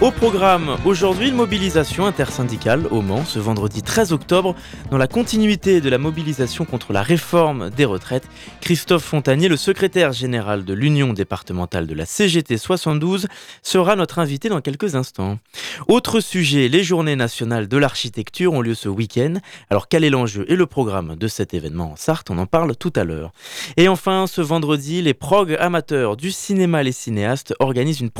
Au 0.00 0.12
programme, 0.12 0.76
aujourd'hui 0.84 1.28
une 1.28 1.34
mobilisation 1.34 2.06
intersyndicale 2.06 2.86
au 2.92 3.02
Mans 3.02 3.24
ce 3.24 3.40
vendredi 3.40 3.82
13 3.82 4.12
octobre. 4.12 4.54
Dans 4.92 4.96
la 4.96 5.08
continuité 5.08 5.80
de 5.80 5.90
la 5.90 5.98
mobilisation 5.98 6.64
contre 6.64 6.92
la 6.92 7.02
réforme 7.02 7.70
des 7.70 7.84
retraites, 7.84 8.28
Christophe 8.60 9.02
Fontanier, 9.02 9.48
le 9.48 9.56
secrétaire 9.56 10.12
général 10.12 10.64
de 10.64 10.72
l'Union 10.72 11.12
départementale 11.12 11.88
de 11.88 11.94
la 11.94 12.06
CGT 12.06 12.58
72, 12.58 13.26
sera 13.64 13.96
notre 13.96 14.20
invité 14.20 14.48
dans 14.48 14.60
quelques 14.60 14.94
instants. 14.94 15.40
Autre 15.88 16.20
sujet, 16.20 16.68
les 16.68 16.84
journées 16.84 17.16
nationales 17.16 17.66
de 17.66 17.76
l'architecture 17.76 18.52
ont 18.52 18.60
lieu 18.60 18.76
ce 18.76 18.88
week-end. 18.88 19.34
Alors 19.68 19.88
quel 19.88 20.04
est 20.04 20.10
l'enjeu 20.10 20.44
et 20.46 20.54
le 20.54 20.66
programme 20.66 21.16
de 21.16 21.26
cet 21.26 21.54
événement 21.54 21.90
en 21.90 21.96
Sarthe? 21.96 22.30
On 22.30 22.38
en 22.38 22.46
parle 22.46 22.76
tout 22.76 22.92
à 22.94 23.02
l'heure. 23.02 23.32
Et 23.76 23.88
enfin, 23.88 24.28
ce 24.28 24.42
vendredi, 24.42 25.02
les 25.02 25.14
prog 25.14 25.56
amateurs 25.58 26.16
du 26.16 26.30
cinéma 26.30 26.84
Les 26.84 26.92
Cinéastes 26.92 27.52
organisent 27.58 28.00
une, 28.00 28.10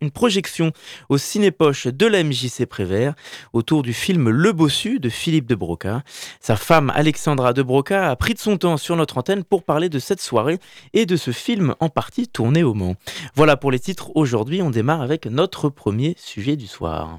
une 0.00 0.10
projection 0.10 0.72
au 1.10 1.18
cinépoche 1.26 1.88
de 1.88 2.06
la 2.06 2.22
MJC 2.22 2.66
Prévert 2.66 3.14
autour 3.52 3.82
du 3.82 3.92
film 3.92 4.30
Le 4.30 4.52
Bossu 4.52 5.00
de 5.00 5.08
Philippe 5.08 5.46
de 5.46 5.56
Broca. 5.56 6.02
Sa 6.40 6.54
femme 6.56 6.92
Alexandra 6.94 7.52
de 7.52 7.62
Broca 7.62 8.08
a 8.08 8.16
pris 8.16 8.34
de 8.34 8.38
son 8.38 8.56
temps 8.56 8.76
sur 8.76 8.96
notre 8.96 9.18
antenne 9.18 9.42
pour 9.42 9.64
parler 9.64 9.88
de 9.88 9.98
cette 9.98 10.20
soirée 10.20 10.58
et 10.94 11.04
de 11.04 11.16
ce 11.16 11.32
film 11.32 11.74
en 11.80 11.88
partie 11.88 12.28
tourné 12.28 12.62
au 12.62 12.74
Mans. 12.74 12.94
Voilà 13.34 13.56
pour 13.56 13.72
les 13.72 13.80
titres. 13.80 14.12
Aujourd'hui, 14.14 14.62
on 14.62 14.70
démarre 14.70 15.02
avec 15.02 15.26
notre 15.26 15.68
premier 15.68 16.14
sujet 16.16 16.54
du 16.54 16.68
soir. 16.68 17.18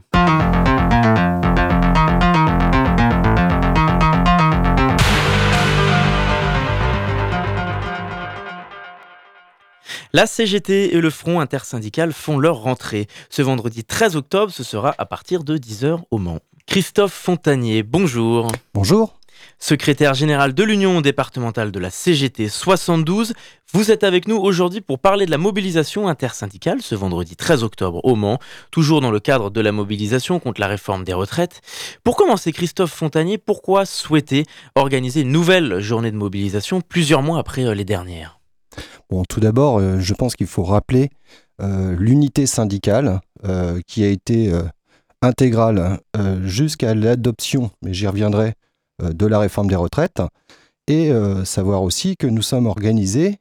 La 10.17 10.25
CGT 10.25 10.95
et 10.95 10.99
le 10.99 11.11
Front 11.11 11.41
intersyndical 11.41 12.11
font 12.11 12.39
leur 12.39 12.55
rentrée. 12.55 13.05
Ce 13.29 13.43
vendredi 13.43 13.83
13 13.83 14.15
octobre, 14.15 14.51
ce 14.51 14.63
sera 14.63 14.95
à 14.97 15.05
partir 15.05 15.43
de 15.43 15.59
10h 15.59 15.99
au 16.09 16.17
Mans. 16.17 16.39
Christophe 16.65 17.13
Fontanier, 17.13 17.83
bonjour. 17.83 18.51
Bonjour. 18.73 19.19
Secrétaire 19.59 20.15
général 20.15 20.55
de 20.55 20.63
l'Union 20.63 21.01
départementale 21.01 21.71
de 21.71 21.77
la 21.77 21.91
CGT 21.91 22.49
72, 22.49 23.35
vous 23.73 23.91
êtes 23.91 24.03
avec 24.03 24.27
nous 24.27 24.37
aujourd'hui 24.37 24.81
pour 24.81 24.97
parler 24.97 25.27
de 25.27 25.31
la 25.31 25.37
mobilisation 25.37 26.07
intersyndicale 26.07 26.81
ce 26.81 26.95
vendredi 26.95 27.35
13 27.35 27.63
octobre 27.63 28.03
au 28.03 28.15
Mans, 28.15 28.39
toujours 28.71 29.01
dans 29.01 29.11
le 29.11 29.19
cadre 29.19 29.51
de 29.51 29.61
la 29.61 29.71
mobilisation 29.71 30.39
contre 30.39 30.61
la 30.61 30.67
réforme 30.67 31.03
des 31.03 31.13
retraites. 31.13 31.61
Pour 32.03 32.15
commencer, 32.15 32.51
Christophe 32.53 32.91
Fontanier, 32.91 33.37
pourquoi 33.37 33.85
souhaiter 33.85 34.47
organiser 34.73 35.21
une 35.21 35.31
nouvelle 35.31 35.79
journée 35.79 36.09
de 36.09 36.17
mobilisation 36.17 36.81
plusieurs 36.81 37.21
mois 37.21 37.37
après 37.37 37.65
euh, 37.65 37.75
les 37.75 37.85
dernières? 37.85 38.36
Tout 39.29 39.39
d'abord, 39.39 39.79
euh, 39.79 39.99
je 39.99 40.13
pense 40.13 40.35
qu'il 40.35 40.47
faut 40.47 40.63
rappeler 40.63 41.09
euh, 41.61 41.95
l'unité 41.97 42.45
syndicale 42.45 43.21
euh, 43.45 43.79
qui 43.87 44.03
a 44.03 44.09
été 44.09 44.53
intégrale 45.21 45.99
jusqu'à 46.43 46.93
l'adoption, 46.93 47.71
mais 47.81 47.93
j'y 47.93 48.07
reviendrai, 48.07 48.53
de 49.01 49.25
la 49.25 49.39
réforme 49.39 49.67
des 49.67 49.75
retraites, 49.75 50.21
et 50.87 51.11
savoir 51.43 51.81
aussi 51.81 52.15
que 52.17 52.27
nous 52.27 52.43
sommes 52.43 52.67
organisés 52.67 53.37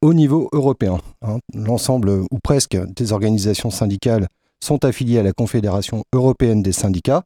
au 0.00 0.14
niveau 0.14 0.48
européen. 0.52 0.98
Hein. 1.20 1.38
L'ensemble, 1.54 2.10
ou 2.30 2.38
presque, 2.42 2.78
des 2.94 3.12
organisations 3.12 3.70
syndicales 3.70 4.26
sont 4.64 4.84
affiliées 4.84 5.18
à 5.18 5.22
la 5.22 5.32
Confédération 5.32 6.04
européenne 6.14 6.62
des 6.62 6.72
syndicats, 6.72 7.22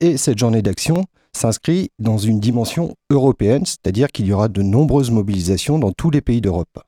et 0.00 0.16
cette 0.16 0.38
journée 0.38 0.62
d'action 0.62 1.04
s'inscrit 1.32 1.90
dans 2.00 2.18
une 2.18 2.40
dimension 2.40 2.94
européenne, 3.10 3.64
c'est-à-dire 3.64 4.08
qu'il 4.08 4.26
y 4.26 4.32
aura 4.32 4.48
de 4.48 4.62
nombreuses 4.62 5.12
mobilisations 5.12 5.78
dans 5.78 5.92
tous 5.92 6.10
les 6.10 6.20
pays 6.20 6.40
d'Europe. 6.40 6.80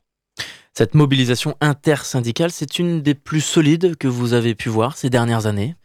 Cette 0.75 0.95
mobilisation 0.95 1.55
intersyndicale, 1.61 2.51
c'est 2.51 2.79
une 2.79 3.03
des 3.03 3.15
plus 3.15 3.43
solides 3.43 3.95
que 3.97 4.09
vous 4.09 4.33
avez 4.33 4.55
pu 4.55 4.71
voir 4.71 4.97
ces 4.97 5.11
dernières 5.11 5.45
années, 5.45 5.77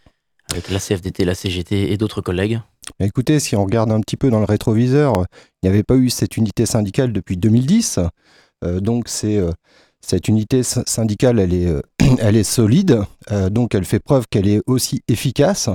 avec 0.50 0.70
la 0.70 0.80
CFDT, 0.80 1.26
la 1.26 1.36
CGT 1.36 1.92
et 1.92 1.98
d'autres 1.98 2.22
collègues 2.22 2.62
Écoutez, 3.02 3.42
si 3.42 3.58
on 3.58 3.66
regarde 3.66 3.92
un 3.92 4.00
petit 4.00 4.16
peu 4.16 4.30
dans 4.30 4.40
le 4.40 4.46
rétroviseur, 4.46 5.26
il 5.62 5.70
n'y 5.70 5.76
avait 5.76 5.84
pas 5.84 5.96
eu 5.96 6.10
cette 6.10 6.38
unité 6.38 6.66
syndicale 6.66 7.12
depuis 7.12 7.36
2010. 7.36 8.00
Euh, 8.64 8.80
donc 8.80 9.10
euh, 9.26 9.52
cette 10.00 10.30
unité 10.30 10.64
syndicale, 10.64 11.40
elle 11.40 11.54
est, 11.54 11.68
euh, 11.68 11.82
elle 12.20 12.38
est 12.38 12.44
solide, 12.44 13.02
donc 13.52 13.76
elle 13.76 13.84
fait 13.84 14.00
preuve 14.00 14.26
qu'elle 14.30 14.48
est 14.48 14.62
aussi 14.68 15.02
efficace. 15.10 15.70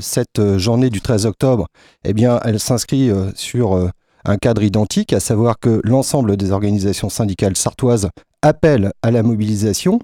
cette 0.00 0.58
journée 0.58 0.90
du 0.90 1.00
13 1.00 1.24
octobre, 1.24 1.68
eh 2.04 2.12
bien, 2.12 2.38
elle 2.44 2.60
s'inscrit 2.60 3.10
sur 3.34 3.90
un 4.24 4.36
cadre 4.36 4.62
identique, 4.62 5.12
à 5.12 5.20
savoir 5.20 5.58
que 5.58 5.80
l'ensemble 5.84 6.36
des 6.36 6.50
organisations 6.50 7.08
syndicales 7.08 7.56
sartoises 7.56 8.08
appellent 8.42 8.92
à 9.02 9.10
la 9.10 9.22
mobilisation, 9.22 9.98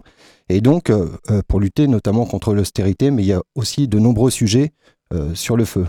et 0.49 0.61
donc 0.61 0.91
euh, 0.91 1.09
euh, 1.31 1.43
pour 1.47 1.61
lutter 1.61 1.89
notamment 1.89 2.27
contre 2.27 2.55
l'austérité, 2.55 3.11
mais 3.11 3.23
il 3.23 3.27
y 3.27 3.33
a 3.33 3.43
aussi 3.55 3.89
de 3.89 3.99
nombreux 3.99 4.31
sujets 4.31 4.73
euh, 5.13 5.35
sur 5.35 5.57
le 5.57 5.65
feu. 5.65 5.87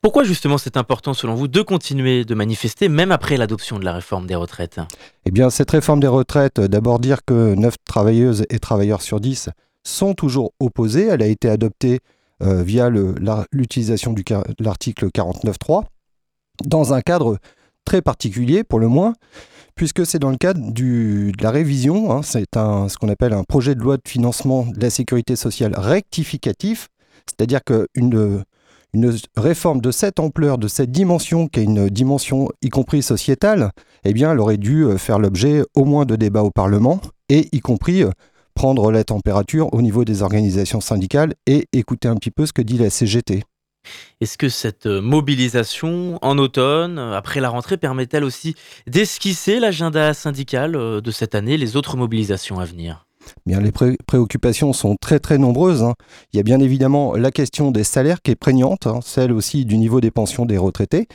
Pourquoi 0.00 0.24
justement 0.24 0.56
c'est 0.56 0.78
important 0.78 1.12
selon 1.12 1.34
vous 1.34 1.46
de 1.46 1.60
continuer 1.60 2.24
de 2.24 2.34
manifester 2.34 2.88
même 2.88 3.12
après 3.12 3.36
l'adoption 3.36 3.78
de 3.78 3.84
la 3.84 3.92
réforme 3.92 4.26
des 4.26 4.34
retraites? 4.34 4.80
Eh 5.26 5.30
bien 5.30 5.50
cette 5.50 5.70
réforme 5.70 6.00
des 6.00 6.06
retraites, 6.06 6.58
d'abord 6.58 6.98
dire 6.98 7.18
que 7.26 7.54
9 7.54 7.74
travailleuses 7.84 8.44
et 8.48 8.58
travailleurs 8.58 9.02
sur 9.02 9.20
10 9.20 9.50
sont 9.82 10.14
toujours 10.14 10.52
opposés, 10.58 11.06
elle 11.06 11.22
a 11.22 11.26
été 11.26 11.50
adoptée 11.50 12.00
via 12.40 12.90
l'utilisation 13.52 14.12
de 14.12 14.22
l'article 14.60 15.08
49.3 15.08 15.84
dans 16.64 16.94
un 16.94 17.00
cadre 17.00 17.38
très 17.84 18.02
particulier 18.02 18.64
pour 18.64 18.78
le 18.78 18.88
moins, 18.88 19.14
puisque 19.74 20.06
c'est 20.06 20.18
dans 20.18 20.30
le 20.30 20.36
cadre 20.36 20.72
de 20.72 21.32
la 21.40 21.50
révision, 21.50 22.12
hein, 22.12 22.22
c'est 22.22 22.44
ce 22.54 22.96
qu'on 22.96 23.08
appelle 23.08 23.32
un 23.32 23.44
projet 23.44 23.74
de 23.74 23.80
loi 23.80 23.96
de 23.96 24.02
financement 24.06 24.66
de 24.66 24.80
la 24.80 24.90
sécurité 24.90 25.36
sociale 25.36 25.74
rectificatif, 25.76 26.88
c'est-à-dire 27.26 27.60
qu'une 27.64 28.44
une 28.94 29.12
réforme 29.36 29.80
de 29.80 29.90
cette 29.90 30.20
ampleur, 30.20 30.56
de 30.56 30.68
cette 30.68 30.92
dimension, 30.92 31.48
qui 31.48 31.60
est 31.60 31.64
une 31.64 31.88
dimension 31.88 32.48
y 32.62 32.68
compris 32.68 33.02
sociétale, 33.02 33.70
eh 34.04 34.10
elle 34.10 34.38
aurait 34.38 34.56
dû 34.56 34.84
euh, 34.84 34.98
faire 34.98 35.18
l'objet 35.18 35.62
au 35.74 35.84
moins 35.84 36.06
de 36.06 36.14
débats 36.14 36.44
au 36.44 36.50
Parlement, 36.50 37.00
et 37.28 37.48
y 37.52 37.60
compris 37.60 38.04
euh, 38.04 38.10
prendre 38.54 38.92
la 38.92 39.02
température 39.02 39.72
au 39.74 39.82
niveau 39.82 40.04
des 40.04 40.22
organisations 40.22 40.80
syndicales 40.80 41.34
et 41.46 41.66
écouter 41.72 42.06
un 42.06 42.14
petit 42.14 42.30
peu 42.30 42.46
ce 42.46 42.52
que 42.52 42.62
dit 42.62 42.78
la 42.78 42.88
CGT. 42.88 43.42
Est-ce 44.20 44.38
que 44.38 44.48
cette 44.48 44.86
euh, 44.86 45.00
mobilisation 45.00 46.18
en 46.22 46.38
automne, 46.38 46.98
euh, 46.98 47.16
après 47.16 47.40
la 47.40 47.48
rentrée, 47.48 47.76
permet-elle 47.76 48.24
aussi 48.24 48.54
d'esquisser 48.86 49.60
l'agenda 49.60 50.14
syndical 50.14 50.76
euh, 50.76 51.00
de 51.00 51.10
cette 51.10 51.34
année, 51.34 51.56
les 51.56 51.76
autres 51.76 51.96
mobilisations 51.96 52.58
à 52.58 52.64
venir? 52.64 53.06
Bien, 53.46 53.60
les 53.60 53.72
préoccupations 53.72 54.72
sont 54.72 54.96
très 55.00 55.38
nombreuses. 55.38 55.82
Hein. 55.82 55.94
Il 56.32 56.36
y 56.36 56.40
a 56.40 56.42
bien 56.42 56.60
évidemment 56.60 57.14
la 57.14 57.30
question 57.30 57.70
des 57.70 57.84
salaires 57.84 58.20
qui 58.22 58.30
est 58.32 58.36
prégnante, 58.36 58.86
hein, 58.86 59.00
celle 59.02 59.32
aussi 59.32 59.64
du 59.64 59.78
niveau 59.78 60.00
des 60.02 60.10
pensions 60.10 60.44
des 60.44 60.58
retraités 60.58 61.08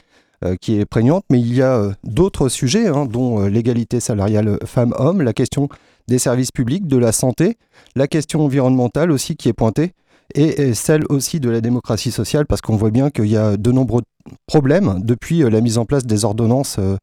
qui 0.61 0.79
est 0.79 0.85
prégnante, 0.85 1.25
mais 1.29 1.41
il 1.41 1.53
y 1.53 1.61
a 1.61 1.91
d'autres 2.05 2.47
sujets, 2.47 2.87
hein, 2.87 3.05
dont 3.05 3.45
l'égalité 3.45 3.99
salariale 3.99 4.57
femmes-hommes, 4.65 5.21
la 5.21 5.33
question 5.33 5.67
des 6.07 6.17
services 6.17 6.51
publics, 6.51 6.87
de 6.87 6.95
la 6.95 7.11
santé, 7.11 7.57
la 7.95 8.07
question 8.07 8.45
environnementale 8.45 9.11
aussi 9.11 9.35
qui 9.35 9.49
est 9.49 9.53
pointée 9.53 9.91
et, 10.35 10.73
celle 10.73 11.03
aussi 11.09 11.39
de 11.39 11.49
la 11.49 11.61
démocratie 11.61 12.11
sociale, 12.11 12.45
parce 12.45 12.61
qu'on 12.61 12.75
voit 12.75 12.91
bien 12.91 13.09
qu'il 13.09 13.27
y 13.27 13.37
a 13.37 13.57
de 13.57 13.71
nombreux 13.71 14.01
problèmes 14.47 14.99
depuis 15.03 15.43
euh, 15.43 15.49
la 15.49 15.61
mise 15.61 15.77
en 15.77 15.85
place 15.85 16.05
des 16.05 16.25
ordonnances 16.25 16.77
euh, 16.79 16.97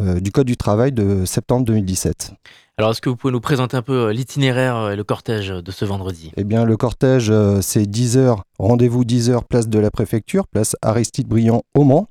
euh, 0.00 0.20
du 0.20 0.30
Code 0.30 0.46
du 0.46 0.56
travail 0.56 0.92
de 0.92 1.24
septembre 1.24 1.64
2017. 1.64 2.32
Alors, 2.78 2.92
est-ce 2.92 3.00
que 3.00 3.10
vous 3.10 3.16
pouvez 3.16 3.32
nous 3.32 3.40
présenter 3.40 3.76
un 3.76 3.82
peu 3.82 4.10
l'itinéraire 4.10 4.90
et 4.90 4.96
le 4.96 5.04
cortège 5.04 5.48
de 5.48 5.70
ce 5.70 5.84
vendredi? 5.84 6.32
Eh 6.36 6.44
bien, 6.44 6.64
le 6.64 6.76
cortège, 6.76 7.30
c'est 7.60 7.82
10h, 7.82 8.38
rendez-vous 8.58 9.04
10h, 9.04 9.40
place 9.46 9.68
de 9.68 9.78
la 9.78 9.90
préfecture, 9.90 10.46
place 10.46 10.76
Aristide 10.80 11.28
Briand 11.28 11.62
au 11.74 11.84
Mans. 11.84 12.08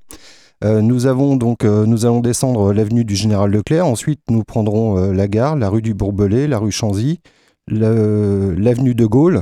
nous 0.63 1.07
avons 1.07 1.37
donc, 1.37 1.63
nous 1.63 2.05
allons 2.05 2.19
descendre 2.19 2.71
l'avenue 2.71 3.03
du 3.03 3.15
Général 3.15 3.49
Leclerc. 3.49 3.87
Ensuite, 3.87 4.19
nous 4.29 4.43
prendrons 4.43 5.11
la 5.11 5.27
gare, 5.27 5.55
la 5.55 5.69
rue 5.69 5.81
du 5.81 5.95
Bourbelay, 5.95 6.45
la 6.45 6.59
rue 6.59 6.71
Chanzy, 6.71 7.19
l'avenue 7.67 8.93
de 8.93 9.05
Gaulle, 9.07 9.41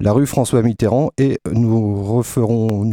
la 0.00 0.12
rue 0.12 0.26
François 0.26 0.62
Mitterrand 0.62 1.10
et 1.18 1.38
nous 1.50 2.22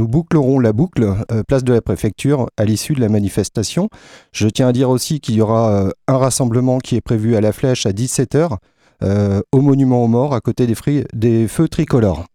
bouclerons 0.08 0.60
la 0.60 0.74
boucle 0.74 1.16
euh, 1.32 1.44
place 1.44 1.64
de 1.64 1.74
la 1.74 1.82
préfecture 1.82 2.48
à 2.58 2.66
l'issue 2.66 2.94
de 2.94 3.02
la 3.02 3.10
manifestation. 3.10 3.90
Je 4.32 4.48
tiens 4.48 4.70
à 4.70 4.72
dire 4.72 4.90
aussi 4.90 5.20
qu'il 5.20 5.36
y 5.36 5.42
aura 5.42 5.72
euh, 5.72 5.92
un 6.08 6.18
rassemblement 6.18 6.80
qui 6.80 6.96
est 6.96 7.02
prévu 7.02 7.36
à 7.36 7.42
la 7.42 7.52
Flèche 7.52 7.86
à 7.86 7.92
17h 7.92 8.58
euh, 9.04 9.42
au 9.52 9.62
monument 9.62 10.04
aux 10.04 10.08
morts 10.08 10.34
à 10.34 10.40
côté 10.40 10.66
des, 10.66 11.48
feux 11.48 11.68
tricolores. 11.68 12.26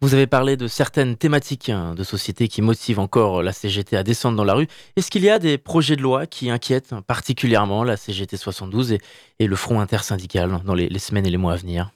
Vous 0.00 0.14
avez 0.14 0.26
parlé 0.26 0.56
de 0.56 0.66
certaines 0.66 1.16
thématiques 1.16 1.68
hein, 1.68 1.94
de 1.94 2.04
société 2.04 2.48
qui 2.48 2.62
motivent 2.62 3.00
encore 3.00 3.42
la 3.42 3.52
CGT 3.52 3.98
à 3.98 4.02
descendre 4.02 4.38
dans 4.38 4.44
la 4.44 4.54
rue. 4.54 4.66
Est-ce 4.96 5.10
qu'il 5.10 5.22
y 5.22 5.28
a 5.28 5.38
des 5.38 5.58
projets 5.58 5.96
de 5.96 6.00
loi 6.00 6.26
qui 6.26 6.48
inquiètent 6.48 6.94
particulièrement 7.06 7.84
la 7.84 7.98
CGT 7.98 8.38
72 8.38 8.92
et, 8.92 9.46
le 9.46 9.56
Front 9.56 9.78
intersyndical 9.78 10.62
dans 10.64 10.74
les, 10.74 10.98
semaines 10.98 11.26
et 11.26 11.30
les 11.30 11.36
mois 11.36 11.52
à 11.52 11.56
venir? 11.56 11.90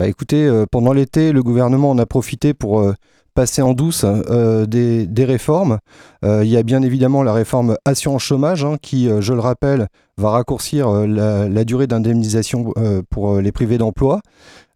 Bah 0.00 0.08
écoutez, 0.08 0.46
euh, 0.46 0.64
pendant 0.64 0.94
l'été, 0.94 1.30
le 1.30 1.42
gouvernement 1.42 1.90
en 1.90 1.98
a 1.98 2.06
profité 2.06 2.54
pour 2.54 2.80
euh, 2.80 2.94
passer 3.34 3.60
en 3.60 3.74
douce 3.74 4.06
euh, 4.06 4.64
des, 4.64 5.24
réformes. 5.26 5.78
il 6.22 6.46
y 6.46 6.56
a 6.56 6.62
bien 6.62 6.80
évidemment 6.80 7.22
la 7.22 7.34
réforme 7.34 7.76
assurance 7.84 8.22
chômage 8.22 8.64
hein, 8.64 8.76
qui, 8.80 9.10
je 9.20 9.34
le 9.34 9.40
rappelle, 9.40 9.88
va 10.16 10.30
raccourcir 10.30 10.90
la, 10.90 11.64
durée 11.64 11.86
d'indemnisation 11.86 12.72
pour 13.10 13.40
les 13.42 13.52
privés 13.52 13.76
d'emploi. 13.76 14.22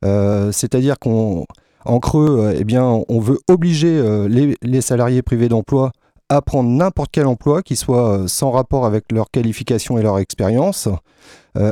C'est-à-dire 0.03 0.99
qu'on 0.99 1.47
en 1.87 2.00
creux, 2.00 2.55
eh 2.59 2.65
bien, 2.65 3.03
on 3.09 3.19
veut 3.19 3.38
obliger 3.49 3.97
euh, 3.99 4.29
les, 4.29 4.81
salariés 4.82 5.23
privés 5.23 5.49
d'emploi 5.49 5.93
à 6.29 6.43
prendre 6.43 6.69
n'importe 6.69 7.09
quel 7.12 7.27
emploi 7.27 7.62
qui 7.62 7.77
soit 7.77 8.25
sans 8.27 8.50
rapport 8.50 8.85
avec 8.85 9.11
leur 9.11 9.31
qualification 9.31 9.97
et 9.97 10.03
leur 10.03 10.19
expérience, 10.19 10.88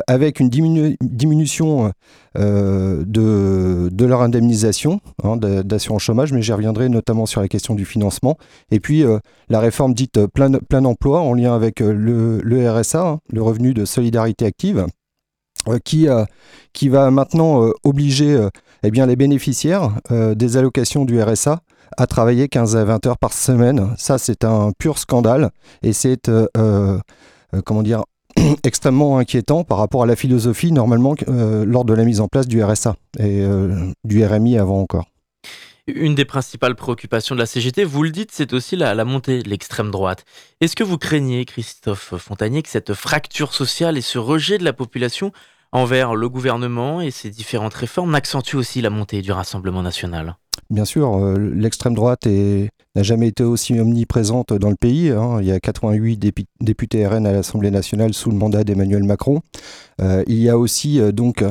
avec 0.06 0.40
une 0.40 0.48
diminution 0.48 1.92
de, 2.36 4.04
leur 4.04 4.22
indemnisation 4.22 5.00
hein, 5.22 5.36
d'assurance 5.36 6.02
chômage, 6.02 6.32
mais 6.32 6.42
j'y 6.42 6.52
reviendrai 6.52 6.88
notamment 6.88 7.26
sur 7.26 7.40
la 7.40 7.48
question 7.48 7.74
du 7.74 7.84
financement. 7.84 8.36
Et 8.70 8.80
puis 8.80 9.04
la 9.48 9.60
réforme 9.60 9.94
dite 9.94 10.26
plein, 10.26 10.52
plein 10.52 10.84
emploi 10.84 11.20
en 11.20 11.34
lien 11.34 11.54
avec 11.54 11.80
le, 11.80 12.40
RSA, 12.70 13.06
hein, 13.06 13.18
le 13.32 13.42
revenu 13.42 13.74
de 13.74 13.84
solidarité 13.84 14.44
active, 14.44 14.86
qui, 15.84 16.06
qui 16.72 16.88
va 16.88 17.10
maintenant 17.10 17.70
obliger 17.84 18.48
eh 18.82 18.90
bien, 18.90 19.06
les 19.06 19.16
bénéficiaires 19.16 19.90
euh, 20.10 20.34
des 20.34 20.56
allocations 20.56 21.04
du 21.04 21.20
RSA 21.22 21.60
à 21.96 22.06
travailler 22.06 22.48
15 22.48 22.76
à 22.76 22.84
20 22.84 23.06
heures 23.06 23.18
par 23.18 23.32
semaine. 23.32 23.94
Ça, 23.96 24.18
c'est 24.18 24.44
un 24.44 24.72
pur 24.76 24.98
scandale 24.98 25.50
et 25.82 25.92
c'est, 25.92 26.28
euh, 26.28 26.48
euh, 26.56 26.98
comment 27.64 27.82
dire, 27.82 28.02
extrêmement 28.64 29.18
inquiétant 29.18 29.64
par 29.64 29.78
rapport 29.78 30.02
à 30.02 30.06
la 30.06 30.16
philosophie 30.16 30.72
normalement 30.72 31.14
lors 31.26 31.84
de 31.84 31.94
la 31.94 32.04
mise 32.04 32.20
en 32.20 32.28
place 32.28 32.48
du 32.48 32.62
RSA 32.62 32.96
et 33.18 33.44
du 34.04 34.24
RMI 34.24 34.58
avant 34.58 34.80
encore. 34.80 35.06
Une 35.88 36.14
des 36.14 36.24
principales 36.24 36.76
préoccupations 36.76 37.34
de 37.34 37.40
la 37.40 37.46
CGT, 37.46 37.82
vous 37.82 38.04
le 38.04 38.10
dites, 38.10 38.30
c'est 38.30 38.52
aussi 38.52 38.76
la, 38.76 38.94
la 38.94 39.04
montée 39.04 39.42
de 39.42 39.48
l'extrême 39.48 39.90
droite. 39.90 40.24
Est-ce 40.60 40.76
que 40.76 40.84
vous 40.84 40.96
craignez, 40.96 41.44
Christophe 41.44 42.14
Fontanier, 42.18 42.62
que 42.62 42.68
cette 42.68 42.94
fracture 42.94 43.52
sociale 43.52 43.98
et 43.98 44.00
ce 44.00 44.18
rejet 44.18 44.58
de 44.58 44.64
la 44.64 44.72
population 44.72 45.32
envers 45.72 46.14
le 46.14 46.28
gouvernement 46.28 47.00
et 47.00 47.10
ses 47.10 47.30
différentes 47.30 47.74
réformes 47.74 48.14
accentuent 48.14 48.56
aussi 48.56 48.80
la 48.80 48.90
montée 48.90 49.22
du 49.22 49.32
Rassemblement 49.32 49.82
national. 49.82 50.36
Bien 50.70 50.84
sûr, 50.84 51.16
euh, 51.16 51.38
l'extrême 51.38 51.94
droite 51.94 52.26
n'a 52.26 53.02
jamais 53.02 53.28
été 53.28 53.42
aussi 53.42 53.78
omniprésente 53.78 54.52
dans 54.52 54.70
le 54.70 54.76
pays. 54.76 55.10
Hein. 55.10 55.38
Il 55.40 55.46
y 55.46 55.52
a 55.52 55.60
88 55.60 56.16
députés 56.60 57.06
RN 57.06 57.26
à 57.26 57.32
l'Assemblée 57.32 57.70
nationale 57.70 58.14
sous 58.14 58.30
le 58.30 58.36
mandat 58.36 58.64
d'Emmanuel 58.64 59.04
Macron. 59.04 59.40
Euh, 60.00 60.22
il 60.26 60.38
y 60.38 60.48
a 60.48 60.56
aussi 60.56 61.00
euh, 61.00 61.12
donc, 61.12 61.44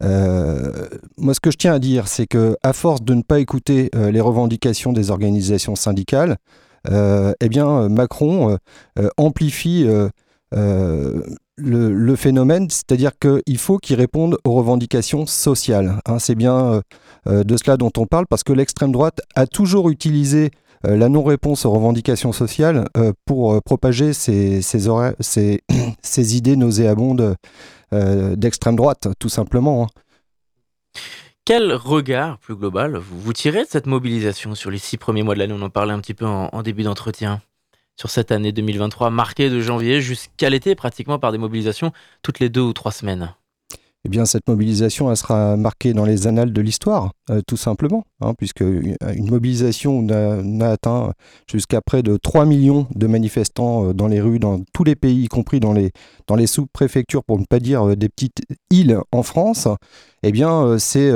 moi 0.00 1.34
ce 1.34 1.40
que 1.40 1.50
je 1.50 1.56
tiens 1.56 1.74
à 1.74 1.78
dire, 1.78 2.08
c'est 2.08 2.26
que 2.26 2.56
à 2.62 2.72
force 2.72 3.02
de 3.02 3.14
ne 3.14 3.22
pas 3.22 3.40
écouter 3.40 3.90
les 3.94 4.20
revendications 4.20 4.92
des 4.92 5.10
organisations 5.10 5.76
syndicales, 5.76 6.36
eh 6.90 7.48
bien 7.48 7.88
Macron 7.88 8.58
amplifie 9.16 9.86
le, 11.56 12.16
phénomène, 12.16 12.68
c'est-à-dire 12.70 13.12
qu'il 13.18 13.58
faut 13.58 13.78
qu'ils 13.78 13.96
répondent 13.96 14.38
aux 14.44 14.54
revendications 14.54 15.26
sociales. 15.26 16.00
Hein. 16.06 16.18
c'est 16.18 16.34
bien 16.34 16.56
euh, 16.56 16.80
euh, 17.26 17.44
de 17.44 17.56
cela 17.56 17.76
dont 17.76 17.92
on 17.96 18.06
parle, 18.06 18.26
parce 18.28 18.44
que 18.44 18.52
l'extrême 18.52 18.92
droite 18.92 19.20
a 19.34 19.46
toujours 19.46 19.90
utilisé 19.90 20.50
euh, 20.86 20.96
la 20.96 21.08
non-réponse 21.08 21.64
aux 21.64 21.70
revendications 21.70 22.32
sociales 22.32 22.86
pour 23.24 23.62
propager 23.62 24.12
ses, 25.22 26.36
idées 26.36 26.56
nauséabondes 26.56 27.36
d'extrême 27.92 28.76
droite, 28.76 29.08
tout 29.20 29.28
simplement. 29.28 29.84
Hein. 29.84 31.00
Quel 31.44 31.74
regard 31.74 32.38
plus 32.38 32.56
global 32.56 32.96
vous, 32.96 33.32
tirez 33.34 33.64
de 33.64 33.68
cette 33.68 33.86
mobilisation 33.86 34.54
sur 34.54 34.70
les 34.70 34.78
six 34.78 34.96
premiers 34.96 35.22
mois 35.22 35.34
de 35.34 35.40
l'année? 35.40 35.54
On 35.56 35.62
en 35.62 35.70
parlait 35.70 35.92
un 35.92 36.00
petit 36.00 36.14
peu 36.14 36.24
en 36.24 36.62
début 36.62 36.82
d'entretien 36.82 37.42
sur 37.96 38.10
cette 38.10 38.32
année 38.32 38.52
2023 38.52 39.10
marquée 39.10 39.50
de 39.50 39.60
janvier 39.60 40.00
jusqu'à 40.00 40.50
l'été 40.50 40.74
pratiquement 40.74 41.18
par 41.18 41.32
des 41.32 41.38
mobilisations 41.38 41.92
toutes 42.22 42.40
les 42.40 42.48
deux 42.48 42.60
ou 42.60 42.72
trois 42.72 42.92
semaines 42.92 43.34
eh 44.06 44.10
bien, 44.10 44.26
cette 44.26 44.48
mobilisation, 44.48 45.14
sera 45.14 45.56
marquée 45.56 45.94
dans 45.94 46.04
les 46.04 46.26
annales 46.26 46.52
de 46.52 46.60
l'histoire, 46.60 47.12
euh, 47.30 47.40
tout 47.46 47.56
simplement, 47.56 48.04
hein, 48.20 48.34
puisque 48.36 48.60
une 48.60 49.30
mobilisation 49.30 50.02
n'a 50.02 50.70
atteint 50.70 51.12
jusqu'à 51.50 51.80
près 51.80 52.02
de 52.02 52.18
3 52.18 52.44
millions 52.44 52.86
de 52.94 53.06
manifestants 53.06 53.88
euh, 53.88 53.94
dans 53.94 54.06
les 54.06 54.20
rues, 54.20 54.38
dans 54.38 54.60
tous 54.74 54.84
les 54.84 54.94
pays, 54.94 55.24
y 55.24 55.28
compris 55.28 55.58
dans 55.58 55.72
les, 55.72 55.90
dans 56.26 56.36
les 56.36 56.46
sous-préfectures, 56.46 57.24
pour 57.24 57.38
ne 57.38 57.46
pas 57.46 57.60
dire 57.60 57.88
euh, 57.88 57.96
des 57.96 58.10
petites 58.10 58.42
îles 58.70 58.98
en 59.10 59.22
France. 59.22 59.68
Eh 60.22 60.32
bien, 60.32 60.78
c'est 60.78 61.12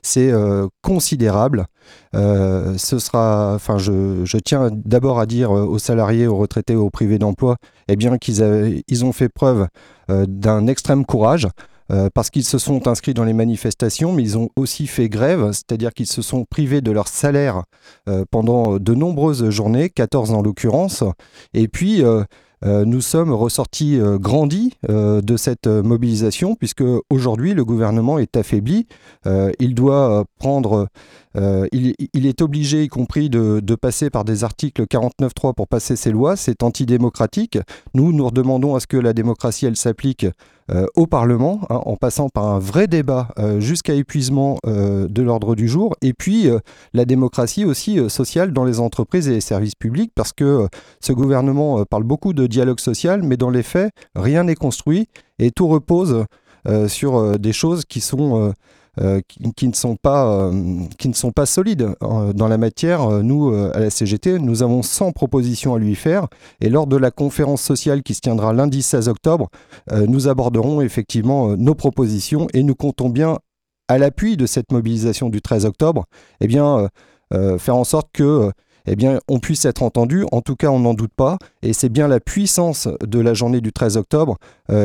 c'est 0.00 0.32
considérable. 0.80 1.66
ce 2.12 2.98
sera, 3.00 3.54
enfin, 3.56 3.78
je, 3.78 4.24
je 4.24 4.38
tiens 4.38 4.70
d'abord 4.72 5.18
à 5.18 5.26
dire 5.26 5.50
aux 5.50 5.80
salariés, 5.80 6.28
aux 6.28 6.36
retraités, 6.36 6.76
aux 6.76 6.88
privés 6.88 7.18
d'emploi, 7.18 7.56
eh 7.88 7.96
bien, 7.96 8.16
qu'ils 8.16 8.84
ils 8.86 9.04
ont 9.04 9.12
fait 9.12 9.28
preuve 9.28 9.66
d'un 10.08 10.68
extrême 10.68 11.04
courage. 11.04 11.48
Euh, 11.90 12.10
parce 12.12 12.30
qu'ils 12.30 12.44
se 12.44 12.58
sont 12.58 12.86
inscrits 12.86 13.14
dans 13.14 13.24
les 13.24 13.32
manifestations, 13.32 14.12
mais 14.12 14.22
ils 14.22 14.38
ont 14.38 14.50
aussi 14.56 14.86
fait 14.86 15.08
grève, 15.08 15.52
c'est-à-dire 15.52 15.94
qu'ils 15.94 16.06
se 16.06 16.20
sont 16.20 16.44
privés 16.44 16.80
de 16.80 16.90
leur 16.90 17.08
salaire 17.08 17.62
euh, 18.08 18.24
pendant 18.30 18.78
de 18.78 18.94
nombreuses 18.94 19.48
journées, 19.48 19.88
14 19.88 20.32
en 20.32 20.42
l'occurrence, 20.42 21.02
et 21.54 21.66
puis 21.66 22.02
euh, 22.02 22.24
nous 22.62 23.00
sommes 23.00 23.32
ressortis 23.32 24.00
grandis 24.14 24.72
de 24.88 25.36
cette 25.36 25.68
mobilisation, 25.68 26.56
puisque 26.56 26.82
aujourd'hui 27.08 27.54
le 27.54 27.64
gouvernement 27.64 28.18
est 28.18 28.36
affaibli. 28.36 28.88
il 29.60 29.76
doit 29.76 30.24
prendre 30.40 30.88
euh, 31.38 31.66
il, 31.72 32.26
est 32.26 32.42
obligé, 32.42 32.82
y 32.82 32.88
compris, 32.88 33.30
de, 33.30 33.74
passer 33.74 34.10
par 34.10 34.24
des 34.24 34.44
articles 34.44 34.82
49.3 34.82 35.54
pour 35.54 35.68
passer 35.68 35.96
ses 35.96 36.10
lois. 36.10 36.36
C'est 36.36 36.62
antidémocratique. 36.62 37.58
Nous, 37.94 38.12
nous 38.12 38.30
demandons 38.30 38.74
à 38.74 38.80
ce 38.80 38.86
que 38.86 38.96
la 38.96 39.12
démocratie, 39.12 39.66
elle 39.66 39.76
s'applique 39.76 40.26
euh, 40.70 40.86
au 40.96 41.06
Parlement, 41.06 41.60
hein, 41.70 41.80
en 41.86 41.96
passant 41.96 42.28
par 42.28 42.46
un 42.46 42.58
vrai 42.58 42.88
débat 42.88 43.28
euh, 43.38 43.60
jusqu'à 43.60 43.94
épuisement 43.94 44.58
de 44.64 45.22
l'ordre 45.22 45.54
du 45.54 45.68
jour. 45.68 45.94
Et 46.02 46.12
puis, 46.12 46.48
la 46.92 47.04
démocratie 47.04 47.64
aussi 47.64 47.98
sociale 48.08 48.52
dans 48.52 48.64
les 48.64 48.80
entreprises 48.80 49.28
et 49.28 49.32
les 49.32 49.40
services 49.40 49.74
publics, 49.74 50.12
parce 50.14 50.32
que 50.32 50.68
ce 51.00 51.12
gouvernement 51.12 51.84
parle 51.84 52.04
beaucoup 52.04 52.32
de 52.32 52.46
dialogue 52.46 52.80
social, 52.80 53.22
mais 53.22 53.36
dans 53.36 53.50
les 53.50 53.62
faits, 53.62 53.92
rien 54.14 54.44
n'est 54.44 54.54
construit 54.54 55.08
et 55.38 55.50
tout 55.50 55.68
repose 55.68 56.24
sur 56.88 57.38
des 57.38 57.52
choses 57.52 57.84
qui 57.84 58.00
sont 58.00 58.52
euh, 59.00 59.20
qui, 59.54 59.68
ne 59.68 59.74
sont 59.74 59.94
pas, 59.94 60.26
euh, 60.26 60.80
qui 60.98 61.08
ne 61.08 61.14
sont 61.14 61.30
pas 61.30 61.46
solides. 61.46 61.94
Dans 62.00 62.48
la 62.48 62.58
matière, 62.58 63.02
euh, 63.02 63.22
nous, 63.22 63.54
à 63.54 63.78
la 63.78 63.90
CGT, 63.90 64.40
nous 64.40 64.62
avons 64.62 64.82
100 64.82 65.12
propositions 65.12 65.74
à 65.74 65.78
lui 65.78 65.94
faire. 65.94 66.26
Et 66.60 66.68
lors 66.68 66.86
de 66.88 66.96
la 66.96 67.10
conférence 67.12 67.62
sociale 67.62 68.02
qui 68.02 68.14
se 68.14 68.20
tiendra 68.20 68.52
lundi 68.52 68.82
16 68.82 69.08
octobre, 69.08 69.50
nous 69.92 70.28
aborderons 70.28 70.80
effectivement 70.80 71.56
nos 71.56 71.74
propositions 71.74 72.48
et 72.54 72.62
nous 72.62 72.74
comptons 72.74 73.08
bien, 73.08 73.38
à 73.88 73.98
l'appui 73.98 74.36
de 74.36 74.46
cette 74.46 74.72
mobilisation 74.72 75.28
du 75.28 75.40
13 75.40 75.64
octobre, 75.64 76.04
eh 76.40 76.46
bien, 76.46 76.88
faire 77.30 77.76
en 77.76 77.84
sorte 77.84 78.08
que 78.12 78.50
eh 78.86 78.96
bien, 78.96 79.18
on 79.28 79.38
puisse 79.38 79.64
être 79.64 79.82
entendu. 79.82 80.24
En 80.32 80.40
tout 80.40 80.56
cas, 80.56 80.68
on 80.68 80.80
n'en 80.80 80.94
doute 80.94 81.12
pas. 81.14 81.38
Et 81.62 81.72
c'est 81.72 81.88
bien 81.88 82.08
la 82.08 82.20
puissance 82.20 82.88
de 83.02 83.20
la 83.20 83.34
journée 83.34 83.60
du 83.60 83.72
13 83.72 83.96
octobre 83.96 84.36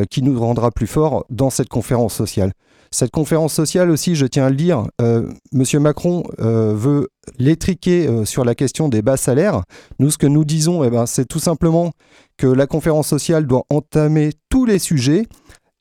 qui 0.10 0.22
nous 0.22 0.39
rendra 0.39 0.72
plus 0.72 0.88
forts 0.88 1.25
dans 1.29 1.50
cette 1.50 1.70
conférence 1.70 2.13
sociale. 2.13 2.53
Cette 2.93 3.09
conférence 3.09 3.53
sociale 3.53 3.89
aussi, 3.89 4.13
je 4.13 4.27
tiens 4.27 4.45
à 4.45 4.50
le 4.51 4.55
dire, 4.55 4.85
euh, 5.01 5.27
Monsieur 5.51 5.79
Macron 5.79 6.21
euh, 6.39 6.75
veut 6.75 7.09
l'étriquer 7.39 8.07
euh, 8.07 8.23
sur 8.23 8.45
la 8.45 8.53
question 8.53 8.88
des 8.88 9.01
bas 9.01 9.17
salaires. 9.17 9.63
Nous, 9.97 10.12
ce 10.12 10.19
que 10.19 10.27
nous 10.27 10.45
disons, 10.45 10.83
eh 10.83 10.91
ben, 10.91 11.07
c'est 11.07 11.25
tout 11.25 11.39
simplement 11.39 11.93
que 12.38 12.45
la 12.45 12.67
conférence 12.67 13.07
sociale 13.07 13.47
doit 13.47 13.63
entamer 13.71 14.29
tous 14.47 14.65
les 14.65 14.77
sujets, 14.77 15.25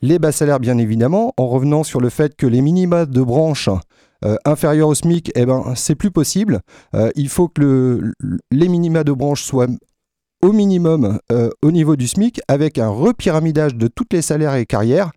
les 0.00 0.18
bas 0.18 0.32
salaires 0.32 0.58
bien 0.58 0.78
évidemment, 0.78 1.34
en 1.36 1.48
revenant 1.48 1.84
sur 1.84 2.00
le 2.00 2.08
fait 2.08 2.34
que 2.34 2.46
les 2.46 2.62
minima 2.62 3.04
de 3.04 3.20
branche 3.20 3.68
inférieurs 4.46 4.88
au 4.88 4.94
SMIC, 4.94 5.32
eh 5.34 5.44
ben, 5.44 5.74
c'est 5.76 5.96
plus 5.96 6.12
possible. 6.12 6.60
il 7.14 7.28
faut 7.28 7.48
que 7.48 8.12
les 8.50 8.68
minima 8.68 9.04
de 9.04 9.12
branche 9.12 9.42
soient 9.42 9.66
au 10.42 10.52
minimum 10.52 11.18
au 11.60 11.70
niveau 11.72 11.96
du 11.96 12.06
SMIC, 12.06 12.40
avec 12.48 12.78
un 12.78 12.88
repyramidage 12.88 13.74
de 13.74 13.88
toutes 13.88 14.12
les 14.12 14.22
salaires 14.22 14.54
et 14.54 14.64
carrières. 14.64 15.10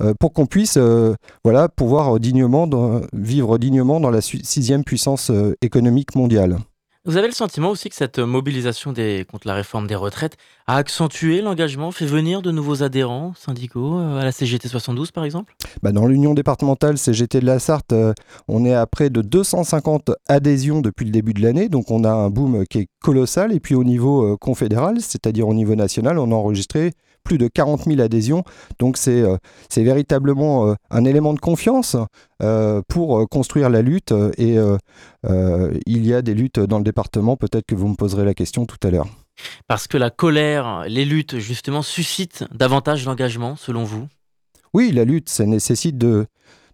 Euh, 0.00 0.14
pour 0.18 0.32
qu'on 0.32 0.46
puisse 0.46 0.76
euh, 0.76 1.14
voilà, 1.44 1.68
pouvoir 1.68 2.18
dignement 2.18 2.68
vivre 3.12 3.58
dignement 3.58 4.00
dans 4.00 4.10
la 4.10 4.20
sixième 4.20 4.84
puissance 4.84 5.30
euh, 5.30 5.54
économique 5.62 6.14
mondiale. 6.14 6.58
Vous 7.06 7.16
avez 7.16 7.28
le 7.28 7.32
sentiment 7.32 7.70
aussi 7.70 7.88
que 7.88 7.94
cette 7.94 8.18
mobilisation 8.18 8.92
des, 8.92 9.24
contre 9.30 9.48
la 9.48 9.54
réforme 9.54 9.86
des 9.86 9.94
retraites 9.94 10.36
a 10.66 10.76
accentué 10.76 11.40
l'engagement, 11.40 11.92
fait 11.92 12.04
venir 12.04 12.42
de 12.42 12.50
nouveaux 12.50 12.82
adhérents 12.82 13.32
syndicaux 13.34 13.98
euh, 13.98 14.20
à 14.20 14.24
la 14.24 14.32
CGT 14.32 14.68
72 14.68 15.10
par 15.10 15.24
exemple? 15.24 15.54
Bah 15.82 15.92
Dans 15.92 16.06
l'union 16.06 16.34
départementale 16.34 16.98
CGT 16.98 17.40
de 17.40 17.46
la 17.46 17.58
Sarthe, 17.58 17.94
euh, 17.94 18.12
on 18.48 18.66
est 18.66 18.74
à 18.74 18.86
près 18.86 19.08
de 19.08 19.22
250 19.22 20.10
adhésions 20.28 20.82
depuis 20.82 21.06
le 21.06 21.10
début 21.10 21.32
de 21.32 21.40
l'année, 21.40 21.70
donc 21.70 21.90
on 21.90 22.04
a 22.04 22.12
un 22.12 22.28
boom 22.28 22.66
qui 22.66 22.80
est 22.80 22.88
colossal. 23.02 23.54
Et 23.54 23.60
puis 23.60 23.74
au 23.74 23.82
niveau 23.82 24.34
euh, 24.34 24.36
confédéral, 24.36 25.00
c'est-à-dire 25.00 25.48
au 25.48 25.54
niveau 25.54 25.76
national, 25.76 26.18
on 26.18 26.30
a 26.30 26.34
enregistré 26.34 26.92
plus 27.24 27.38
de 27.38 27.48
40 27.48 27.84
000 27.84 28.00
adhésions. 28.00 28.44
Donc 28.78 28.96
c'est 28.96 29.22
euh, 29.22 29.36
véritablement 29.76 30.68
euh, 30.68 30.74
un 30.90 31.04
élément 31.04 31.34
de 31.34 31.40
confiance 31.40 31.96
euh, 32.42 32.82
pour 32.88 33.28
construire 33.28 33.70
la 33.70 33.82
lutte. 33.82 34.12
Et 34.38 34.56
il 35.86 36.06
y 36.06 36.14
a 36.14 36.22
des 36.22 36.34
luttes 36.34 36.60
dans 36.60 36.78
le 36.78 36.84
département. 36.84 37.36
Peut-être 37.36 37.66
que 37.66 37.74
vous 37.74 37.88
me 37.88 37.94
poserez 37.94 38.24
la 38.24 38.34
question 38.34 38.66
tout 38.66 38.78
à 38.82 38.90
l'heure. 38.90 39.06
Parce 39.66 39.86
que 39.86 39.96
la 39.96 40.10
colère, 40.10 40.84
les 40.86 41.04
luttes, 41.04 41.38
justement, 41.38 41.82
suscitent 41.82 42.44
davantage 42.52 43.04
d'engagement, 43.04 43.56
selon 43.56 43.84
vous? 43.84 44.06
Oui, 44.74 44.92
la 44.92 45.04
lutte, 45.04 45.30
ça 45.30 45.46
nécessite 45.46 45.96
de, 45.96 46.26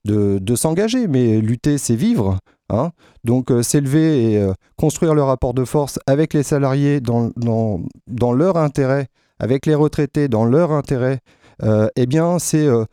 de, 0.04 0.38
de 0.40 0.54
s'engager, 0.56 1.06
mais 1.06 1.40
lutter, 1.40 1.78
c'est 1.78 1.94
vivre. 1.94 2.38
Hein 2.68 2.90
Donc 3.22 3.52
s'élever 3.62 4.32
et 4.32 4.50
construire 4.76 5.14
le 5.14 5.22
rapport 5.22 5.54
de 5.54 5.64
force 5.64 6.00
avec 6.08 6.34
les 6.34 6.42
salariés 6.42 7.00
dans, 7.00 7.30
dans, 7.36 7.80
dans 8.08 8.32
leur 8.32 8.56
intérêt 8.56 9.06
avec 9.38 9.66
les 9.66 9.74
retraités 9.74 10.28
dans 10.28 10.44
leur 10.44 10.72
intérêt, 10.72 11.20
euh, 11.62 11.88
eh 11.96 12.06
bien, 12.06 12.38
c'est 12.38 12.66
euh, 12.66 12.84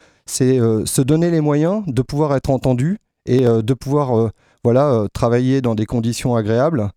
euh, 0.41 0.85
se 0.85 1.01
donner 1.01 1.29
les 1.31 1.41
moyens 1.41 1.83
de 1.87 2.01
pouvoir 2.01 2.35
être 2.35 2.49
entendu 2.49 2.97
et 3.25 3.45
de 3.45 3.73
pouvoir 3.73 4.31
travailler 5.13 5.61
dans 5.61 5.75
des 5.75 5.85
conditions 5.85 6.35
agréables, 6.35 6.89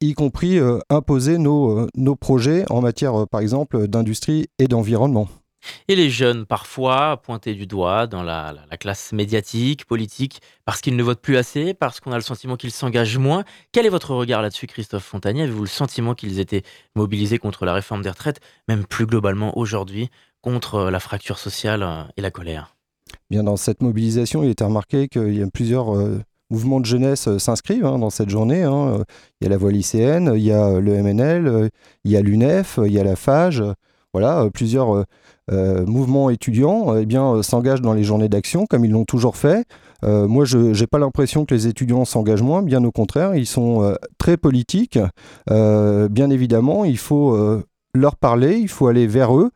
y 0.00 0.14
compris 0.14 0.58
imposer 0.88 1.36
nos 1.36 2.16
projets 2.18 2.64
en 2.70 2.80
matière, 2.80 3.28
par 3.28 3.42
exemple, 3.42 3.86
d'industrie 3.86 4.46
et 4.58 4.66
d'environnement. 4.66 5.28
Et 5.88 5.96
les 5.96 6.10
jeunes, 6.10 6.46
parfois, 6.46 7.20
pointés 7.22 7.54
du 7.54 7.66
doigt 7.66 8.06
dans 8.06 8.22
la, 8.22 8.54
classe 8.78 9.12
médiatique, 9.12 9.84
politique, 9.84 10.40
parce 10.64 10.80
qu'ils 10.80 10.96
ne 10.96 11.02
votent 11.02 11.20
plus 11.20 11.36
assez, 11.36 11.74
parce 11.74 12.00
qu'on 12.00 12.12
a 12.12 12.16
le 12.16 12.22
sentiment 12.22 12.56
qu'ils 12.56 12.72
s'engagent 12.72 13.18
moins. 13.18 13.44
Quel 13.72 13.86
est 13.86 13.90
votre 13.90 14.14
regard 14.14 14.42
là-dessus, 14.42 14.66
Christophe 14.66 15.04
Fontanier 15.04 15.42
Avez-vous 15.42 15.62
le 15.62 15.68
sentiment 15.68 16.14
qu'ils 16.14 16.40
étaient 16.40 16.62
mobilisés 16.94 17.38
contre 17.38 17.64
la 17.64 17.72
réforme 17.72 18.02
des 18.02 18.10
retraites, 18.10 18.40
même 18.68 18.84
plus 18.84 19.06
globalement 19.06 19.56
aujourd'hui, 19.56 20.08
contre 20.40 20.90
la 20.90 21.00
fracture 21.00 21.38
sociale 21.38 21.82
euh, 21.82 22.02
et 22.16 22.20
la 22.20 22.30
colère? 22.30 22.74
Bien, 23.30 23.44
dans 23.44 23.56
cette 23.56 23.82
mobilisation, 23.82 24.42
il 24.42 24.50
était 24.50 24.64
remarqué 24.64 25.08
qu'il 25.08 25.34
y 25.34 25.42
a 25.42 25.46
plusieurs 25.48 25.96
euh, 25.96 26.20
mouvements 26.50 26.80
de 26.80 26.86
jeunesse 26.86 27.28
euh, 27.28 27.38
s'inscrivent 27.38 27.86
hein, 27.86 27.98
dans 27.98 28.10
cette 28.10 28.30
journée. 28.30 28.62
Hein. 28.62 29.04
Il 29.40 29.44
y 29.44 29.46
a 29.46 29.50
la 29.50 29.56
voie 29.56 29.70
lycéenne, 29.70 30.32
il 30.34 30.42
y 30.42 30.52
a 30.52 30.80
le 30.80 31.02
MNL, 31.02 31.70
il 32.04 32.10
y 32.10 32.16
a 32.16 32.20
l'UNEF, 32.20 32.78
il 32.84 32.92
y 32.92 32.98
a 32.98 33.04
la 33.04 33.16
FAGE. 33.16 33.62
Voilà, 34.12 34.46
plusieurs 34.52 35.06
euh, 35.50 35.84
mouvement 35.86 36.30
étudiant 36.30 36.96
eh 36.96 37.04
bien, 37.04 37.34
euh, 37.34 37.76
dans 37.80 37.94
les 37.94 38.04
journées 38.04 38.28
d'action 38.28 38.64
comme 38.66 38.84
ils 38.84 38.92
l'ont 38.92 39.04
toujours 39.04 39.36
fait. 39.36 39.64
Euh, 40.04 40.28
moi, 40.28 40.44
je 40.44 40.78
n'ai 40.78 40.86
pas 40.86 40.98
l'impression 40.98 41.44
que 41.44 41.54
les 41.54 41.66
étudiants 41.66 42.04
s'engagent 42.04 42.42
moins, 42.42 42.62
bien 42.62 42.84
au 42.84 42.92
contraire, 42.92 43.34
ils 43.34 43.46
sont 43.46 43.96
très 44.18 44.36
politiques. 44.36 44.98
bien 45.48 46.30
évidemment, 46.30 46.84
il 46.84 46.98
faut 46.98 47.36
leur 47.94 48.16
parler, 48.16 48.56
il 48.56 48.68
faut 48.68 48.86
aller 48.86 49.06
vers 49.06 49.36
eux 49.36 49.50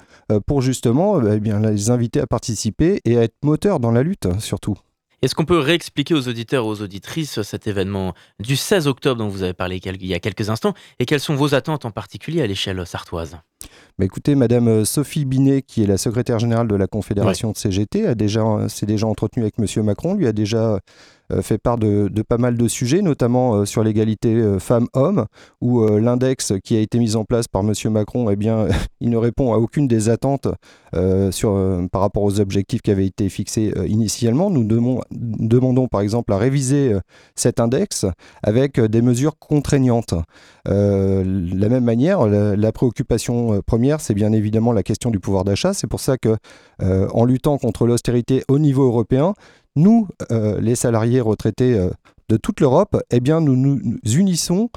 pour 0.47 0.61
justement 0.61 1.21
eh 1.23 1.41
les 1.41 1.91
inviter 1.91 2.21
à 2.21 2.27
participer 2.27 3.01
et 3.05 3.19
à 3.19 3.23
être 3.23 3.37
moteurs 3.43 3.81
dans 3.81 3.93
la 3.93 4.03
lutte 4.03 4.29
surtout. 4.39 4.77
Est-ce 5.23 5.35
qu'on 5.35 5.47
peut 5.47 5.59
réexpliquer 5.59 6.15
aux 6.15 6.29
auditeurs 6.29 6.65
et 6.65 6.69
aux 6.69 6.83
auditrices 6.83 7.41
cet 7.43 7.67
événement 7.67 8.15
du 8.39 8.55
16 8.55 8.87
octobre 8.87 9.19
dont 9.19 9.29
vous 9.29 9.43
avez 9.43 9.55
parlé 9.55 9.81
il 9.83 10.07
y 10.07 10.15
a 10.15 10.21
quelques 10.21 10.51
instants 10.51 10.75
et 10.99 11.07
quelles 11.07 11.21
sont 11.21 11.35
vos 11.35 11.55
attentes 11.55 11.87
en 11.87 11.91
particulier 11.91 12.43
à 12.43 12.47
l'échelle 12.47 12.87
sartoise? 12.87 13.39
Bah 13.99 14.05
écoutez, 14.05 14.35
Madame 14.35 14.69
euh, 14.69 14.85
Sophie 14.85 15.25
Binet, 15.25 15.63
qui 15.63 15.83
est 15.83 15.87
la 15.87 15.97
secrétaire 15.97 16.39
générale 16.39 16.69
de 16.69 16.75
la 16.75 16.87
Confédération 16.87 17.51
de 17.51 17.57
CGT, 17.57 18.07
a 18.07 18.15
déjà, 18.15 18.43
euh, 18.43 18.69
s'est 18.69 18.85
déjà 18.85 19.07
entretenue 19.07 19.45
avec 19.45 19.59
Monsieur 19.59 19.83
Macron, 19.83 20.15
lui 20.15 20.27
a 20.27 20.33
déjà 20.33 20.81
fait 21.43 21.59
part 21.59 21.79
de, 21.79 22.11
pas 22.23 22.39
mal 22.39 22.57
de 22.57 22.69
sujets, 22.69 23.03
notamment 23.03 23.65
sur 23.65 23.83
l'égalité 23.83 24.57
femmes-hommes, 24.59 25.27
où 25.61 25.87
l'index 25.87 26.53
qui 26.63 26.77
a 26.77 26.81
été 26.81 26.99
mis 26.99 27.17
en 27.17 27.25
place 27.25 27.49
par 27.49 27.63
Monsieur 27.63 27.91
Macron, 27.91 28.31
eh 28.31 28.37
bien, 28.37 28.67
il 29.01 29.11
ne 29.11 29.17
répond 29.17 29.53
à 29.53 29.59
aucune 29.59 29.89
des 29.89 30.09
attentes 30.09 30.49
par 30.93 32.01
rapport 32.01 32.23
aux 32.23 32.41
objectifs 32.41 32.83
qui 32.83 32.91
avaient 32.91 33.07
été 33.07 33.29
fixés 33.29 33.73
initialement. 33.87 34.51
Nous 34.51 34.65
demandons, 34.65 35.89
par 35.89 36.01
exemple 36.01 36.33
à 36.33 36.39
réviser 36.39 36.95
cet 37.35 37.61
index 37.61 38.07
avec 38.43 38.81
des 38.81 39.03
mesures 39.03 39.39
contraignantes. 39.39 40.15
de 40.67 41.61
la 41.61 41.69
même 41.69 41.85
manière, 41.85 42.27
la 42.27 42.73
préoccupation 42.73 43.61
première 43.67 43.97
c'est 43.99 44.15
bien 44.15 44.33
évidemment 44.33 44.73
la 44.73 44.83
question 44.83 45.11
du 45.11 45.21
pouvoir 45.21 45.45
d'achat. 45.45 45.75
C'est 45.75 45.87
pour 45.87 46.01
ça 46.01 46.17
que, 46.19 46.37
euh, 46.83 47.09
en 47.13 47.25
luttant 47.25 47.59
contre 47.59 47.87
l'austérité 47.87 48.45
au 48.49 48.59
niveau 48.59 48.85
européen, 48.87 49.35
nous, 49.77 50.09
euh, 50.33 50.61
les 50.61 50.75
salariés 50.75 51.21
retraités 51.21 51.75
euh, 51.75 51.91
de 52.29 52.37
toute 52.37 52.61
l'Europe, 52.61 53.01
eh 53.11 53.21
bien, 53.21 53.41
nous 53.41 53.57
nous 53.57 53.99
unissons 54.05 54.69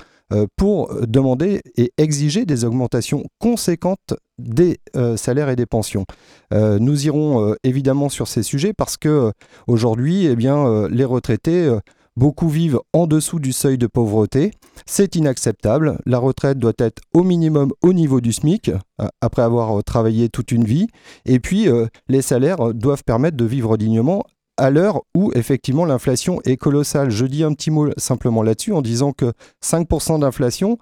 pour 0.57 0.93
demander 1.07 1.63
et 1.75 1.91
exiger 1.97 2.45
des 2.45 2.63
augmentations 2.63 3.23
conséquentes 3.39 4.13
des 4.37 4.79
salaires 5.15 5.49
et 5.49 5.55
des 5.55 5.65
pensions. 5.65 6.05
nous 6.51 7.07
irons 7.07 7.55
évidemment 7.63 8.09
sur 8.09 8.27
ces 8.27 8.43
sujets 8.43 8.71
parce 8.71 8.95
que 8.95 9.31
aujourd'hui, 9.65 10.27
eh 10.27 10.35
bien, 10.35 10.87
les 10.89 11.03
retraités 11.03 11.75
Beaucoup 12.19 12.49
vivent 12.49 12.81
en 12.91 13.07
dessous 13.07 13.39
du 13.39 13.53
seuil 13.53 13.77
de 13.77 13.87
pauvreté. 13.87 14.51
C'est 14.85 15.15
inacceptable. 15.15 15.99
La 16.05 16.17
retraite 16.17 16.59
doit 16.59 16.73
être 16.77 17.01
au 17.13 17.23
minimum 17.23 17.71
au 17.81 17.93
niveau 17.93 18.19
du 18.19 18.33
SMIC, 18.33 18.67
euh, 18.67 19.07
après 19.21 19.41
avoir 19.41 19.79
euh, 19.79 19.81
travaillé 19.83 20.27
toute 20.27 20.51
une 20.51 20.65
vie. 20.65 20.87
Et 21.25 21.39
puis, 21.39 21.69
euh, 21.69 21.87
les 22.09 22.21
salaires 22.21 22.73
doivent 22.73 23.05
permettre 23.05 23.37
de 23.37 23.45
vivre 23.45 23.77
dignement 23.77 24.25
à 24.59 24.69
l'heure 24.69 25.01
où 25.15 25.31
effectivement 25.33 25.85
l'inflation 25.85 26.41
est 26.45 26.57
colossale. 26.57 27.09
Je 27.09 27.25
dis 27.25 27.43
un 27.43 27.53
petit 27.53 27.71
mot 27.71 27.89
simplement 27.97 28.43
là-dessus 28.43 28.73
en 28.73 28.81
disant 28.81 29.13
que 29.13 29.33
5% 29.63 30.19
d'inflation, 30.19 30.77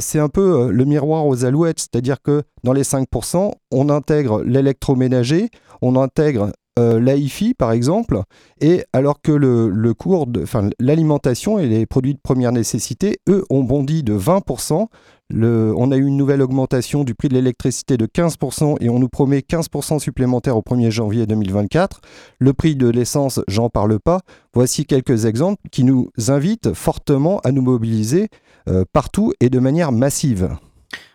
c'est 0.00 0.18
un 0.18 0.28
peu 0.28 0.70
le 0.70 0.84
miroir 0.84 1.26
aux 1.26 1.44
alouettes, 1.44 1.80
c'est-à-dire 1.80 2.22
que 2.22 2.42
dans 2.64 2.72
les 2.72 2.82
5%, 2.82 3.52
on 3.70 3.88
intègre 3.88 4.42
l'électroménager, 4.42 5.50
on 5.82 5.96
intègre 5.96 6.52
euh, 6.78 6.98
l'AIFI 6.98 7.54
par 7.54 7.72
exemple, 7.72 8.22
et 8.60 8.84
alors 8.92 9.20
que 9.20 9.32
le, 9.32 9.94
cours 9.94 10.26
de, 10.26 10.44
l'alimentation 10.78 11.58
et 11.58 11.66
les 11.66 11.84
produits 11.84 12.14
de 12.14 12.20
première 12.22 12.52
nécessité, 12.52 13.18
eux, 13.28 13.44
ont 13.50 13.62
bondi 13.62 14.02
de 14.02 14.16
20%. 14.16 14.86
Le, 15.28 15.72
on 15.76 15.90
a 15.92 15.96
eu 15.96 16.04
une 16.04 16.16
nouvelle 16.16 16.42
augmentation 16.42 17.04
du 17.04 17.14
prix 17.14 17.28
de 17.28 17.34
l'électricité 17.34 17.96
de 17.96 18.06
15% 18.06 18.76
et 18.80 18.88
on 18.88 18.98
nous 18.98 19.08
promet 19.08 19.40
15% 19.40 19.98
supplémentaire 19.98 20.56
au 20.56 20.62
1er 20.62 20.90
janvier 20.90 21.26
2024. 21.26 22.00
Le 22.38 22.52
prix 22.52 22.76
de 22.76 22.88
l'essence, 22.88 23.40
j'en 23.48 23.68
parle 23.68 23.98
pas. 23.98 24.20
Voici 24.54 24.84
quelques 24.84 25.24
exemples 25.24 25.62
qui 25.70 25.84
nous 25.84 26.10
invitent 26.28 26.74
fortement 26.74 27.38
à 27.40 27.52
nous 27.52 27.62
mobiliser 27.62 28.28
euh, 28.68 28.84
partout 28.92 29.32
et 29.40 29.50
de 29.50 29.58
manière 29.58 29.92
massive. 29.92 30.56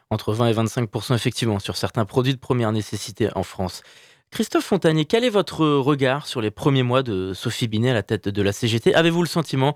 Entre 0.09 0.33
20 0.33 0.47
et 0.47 0.53
25% 0.53 1.15
effectivement 1.15 1.59
sur 1.59 1.77
certains 1.77 2.05
produits 2.05 2.33
de 2.33 2.39
première 2.39 2.71
nécessité 2.71 3.29
en 3.35 3.43
France. 3.43 3.83
Christophe 4.31 4.65
Fontanier, 4.65 5.05
quel 5.05 5.23
est 5.23 5.29
votre 5.29 5.65
regard 5.65 6.27
sur 6.27 6.41
les 6.41 6.51
premiers 6.51 6.83
mois 6.83 7.01
de 7.01 7.33
Sophie 7.33 7.67
Binet 7.67 7.91
à 7.91 7.93
la 7.93 8.03
tête 8.03 8.29
de 8.29 8.41
la 8.41 8.51
CGT 8.51 8.93
Avez-vous 8.93 9.23
le 9.23 9.27
sentiment 9.27 9.73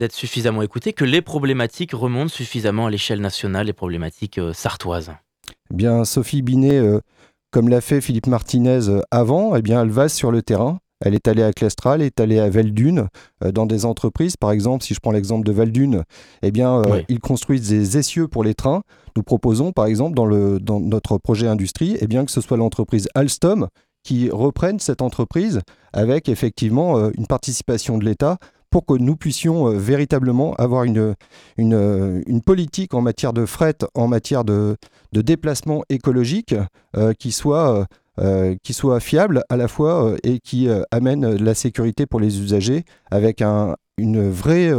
d'être 0.00 0.12
suffisamment 0.12 0.62
écouté, 0.62 0.92
que 0.92 1.04
les 1.04 1.22
problématiques 1.22 1.92
remontent 1.92 2.28
suffisamment 2.28 2.86
à 2.86 2.90
l'échelle 2.90 3.20
nationale, 3.20 3.66
les 3.66 3.72
problématiques 3.72 4.38
euh, 4.38 4.52
sartoises? 4.52 5.12
Eh 5.70 5.74
Bien, 5.74 6.04
Sophie 6.04 6.42
Binet, 6.42 6.78
euh, 6.78 7.00
comme 7.50 7.68
l'a 7.68 7.80
fait 7.80 8.00
Philippe 8.00 8.26
Martinez 8.26 8.88
euh, 8.88 9.00
avant, 9.10 9.56
eh 9.56 9.62
bien, 9.62 9.82
elle 9.82 9.90
va 9.90 10.08
sur 10.08 10.30
le 10.30 10.42
terrain. 10.42 10.78
Elle 11.04 11.14
est 11.14 11.26
allée 11.28 11.42
à 11.42 11.52
Clestral, 11.52 12.00
elle 12.00 12.06
est 12.06 12.20
allée 12.20 12.38
à 12.38 12.48
Veldune, 12.48 13.08
dans 13.44 13.66
des 13.66 13.84
entreprises. 13.84 14.36
Par 14.36 14.52
exemple, 14.52 14.84
si 14.84 14.94
je 14.94 15.00
prends 15.00 15.10
l'exemple 15.10 15.44
de 15.44 15.52
Veldune, 15.52 16.04
eh 16.42 16.50
bien, 16.50 16.82
ils 17.08 17.20
construisent 17.20 17.68
des 17.68 17.98
essieux 17.98 18.26
pour 18.26 18.42
les 18.42 18.54
trains. 18.54 18.82
Nous 19.14 19.22
proposons, 19.22 19.72
par 19.72 19.84
exemple, 19.84 20.14
dans, 20.14 20.24
le, 20.24 20.60
dans 20.60 20.80
notre 20.80 21.18
projet 21.18 21.46
industrie, 21.46 21.98
eh 22.00 22.06
bien, 22.06 22.24
que 22.24 22.30
ce 22.30 22.40
soit 22.40 22.56
l'entreprise 22.56 23.08
Alstom 23.14 23.68
qui 24.04 24.30
reprennent 24.30 24.78
cette 24.78 25.02
entreprise 25.02 25.60
avec 25.92 26.28
effectivement 26.28 26.98
euh, 26.98 27.10
une 27.16 27.26
participation 27.26 27.98
de 27.98 28.04
l'État 28.04 28.38
pour 28.70 28.86
que 28.86 28.94
nous 28.94 29.16
puissions 29.16 29.68
euh, 29.68 29.76
véritablement 29.76 30.54
avoir 30.54 30.84
une, 30.84 31.14
une, 31.56 32.42
politique 32.44 32.94
en 32.94 33.00
matière 33.00 33.32
de 33.32 33.46
fret, 33.46 33.78
en 33.94 34.06
matière 34.06 34.44
de, 34.44 34.76
déplacement 35.12 35.82
écologique 35.88 36.54
qui, 37.18 37.32
soit, 37.32 37.86
fiable 39.00 39.44
à 39.48 39.56
la 39.56 39.68
fois 39.68 40.16
et 40.22 40.38
qui 40.40 40.68
amène 40.90 41.36
la 41.36 41.54
sécurité 41.54 42.06
pour 42.06 42.20
les 42.20 42.40
usagers 42.40 42.84
avec 43.10 43.42
un, 43.42 43.76
une 43.96 44.28
vraie 44.28 44.72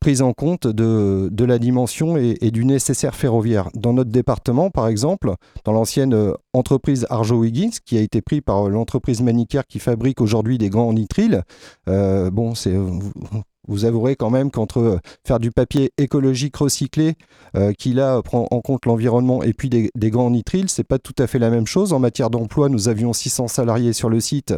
prise 0.00 0.22
en 0.22 0.32
compte 0.32 0.66
de, 0.66 1.28
de 1.30 1.44
la 1.44 1.58
dimension 1.58 2.16
et, 2.16 2.50
du 2.50 2.64
nécessaire 2.64 3.14
ferroviaire. 3.14 3.68
Dans 3.74 3.92
notre 3.92 4.10
département, 4.10 4.70
par 4.70 4.88
exemple, 4.88 5.34
dans 5.64 5.72
l'ancienne 5.72 6.14
euh, 6.14 6.32
entreprise 6.54 7.06
Arjo-Higgins, 7.10 7.78
qui 7.84 7.98
a 7.98 8.00
été 8.00 8.22
pris 8.22 8.40
par 8.40 8.68
l'entreprise 8.68 9.20
Manicare 9.20 9.66
qui 9.66 9.78
fabrique 9.78 10.20
aujourd'hui 10.20 10.56
des 10.56 10.70
grands 10.70 10.92
nitriles, 10.92 11.42
euh, 11.88 12.30
bon, 12.30 12.54
c'est, 12.54 12.74
vous 13.68 13.84
avouerez 13.84 14.16
quand 14.16 14.30
même 14.30 14.50
qu'entre 14.50 14.78
euh, 14.78 14.98
faire 15.26 15.38
du 15.38 15.50
papier 15.50 15.92
écologique 15.98 16.56
recyclé, 16.56 17.14
euh, 17.56 17.72
qui 17.72 17.92
là 17.92 18.20
prend 18.22 18.46
en 18.50 18.60
compte 18.60 18.86
l'environnement, 18.86 19.42
et 19.42 19.52
puis 19.52 19.68
des, 19.68 19.90
grands 20.10 20.30
nitriles, 20.30 20.68
c'est 20.68 20.84
pas 20.84 20.98
tout 20.98 21.14
à 21.18 21.26
fait 21.26 21.38
la 21.38 21.50
même 21.50 21.66
chose. 21.66 21.92
En 21.92 21.98
matière 21.98 22.30
d'emploi, 22.30 22.68
nous 22.68 22.88
avions 22.88 23.12
600 23.12 23.48
salariés 23.48 23.92
sur 23.92 24.08
le 24.08 24.20
site, 24.20 24.54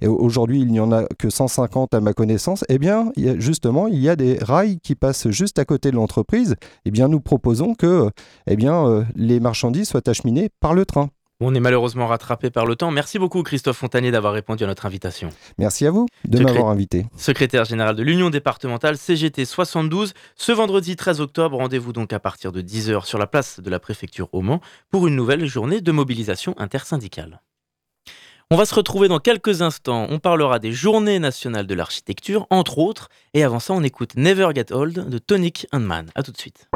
et 0.00 0.06
aujourd'hui 0.06 0.60
il 0.60 0.68
n'y 0.68 0.80
en 0.80 0.92
a 0.92 1.04
que 1.18 1.30
150 1.30 1.94
à 1.94 2.00
ma 2.00 2.12
connaissance. 2.12 2.64
Eh 2.68 2.78
bien, 2.78 3.12
justement, 3.38 3.86
il 3.86 3.98
y 3.98 4.08
a 4.08 4.16
des 4.16 4.38
rails 4.40 4.78
qui 4.80 4.94
passent 4.94 5.28
juste 5.30 5.58
à 5.58 5.64
côté 5.64 5.90
de 5.90 5.96
l'entreprise. 5.96 6.56
Eh 6.84 6.90
bien, 6.90 7.08
nous 7.08 7.20
proposons 7.20 7.74
que 7.74 8.10
eh 8.46 8.56
euh, 8.66 9.04
les 9.14 9.40
marchandises 9.40 9.88
soient 9.88 10.08
acheminées 10.08 10.50
par 10.60 10.74
le 10.74 10.84
train. 10.84 11.10
On 11.38 11.54
est 11.54 11.60
malheureusement 11.60 12.06
rattrapé 12.06 12.48
par 12.48 12.64
le 12.64 12.76
temps. 12.76 12.90
Merci 12.90 13.18
beaucoup 13.18 13.42
Christophe 13.42 13.76
Fontanier 13.76 14.10
d'avoir 14.10 14.32
répondu 14.32 14.64
à 14.64 14.66
notre 14.66 14.86
invitation. 14.86 15.28
Merci 15.58 15.86
à 15.86 15.90
vous 15.90 16.06
de 16.24 16.38
m'avoir 16.38 16.68
invité. 16.68 17.04
Secrétaire 17.14 17.66
général 17.66 17.94
de 17.94 18.02
l'Union 18.02 18.30
départementale 18.30 18.96
CGT 18.96 19.44
72, 19.44 20.14
ce 20.34 20.52
vendredi 20.52 20.96
13 20.96 21.20
octobre, 21.20 21.58
rendez-vous 21.58 21.92
donc 21.92 22.14
à 22.14 22.20
partir 22.20 22.52
de 22.52 22.62
10h 22.62 23.04
sur 23.04 23.18
la 23.18 23.26
place 23.26 23.60
de 23.60 23.68
la 23.68 23.78
préfecture 23.78 24.30
au 24.32 24.40
Mans 24.40 24.62
pour 24.90 25.06
une 25.06 25.14
nouvelle 25.14 25.44
journée 25.44 25.82
de 25.82 25.92
mobilisation 25.92 26.54
intersyndicale. 26.56 27.42
On 28.50 28.56
va 28.56 28.64
se 28.64 28.74
retrouver 28.74 29.08
dans 29.08 29.18
quelques 29.18 29.60
instants. 29.60 30.06
On 30.08 30.20
parlera 30.20 30.58
des 30.58 30.72
journées 30.72 31.18
nationales 31.18 31.66
de 31.66 31.74
l'architecture, 31.74 32.46
entre 32.48 32.78
autres. 32.78 33.08
Et 33.34 33.42
avant 33.42 33.58
ça, 33.58 33.74
on 33.74 33.82
écoute 33.82 34.12
Never 34.16 34.50
Get 34.54 34.72
Old 34.72 35.10
de 35.10 35.18
Tonic 35.18 35.66
and 35.72 35.80
Man. 35.80 36.06
A 36.14 36.22
tout 36.22 36.32
de 36.32 36.38
suite. 36.38 36.68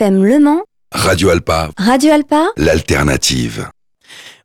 FM 0.00 0.24
Le 0.24 0.38
Mans. 0.38 0.62
Radio 0.92 1.28
Alpa. 1.28 1.72
Radio 1.76 2.12
Alpa. 2.12 2.48
L'alternative. 2.56 3.68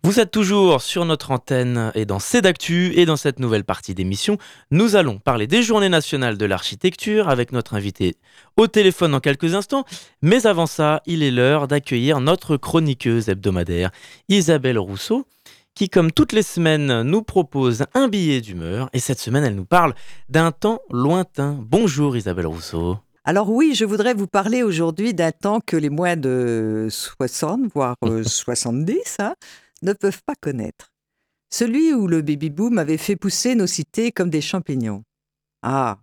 Vous 0.04 0.20
êtes 0.20 0.30
toujours 0.30 0.82
sur 0.82 1.06
notre 1.06 1.32
antenne 1.32 1.94
et 1.96 2.06
dans 2.06 2.18
d'actu 2.44 2.91
et 2.98 3.06
dans 3.06 3.15
cette 3.15 3.39
nouvelle 3.39 3.63
partie 3.63 3.96
d'émission, 3.96 4.38
nous 4.70 4.98
allons 4.98 5.18
parler 5.18 5.48
des 5.48 5.63
journées 5.63 5.88
nationales 5.88 6.38
de 6.38 6.46
l'architecture 6.46 7.30
avec 7.30 7.54
notre 7.54 7.74
invité 7.74 8.18
au 8.58 8.68
téléphone 8.68 9.12
dans 9.12 9.22
quelques 9.22 9.56
instants. 9.56 9.86
Mais 10.22 10.46
avant 10.46 10.68
ça, 10.68 11.02
il 11.06 11.24
est 11.24 11.32
l'heure 11.32 11.70
d'accueillir 11.70 12.20
notre 12.20 12.58
chroniqueuse 12.58 13.30
hebdomadaire, 13.30 13.91
Isabelle 14.28 14.78
Rousseau, 14.78 15.26
qui, 15.74 15.88
comme 15.88 16.12
toutes 16.12 16.34
les 16.34 16.44
semaines, 16.44 17.04
nous 17.04 17.22
propose 17.22 17.86
un 17.94 18.10
billet 18.10 18.41
d'humeur. 18.41 18.89
Et 18.91 19.00
cette 19.00 19.20
semaine, 19.20 19.46
elle 19.46 19.56
nous 19.56 19.63
parle 19.63 19.96
d'un 20.28 20.52
temps 20.52 20.82
lointain. 20.91 21.58
Bonjour 21.62 22.18
Isabelle 22.18 22.48
Rousseau. 22.48 22.98
Alors 23.27 23.49
oui, 23.49 23.73
je 23.73 23.85
voudrais 23.85 24.13
vous 24.13 24.27
parler 24.27 24.61
aujourd'hui 24.61 25.15
d'un 25.15 25.31
temps 25.31 25.59
que 25.59 25.75
les 25.75 25.89
moins 25.89 26.15
de 26.15 26.88
60, 26.91 27.73
voire 27.73 27.95
70, 28.03 28.91
euh, 28.93 28.99
hein, 29.23 29.35
ne 29.81 29.93
peuvent 29.93 30.21
pas 30.23 30.35
connaître. 30.35 30.93
Celui 31.49 31.91
où 31.91 32.05
le 32.05 32.21
baby-boom 32.21 32.77
avait 32.77 32.97
fait 32.97 33.15
pousser 33.15 33.55
nos 33.55 33.65
cités 33.65 34.11
comme 34.11 34.29
des 34.29 34.41
champignons. 34.41 35.03
Ah, 35.63 35.97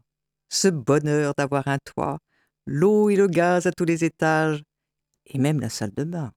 ce 0.48 0.66
bonheur 0.66 1.34
d'avoir 1.38 1.68
un 1.68 1.78
toit, 1.78 2.18
l'eau 2.66 3.08
et 3.08 3.14
le 3.14 3.28
gaz 3.28 3.68
à 3.68 3.70
tous 3.70 3.84
les 3.84 4.02
étages, 4.02 4.64
et 5.26 5.38
même 5.38 5.60
la 5.60 5.68
salle 5.68 5.92
de 5.96 6.02
bain. 6.02 6.32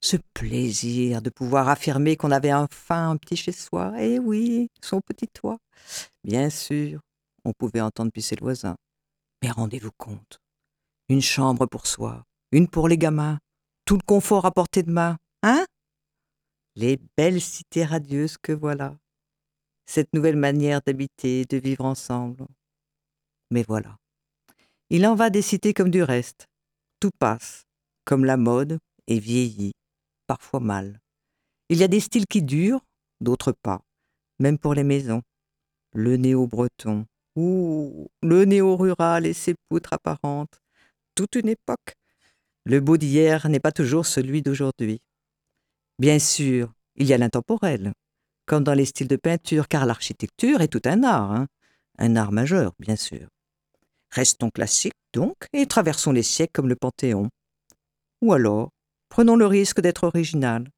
Ce 0.00 0.16
plaisir 0.34 1.22
de 1.22 1.30
pouvoir 1.30 1.68
affirmer 1.68 2.16
qu'on 2.16 2.32
avait 2.32 2.52
enfin 2.52 3.10
un 3.10 3.16
petit 3.18 3.36
chez 3.36 3.52
soi, 3.52 3.92
eh 4.00 4.18
oui, 4.18 4.68
son 4.82 5.00
petit 5.00 5.28
toit. 5.28 5.58
Bien 6.24 6.50
sûr, 6.50 7.02
on 7.44 7.52
pouvait 7.52 7.80
entendre 7.80 8.10
pisser 8.10 8.34
le 8.34 8.42
voisin. 8.42 8.76
Mais 9.42 9.50
rendez-vous 9.50 9.92
compte. 9.96 10.40
Une 11.08 11.22
chambre 11.22 11.66
pour 11.66 11.86
soi, 11.86 12.24
une 12.52 12.68
pour 12.68 12.88
les 12.88 12.98
gamins, 12.98 13.38
tout 13.84 13.96
le 13.96 14.02
confort 14.04 14.44
à 14.46 14.52
portée 14.52 14.82
de 14.82 14.90
main, 14.90 15.16
hein? 15.42 15.64
Les 16.74 16.98
belles 17.16 17.40
cités 17.40 17.84
radieuses 17.84 18.36
que 18.36 18.52
voilà. 18.52 18.98
Cette 19.86 20.12
nouvelle 20.12 20.36
manière 20.36 20.80
d'habiter, 20.84 21.44
de 21.44 21.56
vivre 21.56 21.84
ensemble. 21.84 22.46
Mais 23.50 23.62
voilà. 23.62 23.96
Il 24.90 25.06
en 25.06 25.14
va 25.14 25.30
des 25.30 25.42
cités 25.42 25.72
comme 25.72 25.90
du 25.90 26.02
reste. 26.02 26.46
Tout 27.00 27.10
passe, 27.18 27.64
comme 28.04 28.24
la 28.24 28.36
mode, 28.36 28.78
et 29.06 29.18
vieillit, 29.18 29.72
parfois 30.26 30.60
mal. 30.60 31.00
Il 31.68 31.78
y 31.78 31.84
a 31.84 31.88
des 31.88 32.00
styles 32.00 32.26
qui 32.26 32.42
durent, 32.42 32.84
d'autres 33.20 33.52
pas, 33.52 33.80
même 34.38 34.58
pour 34.58 34.74
les 34.74 34.84
maisons. 34.84 35.22
le 35.92 36.16
néo-breton, 36.16 37.06
ou 37.38 38.10
le 38.20 38.44
néo-rural 38.44 39.24
et 39.24 39.32
ses 39.32 39.54
poutres 39.68 39.92
apparentes. 39.92 40.60
Toute 41.14 41.36
une 41.36 41.48
époque. 41.48 41.94
Le 42.64 42.80
beau 42.80 42.96
d'hier 42.96 43.48
n'est 43.48 43.60
pas 43.60 43.70
toujours 43.70 44.06
celui 44.06 44.42
d'aujourd'hui. 44.42 45.00
Bien 46.00 46.18
sûr, 46.18 46.72
il 46.96 47.06
y 47.06 47.12
a 47.12 47.18
l'intemporel, 47.18 47.92
comme 48.44 48.64
dans 48.64 48.74
les 48.74 48.86
styles 48.86 49.06
de 49.06 49.14
peinture, 49.14 49.68
car 49.68 49.86
l'architecture 49.86 50.62
est 50.62 50.68
tout 50.68 50.82
un 50.84 51.04
art, 51.04 51.30
hein. 51.30 51.46
un 51.98 52.16
art 52.16 52.32
majeur, 52.32 52.72
bien 52.80 52.96
sûr. 52.96 53.28
Restons 54.10 54.50
classiques, 54.50 54.94
donc, 55.12 55.36
et 55.52 55.66
traversons 55.66 56.10
les 56.10 56.24
siècles 56.24 56.52
comme 56.52 56.68
le 56.68 56.74
Panthéon. 56.76 57.28
Ou 58.20 58.32
alors, 58.32 58.70
prenons 59.10 59.36
le 59.36 59.46
risque 59.46 59.80
d'être 59.80 60.02
original. 60.02 60.68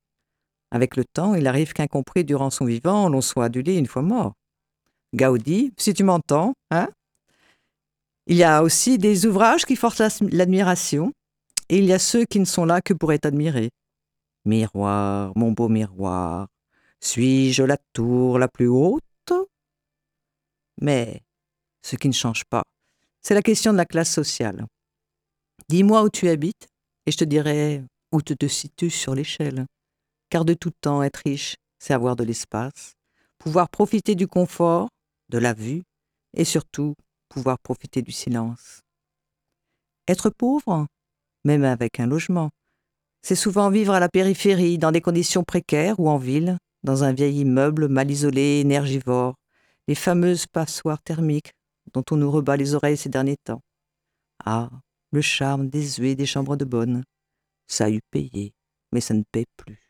Avec 0.70 0.94
le 0.94 1.07
temps, 1.07 1.35
il 1.35 1.46
arrive 1.46 1.73
qu'incompris 1.73 2.25
durant 2.25 2.51
son 2.51 2.66
vivant, 2.66 3.09
l'on 3.09 3.23
soit 3.23 3.46
adulé 3.46 3.77
une 3.77 3.87
fois 3.87 4.03
mort. 4.03 4.35
Gaudi, 5.14 5.73
si 5.77 5.92
tu 5.94 6.05
m'entends, 6.05 6.55
hein 6.70 6.88
Il 8.27 8.37
y 8.37 8.44
a 8.44 8.62
aussi 8.62 8.99
des 8.99 9.27
ouvrages 9.27 9.64
qui 9.64 9.77
forcent 9.77 10.20
l'admiration, 10.20 11.12
et 11.68 11.79
il 11.79 11.85
y 11.85 11.92
a 11.92 11.99
ceux 11.99 12.25
qui 12.25 12.40
ne 12.40 12.44
sont 12.44 12.64
là 12.64 12.81
que 12.81 12.94
pour 12.94 13.12
être 13.12 13.27
admirés. 13.27 13.70
Miroir, 14.44 15.33
mon 15.37 15.53
beau 15.53 15.68
miroir, 15.68 16.49
suis-je 17.01 17.62
la 17.62 17.77
tour 17.92 18.38
la 18.38 18.49
plus 18.49 18.68
haute? 18.68 19.03
Mais 20.81 21.23
ce 21.83 21.96
qui 21.96 22.09
ne 22.09 22.14
change 22.14 22.44
pas, 22.44 22.64
c'est 23.20 23.35
la 23.35 23.42
question 23.42 23.73
de 23.73 23.77
la 23.77 23.85
classe 23.85 24.12
sociale. 24.12 24.66
Dis-moi 25.68 26.03
où 26.03 26.09
tu 26.09 26.29
habites, 26.29 26.68
et 27.07 27.12
je 27.12 27.18
te 27.18 27.25
dirai 27.25 27.83
où 28.12 28.23
te 28.23 28.46
situes 28.46 28.90
sur 28.90 29.14
l'échelle. 29.14 29.66
Car 30.31 30.44
de 30.44 30.55
tout 30.55 30.73
temps, 30.81 31.03
être 31.03 31.23
riche, 31.25 31.57
c'est 31.79 31.94
avoir 31.94 32.16
de 32.16 32.25
l'espace, 32.25 32.94
pouvoir 33.38 33.68
profiter 33.68 34.14
du 34.14 34.27
confort, 34.27 34.88
de 35.31 35.38
la 35.38 35.55
vue, 35.55 35.83
et 36.35 36.45
surtout 36.45 36.95
pouvoir 37.29 37.59
profiter 37.59 38.03
du 38.03 38.12
silence. 38.12 38.83
Être 40.07 40.31
pauvre, 40.31 40.87
même 41.45 41.64
avec 41.64 42.01
un 42.01 42.07
logement, 42.07 42.51
c'est 43.23 43.37
souvent 43.37 43.71
vivre 43.71 43.93
à 43.93 44.01
la 44.01 44.09
périphérie, 44.09 44.79
dans 44.79 44.93
des 44.93 45.01
conditions 45.01 45.45
précaires 45.45 46.01
ou 46.01 46.09
en 46.09 46.19
ville, 46.19 46.59
dans 46.83 47.05
un 47.05 47.12
vieil 47.12 47.40
immeuble 47.40 47.88
mal 47.88 48.11
isolé, 48.11 48.61
énergivore, 48.61 49.35
les 49.88 49.95
fameuses 49.95 50.47
passoires 50.47 51.03
thermiques 51.03 51.53
dont 51.93 52.05
on 52.11 52.16
nous 52.16 52.31
rebat 52.31 52.57
les 52.57 52.75
oreilles 52.75 52.97
ces 52.97 53.09
derniers 53.09 53.37
temps. 53.37 53.62
Ah, 54.45 54.71
le 55.12 55.21
charme 55.21 55.69
des 55.69 56.01
œufs 56.01 56.07
et 56.07 56.14
des 56.14 56.27
chambres 56.27 56.57
de 56.57 56.64
bonne. 56.64 57.05
Ça 57.66 57.87
a 57.87 57.90
eu 57.90 58.01
payé, 58.11 58.55
mais 58.93 59.01
ça 59.01 59.14
ne 59.14 59.23
paie 59.31 59.47
plus. 59.57 59.89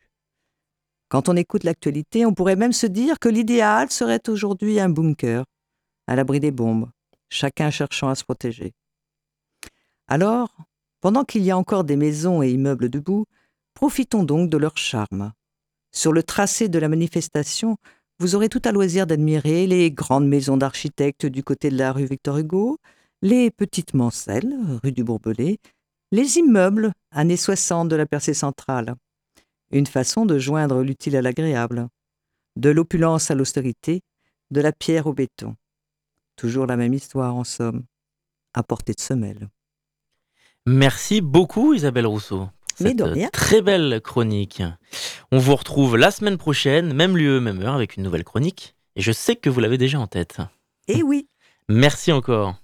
Quand 1.11 1.29
on 1.29 1.35
écoute 1.35 1.65
l'actualité, 1.65 2.25
on 2.25 2.35
pourrait 2.35 2.55
même 2.55 2.73
se 2.73 2.87
dire 2.87 3.19
que 3.19 3.29
l'idéal 3.29 3.91
serait 3.91 4.29
aujourd'hui 4.29 4.79
un 4.79 4.89
bunker, 4.89 5.45
à 6.07 6.15
l'abri 6.15 6.39
des 6.39 6.53
bombes, 6.53 6.89
chacun 7.29 7.71
cherchant 7.71 8.09
à 8.09 8.15
se 8.15 8.23
protéger. 8.23 8.73
Alors, 10.07 10.57
pendant 11.01 11.25
qu'il 11.25 11.43
y 11.43 11.51
a 11.51 11.59
encore 11.59 11.83
des 11.83 11.97
maisons 11.97 12.45
et 12.45 12.51
immeubles 12.51 12.89
debout, 12.89 13.27
profitons 13.75 14.23
donc 14.23 14.51
de 14.51 14.57
leur 14.57 14.77
charme. 14.77 15.33
Sur 15.91 16.13
le 16.13 16.23
tracé 16.23 16.69
de 16.69 16.79
la 16.79 16.89
manifestation, 16.89 17.77
vous 18.21 18.37
aurez 18.37 18.49
tout 18.49 18.63
à 18.65 18.71
loisir 18.71 19.09
d'admirer 19.09 19.67
les 19.67 19.91
grandes 19.91 20.29
maisons 20.29 20.57
d'architectes 20.57 21.27
du 21.27 21.43
côté 21.43 21.71
de 21.71 21.77
la 21.77 21.91
rue 21.91 22.05
Victor 22.05 22.39
Hugo, 22.39 22.79
les 23.21 23.51
petites 23.51 23.95
mancelles, 23.95 24.55
rue 24.85 24.93
du 24.93 25.03
Bourbelet, 25.03 25.59
les 26.13 26.39
immeubles, 26.39 26.93
années 27.11 27.37
60 27.37 27.89
de 27.89 27.97
la 27.97 28.07
percée 28.07 28.35
centrale. 28.35 28.95
Une 29.71 29.87
façon 29.87 30.27
de 30.27 30.39
joindre 30.39 30.83
l'utile 30.83 31.17
à 31.17 31.23
l'agréable. 31.23 31.89
De 32.57 32.71
l'opulence 32.71 33.31
à 33.31 33.35
l'austérité, 33.35 34.03
de 34.51 34.61
la 34.61 34.73
pierre 34.73 35.07
au 35.07 35.13
béton. 35.13 35.57
Toujours 36.37 36.67
la 36.67 36.77
même 36.77 36.95
histoire 36.95 37.35
en 37.35 37.45
somme, 37.45 37.85
à 38.55 38.63
portée 38.63 38.95
de 38.95 39.01
semelle. 39.01 39.49
Merci 40.67 41.21
beaucoup 41.21 41.75
Isabelle 41.75 42.07
Rousseau. 42.07 42.49
Mais 42.81 42.95
de 42.95 43.05
rien. 43.05 43.29
Très 43.31 43.63
belle 43.63 44.01
chronique. 44.03 44.63
On 45.33 45.39
vous 45.39 45.55
retrouve 45.55 45.97
la 45.97 46.11
semaine 46.11 46.39
prochaine, 46.39 46.95
même 46.95 47.17
lieu, 47.17 47.41
même 47.41 47.61
heure, 47.61 47.75
avec 47.75 47.97
une 47.97 48.03
nouvelle 48.03 48.25
chronique. 48.25 48.75
Et 48.97 49.03
je 49.03 49.13
sais 49.13 49.37
que 49.37 49.51
vous 49.51 49.61
l'avez 49.61 49.79
déjà 49.79 50.01
en 50.01 50.07
tête. 50.07 50.39
Eh 50.89 51.03
oui. 51.03 51.29
Merci 51.69 52.11
encore. 52.11 52.57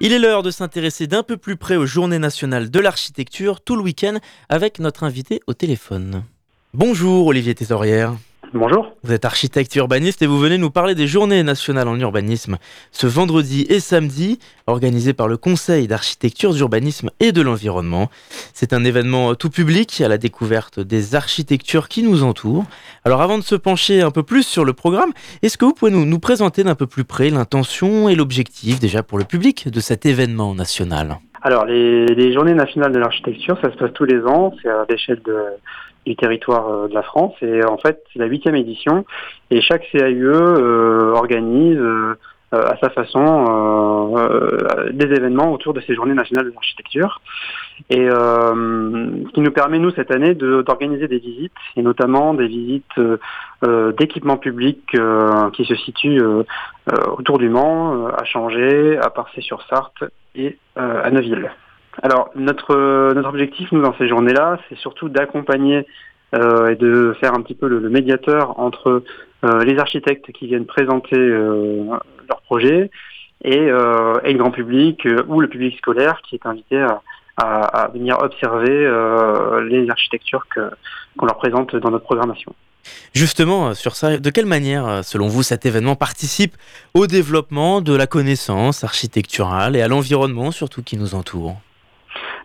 Il 0.00 0.12
est 0.12 0.20
l'heure 0.20 0.44
de 0.44 0.52
s'intéresser 0.52 1.08
d'un 1.08 1.24
peu 1.24 1.36
plus 1.36 1.56
près 1.56 1.74
aux 1.74 1.84
Journées 1.84 2.20
nationales 2.20 2.70
de 2.70 2.78
l'architecture 2.78 3.60
tout 3.60 3.74
le 3.74 3.82
week-end 3.82 4.18
avec 4.48 4.78
notre 4.78 5.02
invité 5.02 5.40
au 5.48 5.54
téléphone. 5.54 6.22
Bonjour 6.72 7.26
Olivier 7.26 7.56
Tésorière. 7.56 8.14
Bonjour. 8.54 8.94
Vous 9.02 9.12
êtes 9.12 9.26
architecte 9.26 9.76
urbaniste 9.76 10.22
et 10.22 10.26
vous 10.26 10.38
venez 10.38 10.56
nous 10.56 10.70
parler 10.70 10.94
des 10.94 11.06
Journées 11.06 11.42
nationales 11.42 11.86
en 11.86 11.98
urbanisme 12.00 12.56
ce 12.92 13.06
vendredi 13.06 13.66
et 13.68 13.78
samedi, 13.78 14.38
organisées 14.66 15.12
par 15.12 15.28
le 15.28 15.36
Conseil 15.36 15.86
d'architecture, 15.86 16.54
d'urbanisme 16.54 17.10
et 17.20 17.32
de 17.32 17.42
l'environnement. 17.42 18.08
C'est 18.54 18.72
un 18.72 18.84
événement 18.84 19.34
tout 19.34 19.50
public 19.50 20.00
à 20.00 20.08
la 20.08 20.16
découverte 20.16 20.80
des 20.80 21.14
architectures 21.14 21.88
qui 21.88 22.02
nous 22.02 22.22
entourent. 22.22 22.64
Alors 23.04 23.20
avant 23.20 23.36
de 23.36 23.44
se 23.44 23.54
pencher 23.54 24.00
un 24.00 24.10
peu 24.10 24.22
plus 24.22 24.44
sur 24.44 24.64
le 24.64 24.72
programme, 24.72 25.12
est-ce 25.42 25.58
que 25.58 25.66
vous 25.66 25.74
pouvez 25.74 25.90
nous, 25.90 26.06
nous 26.06 26.18
présenter 26.18 26.64
d'un 26.64 26.74
peu 26.74 26.86
plus 26.86 27.04
près 27.04 27.28
l'intention 27.28 28.08
et 28.08 28.14
l'objectif 28.14 28.80
déjà 28.80 29.02
pour 29.02 29.18
le 29.18 29.24
public 29.24 29.68
de 29.68 29.80
cet 29.80 30.06
événement 30.06 30.54
national? 30.54 31.18
Alors 31.42 31.66
les, 31.66 32.06
les 32.06 32.32
Journées 32.32 32.54
nationales 32.54 32.92
de 32.92 32.98
l'architecture, 32.98 33.58
ça 33.62 33.70
se 33.70 33.76
passe 33.76 33.92
tous 33.92 34.04
les 34.04 34.20
ans, 34.22 34.54
c'est 34.62 34.70
à 34.70 34.86
l'échelle 34.88 35.20
de 35.24 35.36
du 36.08 36.16
territoire 36.16 36.68
euh, 36.68 36.88
de 36.88 36.94
la 36.94 37.02
France. 37.02 37.34
Et 37.42 37.64
en 37.64 37.78
fait, 37.78 38.02
c'est 38.12 38.18
la 38.18 38.26
huitième 38.26 38.56
édition. 38.56 39.04
Et 39.50 39.60
chaque 39.60 39.86
CAUE 39.92 40.24
euh, 40.24 41.12
organise 41.14 41.78
euh, 41.78 42.14
à 42.50 42.78
sa 42.80 42.88
façon 42.88 44.14
des 44.90 45.04
événements 45.04 45.52
autour 45.52 45.74
de 45.74 45.82
ces 45.82 45.94
journées 45.94 46.14
nationales 46.14 46.46
de 46.46 46.54
l'architecture. 46.54 47.20
Et 47.90 48.08
ce 48.08 49.32
qui 49.34 49.40
nous 49.40 49.50
permet, 49.50 49.78
nous, 49.78 49.90
cette 49.90 50.10
année, 50.10 50.34
d'organiser 50.34 51.08
des 51.08 51.18
visites, 51.18 51.52
et 51.76 51.82
notamment 51.82 52.32
des 52.32 52.46
visites 52.46 52.98
d'équipements 53.98 54.38
publics 54.38 54.96
qui 55.52 55.64
se 55.66 55.74
situent 55.74 56.22
autour 57.18 57.36
du 57.36 57.50
Mans, 57.50 58.06
à 58.06 58.24
Changé, 58.24 58.96
à 58.96 59.10
Parcé-sur-Sarthe 59.10 60.04
et 60.34 60.56
à 60.74 61.10
Neuville. 61.10 61.50
Alors 62.02 62.30
notre 62.34 63.12
notre 63.14 63.28
objectif 63.28 63.72
nous 63.72 63.82
dans 63.82 63.94
ces 63.98 64.08
journées-là, 64.08 64.58
c'est 64.68 64.78
surtout 64.78 65.08
d'accompagner 65.08 65.86
euh, 66.34 66.68
et 66.68 66.76
de 66.76 67.16
faire 67.20 67.32
un 67.32 67.40
petit 67.40 67.54
peu 67.54 67.68
le, 67.68 67.88
médiateur 67.88 68.60
entre 68.60 69.02
euh, 69.44 69.64
les 69.64 69.78
architectes 69.78 70.30
qui 70.32 70.46
viennent 70.46 70.66
présenter 70.66 71.16
euh, 71.16 71.84
leurs 72.28 72.42
projets 72.42 72.90
et, 73.42 73.54
et, 73.54 74.32
le 74.32 74.36
grand 74.36 74.50
public 74.50 75.06
ou 75.28 75.40
le 75.40 75.48
public 75.48 75.78
scolaire 75.78 76.20
qui 76.28 76.34
est 76.34 76.44
invité 76.44 76.84
à, 77.36 77.88
venir 77.94 78.18
observer 78.20 78.90
les 79.70 79.88
architectures 79.88 80.44
qu'on 80.52 81.24
leur 81.24 81.36
présente 81.36 81.76
dans 81.76 81.90
notre 81.90 82.04
programmation. 82.04 82.52
Justement, 83.14 83.74
sur 83.74 83.94
ça, 83.94 84.18
de 84.18 84.30
quelle 84.30 84.46
manière, 84.46 85.04
selon 85.04 85.28
vous, 85.28 85.44
cet 85.44 85.64
événement 85.64 85.94
participe 85.94 86.56
au 86.94 87.06
développement 87.06 87.80
de 87.80 87.94
la 87.94 88.08
connaissance 88.08 88.82
architecturale 88.82 89.76
et 89.76 89.82
à 89.82 89.88
l'environnement 89.88 90.50
surtout 90.50 90.82
qui 90.82 90.96
nous 90.96 91.14
entoure? 91.14 91.54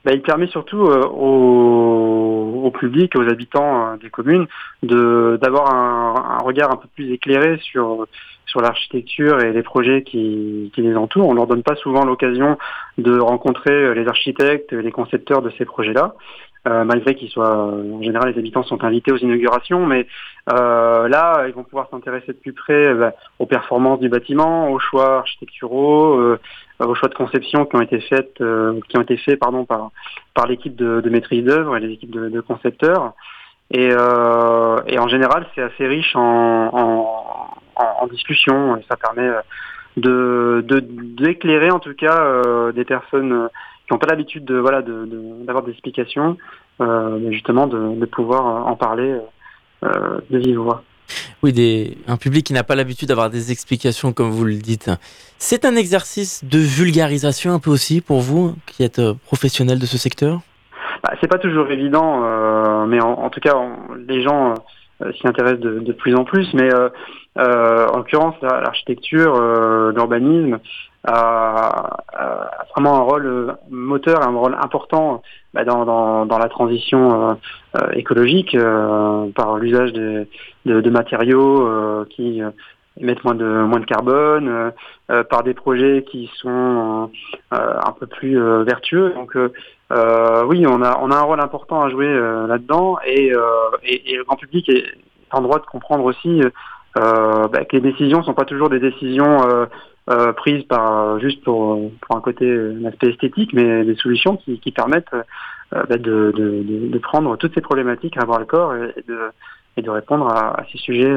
Bah, 0.04 0.12
il 0.14 0.22
permet 0.22 0.48
surtout 0.48 0.86
euh, 0.86 1.06
au, 1.08 2.64
au, 2.66 2.72
public, 2.72 3.16
aux 3.16 3.30
habitants 3.30 3.94
euh, 3.94 3.98
des 3.98 4.10
communes, 4.10 4.48
de 4.82 5.40
d'avoir 5.42 5.74
un, 5.74 6.38
un, 6.40 6.44
regard 6.44 6.72
un 6.72 6.78
peu 6.78 6.88
plus 6.96 7.12
éclairé 7.12 7.58
sur 7.62 8.08
sur 8.46 8.62
l'architecture 8.62 9.42
et 9.42 9.52
les 9.52 9.64
projets 9.64 10.04
qui, 10.04 10.72
qui 10.76 10.82
les 10.82 10.96
entourent. 10.96 11.30
On 11.30 11.34
leur 11.34 11.48
donne 11.48 11.64
pas 11.64 11.76
souvent 11.76 12.06
l'occasion 12.06 12.58
de 12.98 13.18
rencontrer 13.18 13.96
les 13.96 14.08
architectes, 14.08 14.74
les 14.74 14.92
concepteurs 14.92 15.42
de 15.42 15.50
ces 15.58 15.66
projets-là. 15.66 16.14
Euh, 16.66 16.86
malgré 16.86 17.14
qu'ils 17.16 17.30
soient, 17.30 17.58
en 17.58 18.02
général, 18.02 18.32
les 18.32 18.40
habitants 18.40 18.64
sont 18.64 18.86
invités 18.86 19.12
aux 19.12 19.18
inaugurations, 19.18 19.86
mais 19.86 20.08
euh, 20.50 21.10
là, 21.10 21.44
ils 21.48 21.54
vont 21.54 21.64
pouvoir 21.64 21.90
s'intéresser 21.90 22.28
de 22.28 22.38
plus 22.38 22.54
près 22.54 22.94
bah, 22.94 23.14
aux 23.40 23.46
performances 23.46 24.00
du 24.00 24.08
bâtiment, 24.08 24.70
aux 24.70 24.80
choix 24.80 25.18
architecturaux, 25.18 26.14
euh, 26.14 26.40
aux 26.86 26.96
choix 26.96 27.10
de 27.10 27.16
conception 27.16 27.66
qui 27.66 27.76
ont 27.76 27.82
été 27.82 28.00
faites, 28.02 28.40
euh, 28.42 28.80
qui 28.90 28.98
ont 28.98 29.02
été 29.02 29.18
faits, 29.18 29.40
pardon, 29.40 29.66
par 29.66 29.92
par 30.34 30.48
l'équipe 30.48 30.76
de, 30.76 31.08
maîtrise 31.10 31.44
d'œuvre 31.44 31.78
et 31.78 31.80
les 31.80 31.94
équipes 31.94 32.12
de, 32.12 32.42
concepteurs. 32.42 33.14
Et, 33.72 33.90
euh, 33.92 34.78
et, 34.88 35.00
en 35.00 35.08
général, 35.08 35.48
c'est 35.56 35.62
assez 35.62 35.88
riche 35.88 36.16
en, 36.16 37.50
en, 37.76 38.08
discussion 38.08 38.76
et 38.78 38.86
ça 38.90 38.98
permet 38.98 39.32
de 39.98 40.64
d'éclairer 40.68 41.72
en 41.72 41.80
tout 41.80 41.94
cas 41.96 42.72
des 42.74 42.84
personnes 42.84 43.50
qui 43.88 43.94
n'ont 43.94 44.00
pas 44.00 44.08
l'habitude 44.08 44.46
de 44.46 44.56
voilà 44.56 44.82
d'avoir 44.82 45.64
de, 45.64 45.68
des 45.68 45.72
explications, 45.72 46.38
euh, 46.82 47.32
justement 47.32 47.68
de, 47.68 48.06
pouvoir 48.06 48.68
en 48.68 48.76
parler 48.76 49.18
euh, 49.84 50.20
de 50.30 50.38
vive 50.38 50.60
voix. 50.60 50.84
Oui, 51.42 51.54
des, 51.54 51.98
un 52.08 52.18
public 52.18 52.46
qui 52.46 52.54
n'a 52.54 52.64
pas 52.64 52.76
l'habitude 52.76 53.08
d'avoir 53.08 53.30
des 53.30 53.52
explications 53.52 54.14
comme 54.14 54.30
vous 54.30 54.46
le 54.46 54.56
dites. 54.56 54.90
C'est 55.38 55.66
un 55.66 55.76
exercice 55.76 56.44
de 56.44 56.60
vulgarisation 56.60 57.54
un 57.54 57.60
peu 57.60 57.70
aussi 57.70 58.02
pour 58.02 58.22
vous, 58.22 58.56
qui 58.66 58.84
êtes 58.84 59.02
professionnel 59.26 59.80
de 59.80 59.86
ce 59.86 59.98
secteur? 59.98 60.42
Bah, 61.04 61.14
C'est 61.20 61.28
pas 61.28 61.40
toujours 61.40 61.70
évident, 61.70 62.86
mais 62.88 63.02
en, 63.02 63.30
tout 63.30 63.42
cas, 63.42 63.54
les 64.08 64.24
gens 64.24 64.54
s'y 65.20 65.28
intéressent 65.28 65.60
de, 65.60 65.92
plus 65.92 66.16
en 66.16 66.24
plus. 66.24 66.48
Mais 66.54 66.70
en 67.36 67.98
l'occurrence, 67.98 68.36
l'architecture, 68.42 69.34
l'urbanisme, 69.92 70.60
vraiment 71.06 72.96
un 72.98 73.02
rôle 73.02 73.26
euh, 73.26 73.52
moteur, 73.70 74.22
un 74.22 74.36
rôle 74.36 74.56
important 74.56 75.22
bah, 75.54 75.66
dans, 75.66 75.86
dans, 75.86 76.26
dans, 76.26 76.38
la 76.38 76.50
transition 76.50 77.30
euh, 77.30 77.34
euh, 77.76 77.92
écologique 77.94 78.58
par 79.36 79.58
l'usage 79.58 79.94
de, 79.94 80.28
de, 80.66 80.82
de, 80.82 80.90
matériaux 80.90 82.06
qui 82.10 82.42
émettent 83.00 83.24
moins 83.24 83.36
de 83.36 83.46
moins 83.46 83.80
de 83.80 83.86
carbone, 83.86 84.72
par 85.30 85.44
des 85.44 85.54
projets 85.54 86.06
qui 86.10 86.30
sont 86.36 87.10
un 87.52 87.92
peu 88.00 88.06
plus 88.08 88.40
vertueux. 88.64 89.14
Donc 89.16 89.36
oui, 89.36 90.66
on 90.68 90.82
a 90.82 91.00
on 91.02 91.12
a 91.12 91.16
un 91.16 91.22
rôle 91.22 91.42
important 91.42 91.84
à 91.84 91.90
jouer 91.90 92.14
là-dedans 92.48 92.98
et, 93.06 93.32
et, 93.84 94.12
et, 94.14 94.18
le 94.18 94.24
grand 94.24 94.36
public 94.36 94.70
est 94.70 94.86
en 95.32 95.42
droit 95.42 95.60
de 95.60 95.66
comprendre 95.66 96.04
aussi 96.04 96.42
bah, 96.96 97.66
que 97.68 97.76
les 97.76 97.82
décisions 97.82 98.22
sont 98.24 98.36
pas 98.36 98.46
toujours 98.46 98.70
des 98.70 98.80
décisions 98.80 99.68
euh, 100.10 100.34
prises 100.34 100.64
par 100.64 101.20
juste 101.20 101.44
pour, 101.44 101.92
pour 102.02 102.18
un 102.18 102.22
côté 102.22 102.46
un 102.46 102.86
aspect 102.86 103.10
esthétique, 103.10 103.52
mais 103.54 103.86
des 103.86 103.96
solutions 103.96 104.38
qui, 104.38 104.60
qui 104.60 104.72
permettent 104.72 105.14
euh, 105.14 105.84
bah, 105.90 105.98
de, 105.98 106.34
de, 106.36 106.90
de, 106.90 107.00
prendre 107.00 107.38
toutes 107.38 107.54
ces 107.54 107.62
problématiques 107.62 108.18
à 108.18 108.22
avoir 108.22 108.40
le 108.40 108.46
corps 108.46 108.76
et 108.76 109.04
de, 109.08 109.20
et 109.78 109.82
de 109.82 109.90
répondre 109.90 110.28
à, 110.28 110.60
à 110.60 110.66
ces 110.72 110.78
sujets. 110.78 111.14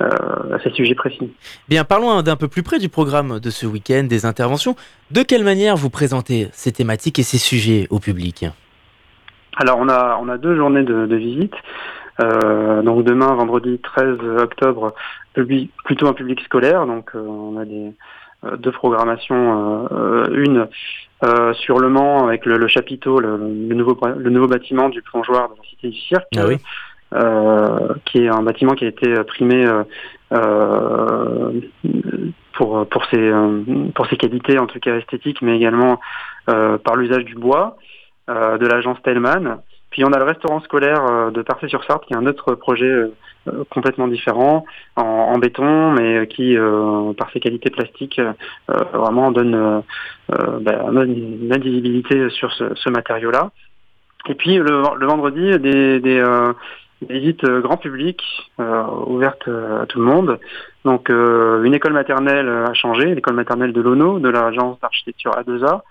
Euh, 0.00 0.54
à 0.54 0.60
ces 0.62 0.70
sujets 0.70 0.94
précis. 0.94 1.32
Bien, 1.68 1.82
parlons 1.82 2.22
d'un 2.22 2.36
peu 2.36 2.46
plus 2.46 2.62
près 2.62 2.78
du 2.78 2.88
programme 2.88 3.40
de 3.40 3.50
ce 3.50 3.66
week-end, 3.66 4.04
des 4.04 4.26
interventions. 4.26 4.76
De 5.10 5.24
quelle 5.24 5.42
manière 5.42 5.76
vous 5.76 5.90
présentez 5.90 6.46
ces 6.52 6.70
thématiques 6.70 7.18
et 7.18 7.24
ces 7.24 7.38
sujets 7.38 7.88
au 7.90 7.98
public? 7.98 8.46
Alors, 9.56 9.76
on 9.80 9.88
a, 9.88 10.16
on 10.22 10.28
a 10.28 10.38
deux 10.38 10.54
journées 10.54 10.84
de, 10.84 11.06
de 11.06 11.16
visite. 11.16 11.54
Euh, 12.20 12.82
donc 12.82 13.04
demain, 13.04 13.34
vendredi 13.34 13.78
13 13.78 14.18
octobre, 14.38 14.94
plutôt 15.84 16.08
un 16.08 16.12
public 16.12 16.40
scolaire. 16.40 16.86
Donc 16.86 17.10
euh, 17.14 17.20
on 17.20 17.56
a 17.58 17.64
des 17.64 17.92
euh, 18.44 18.56
deux 18.56 18.72
programmations, 18.72 19.88
une 20.32 20.68
sur 21.54 21.78
Le 21.78 21.88
Mans 21.88 22.26
avec 22.26 22.46
le, 22.46 22.68
chapiteau, 22.68 23.18
le, 23.20 23.36
nouveau, 23.36 23.98
le 24.16 24.30
nouveau 24.30 24.48
bâtiment 24.48 24.88
du 24.88 25.02
plongeoir 25.02 25.48
de 25.48 25.54
la 25.56 25.62
Cité 25.68 25.88
du 25.88 25.98
Cirque, 25.98 26.26
ah 26.36 27.78
qui 28.04 28.18
est 28.18 28.28
un 28.28 28.42
bâtiment 28.42 28.74
qui 28.74 28.84
a 28.84 28.88
été 28.88 29.14
primé 29.24 29.66
pour, 32.52 32.86
pour, 32.86 33.04
ses, 33.06 33.32
pour 33.94 34.06
ses 34.08 34.16
qualités, 34.16 34.58
en 34.58 34.66
tout 34.66 34.78
cas 34.78 34.96
esthétiques, 34.96 35.42
mais 35.42 35.56
également 35.56 36.00
par 36.46 36.96
l'usage 36.96 37.24
du 37.24 37.34
bois 37.34 37.76
de 38.28 38.66
l'agence 38.66 39.00
Tellman. 39.02 39.58
Puis 39.98 40.04
on 40.04 40.12
a 40.12 40.18
le 40.18 40.24
restaurant 40.26 40.60
scolaire 40.60 41.04
euh, 41.04 41.30
de 41.32 41.42
Parfait-sur-Sarthe, 41.42 42.06
qui 42.06 42.12
est 42.12 42.16
un 42.16 42.26
autre 42.26 42.54
projet 42.54 42.86
euh, 42.86 43.12
euh, 43.48 43.64
complètement 43.68 44.06
différent, 44.06 44.64
en, 44.94 45.36
béton, 45.38 45.90
mais 45.90 46.28
qui, 46.28 46.56
par 47.16 47.32
ses 47.32 47.40
qualités 47.40 47.70
plastiques, 47.70 48.20
vraiment 48.68 49.32
donne, 49.32 49.82
bah, 50.28 50.84
une 50.92 51.50
indivisibilité 51.52 52.30
sur 52.30 52.52
ce, 52.52 52.90
matériau-là. 52.90 53.50
Et 54.28 54.34
puis 54.36 54.58
le, 54.58 55.06
vendredi, 55.06 55.58
des, 55.58 55.98
des 55.98 56.24
visites 57.08 57.44
grand 57.44 57.76
public 57.76 58.22
ouvertes 59.06 59.48
à 59.48 59.86
tout 59.86 59.98
le 59.98 60.04
monde. 60.04 60.38
Donc 60.84 61.08
une 61.10 61.74
école 61.74 61.92
maternelle 61.92 62.48
a 62.48 62.74
changé, 62.74 63.14
l'école 63.14 63.34
maternelle 63.34 63.72
de 63.72 63.80
l'ONO, 63.80 64.18
de 64.18 64.28
l'agence 64.28 64.78
d'architecture 64.80 65.32
A2A, 65.32 65.82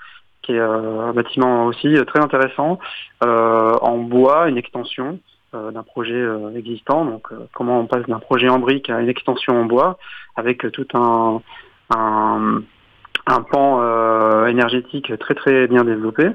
qui 0.48 0.54
est 0.54 0.60
euh, 0.60 1.10
un 1.10 1.14
bâtiment 1.14 1.66
aussi 1.66 1.96
euh, 1.96 2.06
très 2.06 2.22
intéressant, 2.22 2.80
euh, 3.24 3.74
en 3.82 3.98
bois, 3.98 4.48
une 4.50 4.58
extension 4.58 5.20
d'un 5.54 5.82
projet 5.82 6.24
existant. 6.56 7.06
Donc 7.06 7.30
comment 7.54 7.80
on 7.80 7.86
passe 7.88 8.06
d'un 8.06 8.20
projet 8.20 8.50
en 8.50 8.60
brique 8.60 8.90
à 8.90 9.00
une 9.00 9.08
extension 9.10 9.60
en 9.60 9.64
bois, 9.66 9.98
avec 10.36 10.70
tout 10.72 10.86
un, 10.94 11.42
pan 13.50 14.46
énergétique 14.46 15.18
très 15.18 15.34
très 15.36 15.68
bien 15.68 15.86
développé. 15.86 16.32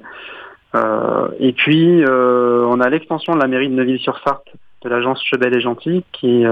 et 1.39 1.53
puis 1.53 2.03
on 2.09 2.81
a 2.81 2.89
l'extension 2.89 3.35
de 3.35 3.41
la 3.41 3.49
mairie 3.49 3.69
de 3.69 3.75
Neuville-sur-Sarthe 3.75 4.49
de 4.83 4.89
l'agence 4.89 5.23
Chebel 5.23 5.55
et 5.55 5.61
Gentil, 5.61 6.05
qui, 6.13 6.45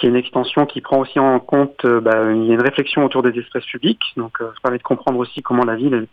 qui 0.00 0.06
est 0.06 0.08
une 0.08 0.16
extension 0.16 0.64
qui 0.64 0.80
prend 0.80 0.98
aussi 0.98 1.18
en 1.18 1.38
compte 1.38 1.84
bah, 1.84 2.22
une 2.22 2.60
réflexion 2.60 3.04
autour 3.04 3.22
des 3.22 3.38
espaces 3.38 3.66
publics. 3.66 4.02
Donc 4.16 4.38
ça 4.38 4.52
permet 4.62 4.78
de 4.78 4.82
comprendre 4.82 5.18
aussi 5.18 5.42
comment 5.42 5.64
la 5.64 5.76
ville 5.76 6.06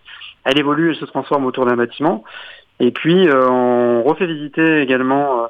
elle 0.47 0.59
évolue, 0.59 0.91
elle 0.91 0.95
se 0.95 1.05
transforme 1.05 1.45
autour 1.45 1.65
d'un 1.65 1.75
bâtiment. 1.75 2.23
Et 2.79 2.91
puis, 2.91 3.27
euh, 3.27 3.47
on 3.49 4.03
refait 4.03 4.27
visiter 4.27 4.81
également 4.81 5.43
euh, 5.43 5.47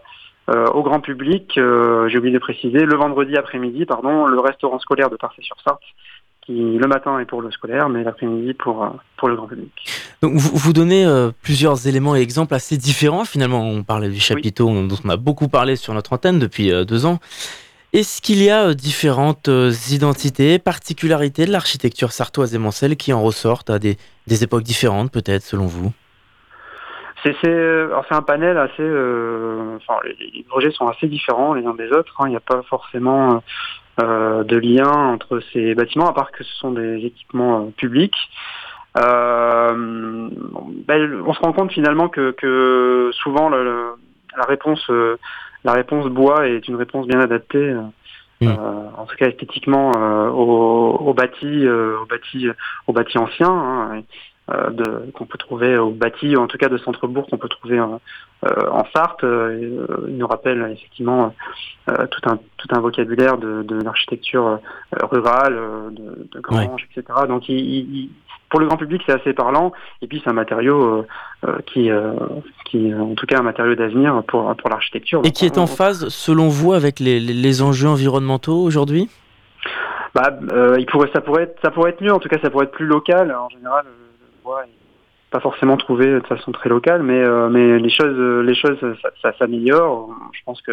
euh, 0.50 0.68
au 0.68 0.82
grand 0.82 1.02
public, 1.02 1.52
j'ai 1.56 2.18
oublié 2.18 2.34
de 2.34 2.40
préciser, 2.40 2.80
le 2.80 2.96
vendredi 2.96 3.36
après-midi, 3.36 3.86
pardon, 3.86 4.26
le 4.26 4.40
restaurant 4.40 4.80
scolaire 4.80 5.10
de 5.10 5.18
Parfait-sur-Sarthe, 5.18 5.82
qui 6.42 6.54
le 6.54 6.88
matin 6.88 7.20
est 7.20 7.26
pour 7.26 7.42
le 7.42 7.52
scolaire, 7.52 7.90
mais 7.90 8.04
l'après-midi 8.04 8.54
pour, 8.54 8.96
pour 9.18 9.28
le 9.28 9.36
grand 9.36 9.48
public. 9.48 9.72
Donc 10.22 10.36
vous, 10.36 10.56
vous 10.56 10.72
donnez 10.72 11.06
plusieurs 11.44 11.86
éléments 11.86 12.16
et 12.16 12.22
exemples 12.22 12.54
assez 12.54 12.78
différents. 12.78 13.26
Finalement, 13.26 13.62
on 13.62 13.84
parlait 13.84 14.08
du 14.08 14.22
chapiteau 14.22 14.68
dont 14.68 14.96
on 15.04 15.10
a 15.10 15.18
beaucoup 15.18 15.50
parlé 15.50 15.76
sur 15.76 15.94
notre 15.94 16.14
antenne 16.14 16.40
depuis 16.40 16.72
deux 16.86 17.06
ans. 17.06 17.20
Est-ce 17.94 18.22
qu'il 18.22 18.44
y 18.44 18.50
a 18.50 18.74
différentes 18.74 19.50
identités, 19.90 20.60
particularités 20.60 21.46
de 21.46 21.52
l'architecture 21.52 22.12
sartoise 22.12 22.54
et 22.54 22.58
mancelle 22.58 22.98
qui 22.98 23.14
en 23.14 23.22
ressortent 23.22 23.70
à 23.70 23.80
des, 23.80 23.98
époques 24.44 24.64
différentes 24.64 25.12
peut-être 25.12 25.44
selon 25.44 25.68
vous? 25.68 25.94
C'est 27.24 27.34
un 28.12 28.22
panel 28.22 28.58
assez 28.58 28.82
euh, 28.82 29.76
enfin 29.78 30.00
les, 30.06 30.44
projets 30.48 30.72
sont 30.72 30.88
assez 30.88 31.08
différents 31.08 31.54
les 31.54 31.66
uns 31.66 31.74
des 31.74 31.90
autres 31.92 32.14
hein. 32.20 32.28
il 32.28 32.30
n'y 32.30 32.38
a 32.38 32.42
pas 32.42 32.62
forcément 32.70 33.44
euh, 34.00 34.44
de 34.46 34.56
lien 34.56 34.90
entre 34.90 35.42
ces 35.52 35.76
bâtiments 35.76 36.08
à 36.08 36.14
part 36.14 36.32
que 36.32 36.46
ce 36.46 36.56
sont 36.56 36.72
des 36.72 37.06
équipements 37.06 37.66
euh, 37.66 37.72
publics 37.76 38.16
ben, 38.96 40.32
on 41.26 41.34
se 41.34 41.40
rend 41.42 41.54
compte 41.54 41.72
finalement 41.72 42.08
que, 42.08 43.12
souvent 43.14 43.50
la 43.50 44.44
réponse 44.48 44.90
la 45.68 45.74
réponse 45.74 46.08
bois 46.08 46.48
est 46.48 46.68
une 46.68 46.76
réponse 46.76 47.06
bien 47.08 47.20
adaptée 47.20 47.76
mm. 48.42 48.48
en 48.98 49.06
tout 49.06 49.16
cas 49.18 49.28
esthétiquement 49.28 49.92
au, 49.92 50.98
au, 51.10 51.14
bâti 51.14 51.68
au 51.68 52.06
bâti 52.06 52.48
au 52.88 52.94
bâti 52.94 53.18
ancien 53.18 53.50
hein, 53.50 54.04
euh, 54.50 55.12
qu'on 55.14 55.26
peut 55.26 55.38
trouver 55.38 55.78
au 55.78 55.90
bâti, 55.90 56.38
en 56.38 56.48
tout 56.48 56.58
cas 56.58 56.70
de 56.70 56.78
centre-bourg 56.78 57.28
qu'on 57.30 57.38
peut 57.38 57.50
trouver 57.50 57.82
en, 57.82 58.00
euh, 58.46 58.70
en 58.72 58.86
Sarthe. 58.96 59.26
Euh, 59.26 60.06
il 60.08 60.16
nous 60.16 60.28
rappelle 60.28 60.72
effectivement 60.72 61.36
tout, 61.86 62.30
un, 62.30 62.40
tout 62.56 62.68
un 62.72 62.80
vocabulaire 62.80 63.38
de, 63.38 63.64
de 63.64 63.82
l'architecture 63.82 64.60
rurale, 65.02 65.60
de, 65.92 66.30
de 66.32 66.40
grange, 66.40 66.88
etc. 66.90 67.20
Donc 67.28 67.50
il, 67.50 68.10
pour 68.50 68.60
le 68.60 68.68
grand 68.68 68.78
public, 68.78 69.02
c'est 69.06 69.14
assez 69.14 69.34
parlant. 69.34 69.72
Et 70.02 70.08
puis, 70.08 70.22
c'est 70.24 70.30
un 70.30 70.34
matériau 70.34 71.06
qui, 71.66 71.90
qui, 72.66 72.94
en 72.94 73.16
tout 73.16 73.26
cas, 73.26 73.40
un 73.40 73.44
matériau 73.44 73.76
d'avenir 73.76 74.24
pour, 74.28 74.56
pour 74.56 74.70
l'architecture. 74.70 75.22
Et 75.24 75.32
qui 75.32 75.46
est 75.46 75.58
en 75.58 75.68
phase, 75.68 76.08
selon 76.10 76.48
vous, 76.48 76.74
avec 76.74 77.00
les, 77.00 77.20
les 77.20 77.62
enjeux 77.62 77.90
environnementaux 77.90 78.62
aujourd'hui? 78.62 79.10
Bah, 80.16 80.38
il 80.78 80.86
pourrait, 80.86 81.10
ça 81.14 81.22
pourrait 81.22 81.44
être, 81.44 81.60
ça 81.62 81.72
pourrait 81.72 81.92
être 81.92 82.02
mieux. 82.02 82.14
En 82.14 82.20
tout 82.20 82.30
cas, 82.30 82.38
ça 82.42 82.50
pourrait 82.50 82.66
être 82.66 82.72
plus 82.72 82.88
local. 82.88 83.36
En 83.36 83.50
général, 83.50 83.86
pas 85.30 85.42
forcément 85.42 85.76
trouvé 85.76 86.06
de 86.06 86.26
façon 86.26 86.52
très 86.54 86.70
locale, 86.70 87.04
mais, 87.04 87.22
euh, 87.22 87.50
mais 87.50 87.80
les 87.80 87.90
choses, 87.90 88.46
les 88.46 88.56
choses, 88.56 88.78
ça, 89.22 89.34
s'améliore. 89.38 90.10
Je 90.32 90.40
pense 90.46 90.62
que, 90.62 90.72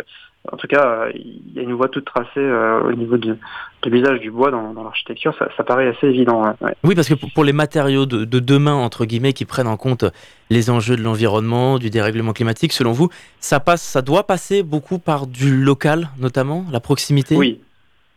en 0.53 0.57
tout 0.57 0.69
cas, 0.69 1.09
il 1.13 1.53
y 1.55 1.59
a 1.59 1.63
une 1.63 1.73
voie 1.73 1.89
toute 1.89 2.05
tracée 2.05 2.29
euh, 2.37 2.83
au 2.83 2.93
niveau 2.93 3.17
de, 3.17 3.37
de 3.83 3.91
l'usage 3.91 4.21
du 4.21 4.31
bois 4.31 4.53
dans, 4.53 4.73
l'architecture. 4.73 5.35
Ça, 5.57 5.65
paraît 5.65 5.89
assez 5.89 6.07
évident. 6.07 6.55
Oui, 6.85 6.95
parce 6.95 7.09
que 7.09 7.15
pour, 7.15 7.43
les 7.43 7.53
matériaux 7.53 8.07
de, 8.07 8.25
demain, 8.39 8.75
entre 8.75 9.07
guillemets, 9.07 9.33
qui 9.33 9.45
prennent 9.45 9.67
en 9.67 9.77
compte 9.77 10.05
les 10.51 10.71
enjeux 10.71 10.97
de 10.97 11.03
l'environnement, 11.03 11.81
du 11.81 11.91
dérèglement 11.91 12.33
climatique, 12.33 12.73
selon 12.73 12.93
vous, 12.93 13.09
ça 13.41 13.59
passe, 13.59 13.83
ça 13.83 14.03
doit 14.03 14.25
passer 14.25 14.63
beaucoup 14.63 15.01
par 15.01 15.27
du 15.27 15.57
local, 15.57 16.11
notamment, 16.21 16.65
la 16.71 16.79
proximité? 16.79 17.37
Oui, 17.37 17.61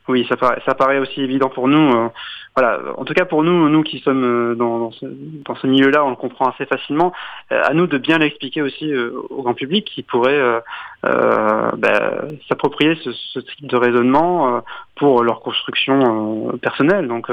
oui, 0.08 0.26
ça 0.30 0.38
paraît, 0.38 0.62
ça 0.66 0.76
paraît 0.76 1.00
aussi 1.00 1.22
évident 1.22 1.50
pour 1.50 1.68
nous. 1.68 2.10
Euh, 2.58 2.62
voilà, 2.62 2.80
en 2.98 3.06
tout 3.06 3.14
cas 3.14 3.26
pour 3.26 3.44
nous, 3.44 3.70
nous 3.70 3.84
qui 3.84 4.00
sommes 4.00 4.24
euh, 4.24 4.56
dans, 4.56 4.92
ce, 4.92 5.06
dans 5.06 5.56
ce 5.56 5.68
milieu-là, 5.68 6.04
on 6.06 6.10
le 6.10 6.16
comprend 6.16 6.50
assez 6.50 6.66
facilement. 6.66 7.14
Euh, 7.52 7.62
à 7.64 7.74
nous 7.74 7.88
de 7.88 7.98
bien 7.98 8.18
l'expliquer 8.18 8.62
aussi 8.62 8.94
au 8.96 9.42
grand 9.42 9.54
public 9.54 9.86
qui 9.86 10.04
pourrait 10.04 10.62
bah, 11.04 12.26
s'approprier 12.50 12.96
ce, 12.96 13.40
type 13.40 13.68
de 13.68 13.78
raisonnement 13.78 14.62
pour 14.96 15.24
leur 15.24 15.42
construction 15.42 16.58
personnelle. 16.62 17.08
Donc 17.08 17.30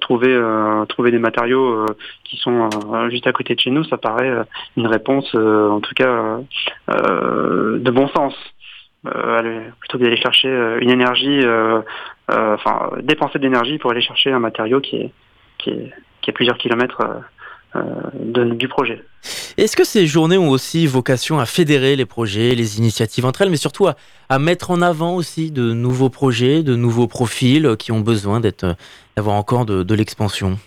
trouver 0.00 0.40
trouver 0.88 1.10
des 1.10 1.18
matériaux 1.18 1.86
qui 2.24 2.36
sont 2.36 2.68
juste 3.10 3.26
à 3.26 3.32
côté 3.32 3.54
de 3.54 3.60
chez 3.60 3.70
nous, 3.70 3.84
ça 3.84 3.96
paraît 3.96 4.32
une 4.76 4.86
réponse, 4.86 5.34
en 5.34 5.80
tout 5.80 5.94
cas, 5.94 6.38
de 6.88 7.90
bon 7.90 8.08
sens. 8.08 8.34
Plutôt 9.80 9.98
que 9.98 10.04
d'aller 10.04 10.16
chercher 10.16 10.48
une 10.80 10.90
énergie, 10.90 11.40
enfin 12.28 12.90
dépenser 13.02 13.38
de 13.38 13.44
l'énergie 13.44 13.78
pour 13.78 13.90
aller 13.90 14.02
chercher 14.02 14.32
un 14.32 14.38
matériau 14.38 14.80
qui 14.80 14.96
est 14.96 15.12
qui 15.58 15.70
est, 15.70 15.92
qui 16.20 16.30
est 16.30 16.32
plusieurs 16.32 16.58
kilomètres 16.58 17.02
du 18.14 18.68
projet. 18.68 19.02
Est-ce 19.56 19.76
que 19.76 19.84
ces 19.84 20.06
journées 20.06 20.36
ont 20.36 20.50
aussi 20.50 20.86
vocation 20.86 21.38
à 21.38 21.46
fédérer 21.46 21.96
les 21.96 22.04
projets, 22.04 22.54
les 22.54 22.78
initiatives 22.78 23.24
entre 23.24 23.42
elles, 23.42 23.50
mais 23.50 23.56
surtout 23.56 23.88
à, 23.88 24.38
mettre 24.38 24.70
en 24.70 24.82
avant 24.82 25.14
aussi 25.14 25.50
de 25.50 25.72
nouveaux 25.72 26.10
projets, 26.10 26.62
de 26.62 26.76
nouveaux 26.76 27.06
profils 27.06 27.76
qui 27.78 27.90
ont 27.90 28.00
besoin 28.00 28.40
d'être, 28.40 28.76
d'avoir 29.16 29.36
encore 29.36 29.64
de, 29.64 29.94
l'expansion? 29.94 30.58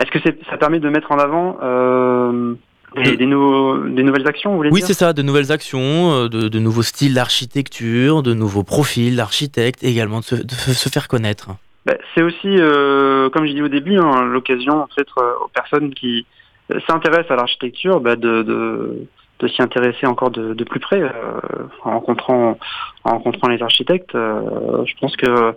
Est-ce 0.00 0.10
que 0.10 0.18
ça 0.50 0.56
permet 0.56 0.80
de 0.80 0.88
mettre 0.88 1.12
en 1.12 1.18
avant 1.18 1.58
euh, 1.62 2.54
des, 2.96 3.26
nouvelles 3.26 4.26
actions, 4.26 4.50
vous 4.50 4.56
voulez 4.58 4.70
Oui, 4.70 4.82
c'est 4.82 4.94
ça, 4.94 5.12
de 5.12 5.22
nouvelles 5.22 5.52
actions, 5.52 6.12
euh, 6.12 6.28
de, 6.28 6.58
nouveaux 6.58 6.82
styles 6.82 7.14
d'architecture, 7.14 8.22
de 8.22 8.34
nouveaux 8.34 8.64
profils 8.64 9.16
d'architectes, 9.16 9.82
également 9.84 10.20
de 10.20 10.24
se, 10.24 10.88
faire 10.88 11.08
connaître. 11.08 11.50
Ben, 11.86 11.96
c'est 12.14 12.22
aussi, 12.22 12.48
euh, 12.48 13.30
comme 13.30 13.46
j'ai 13.46 13.54
dit 13.54 13.62
au 13.62 13.68
début, 13.68 13.96
hein, 13.98 14.24
l'occasion 14.24 14.86
peut-être 14.94 15.38
aux 15.42 15.48
personnes 15.48 15.94
qui, 15.94 16.26
s'intéresse 16.86 17.26
à 17.30 17.36
l'architecture, 17.36 18.00
bah, 18.00 18.16
de, 18.16 18.42
de, 18.42 19.48
s'y 19.48 19.62
intéresser 19.62 20.06
encore 20.06 20.30
de, 20.30 20.64
plus 20.64 20.80
près, 20.80 21.00
euh, 21.00 21.10
en 21.82 21.92
rencontrant 21.92 22.58
en 23.04 23.10
rencontrant 23.10 23.48
les 23.48 23.62
architectes. 23.62 24.14
Euh, 24.14 24.84
je 24.84 24.94
pense 25.00 25.16
que 25.16 25.54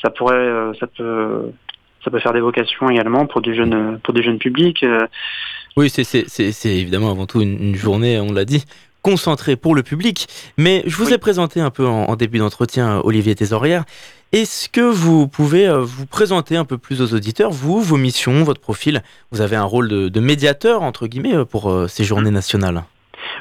ça 0.00 0.10
pourrait, 0.10 0.34
euh, 0.34 0.72
ça 0.74 0.86
peut, 0.86 1.50
ça 2.04 2.10
peut 2.10 2.20
faire 2.20 2.32
des 2.32 2.40
vocations 2.40 2.88
également 2.88 3.26
pour 3.26 3.40
du 3.40 3.54
jeune, 3.54 3.98
pour 4.02 4.14
des 4.14 4.22
jeunes 4.22 4.38
publics. 4.38 4.84
Oui, 5.76 5.90
c'est 5.90 6.64
évidemment 6.64 7.10
avant 7.10 7.26
tout 7.26 7.42
une, 7.42 7.74
journée, 7.74 8.18
on 8.18 8.32
l'a 8.32 8.46
dit, 8.46 8.64
concentrée 9.02 9.56
pour 9.56 9.74
le 9.74 9.82
public. 9.82 10.26
Mais 10.56 10.82
je 10.86 10.96
vous 10.96 11.12
ai 11.12 11.18
présenté 11.18 11.60
un 11.60 11.68
peu 11.68 11.86
en, 11.86 12.16
début 12.16 12.38
d'entretien 12.38 13.02
Olivier 13.04 13.34
Thésorière. 13.34 13.84
Est-ce 14.32 14.70
que 14.70 14.80
vous 14.80 15.28
pouvez 15.28 15.68
euh, 15.68 15.80
vous 15.80 16.06
présenter 16.06 16.56
un 16.56 16.64
peu 16.64 16.78
plus 16.78 17.02
aux 17.02 17.14
auditeurs, 17.14 17.50
vous, 17.50 17.82
vos 17.82 17.98
missions, 17.98 18.42
votre 18.42 18.60
profil? 18.60 19.02
Vous 19.32 19.42
avez 19.42 19.56
un 19.56 19.64
rôle 19.64 19.88
de, 19.88 20.20
médiateur, 20.20 20.80
entre 20.80 21.06
guillemets, 21.06 21.36
euh, 21.36 21.44
pour 21.44 21.70
euh, 21.70 21.88
ces 21.88 22.04
journées 22.04 22.30
nationales? 22.30 22.84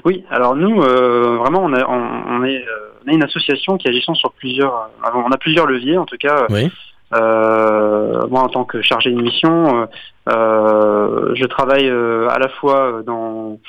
Oui, 0.03 0.25
alors 0.29 0.57
nous, 0.57 0.81
vraiment, 0.81 1.63
on, 1.63 1.73
on, 1.73 2.43
est, 2.43 2.65
une 3.07 3.23
association 3.23 3.77
qui 3.77 3.87
agissant 3.87 4.13
sur 4.13 4.33
plusieurs... 4.33 4.89
on 5.13 5.31
a 5.31 5.37
plusieurs 5.37 5.67
leviers, 5.67 5.97
en 5.97 6.05
tout 6.05 6.17
cas. 6.17 6.47
Oui. 6.49 6.69
Moi, 7.15 8.41
en 8.41 8.49
tant 8.49 8.65
que 8.65 8.81
chargé 8.81 9.11
de 9.11 9.21
mission, 9.21 9.87
je 10.27 11.45
travaille 11.45 11.89
à 11.89 12.39
la 12.39 12.49
fois 12.49 13.01
dans 13.05 13.59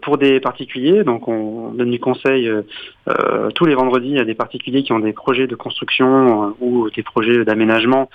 pour 0.00 0.18
des 0.18 0.40
particuliers. 0.40 1.04
Donc 1.04 1.28
on 1.28 1.72
donne 1.72 1.90
du 1.90 2.00
conseil 2.00 2.48
euh, 2.48 2.62
euh, 3.08 3.50
tous 3.50 3.64
les 3.64 3.74
vendredis 3.74 4.18
à 4.18 4.24
des 4.24 4.34
particuliers 4.34 4.82
qui 4.82 4.92
ont 4.92 5.00
des 5.00 5.12
projets 5.12 5.46
de 5.46 5.54
construction 5.54 6.48
euh, 6.48 6.50
ou 6.60 6.90
des 6.90 7.02
projets 7.02 7.44
d'aménagement. 7.44 8.08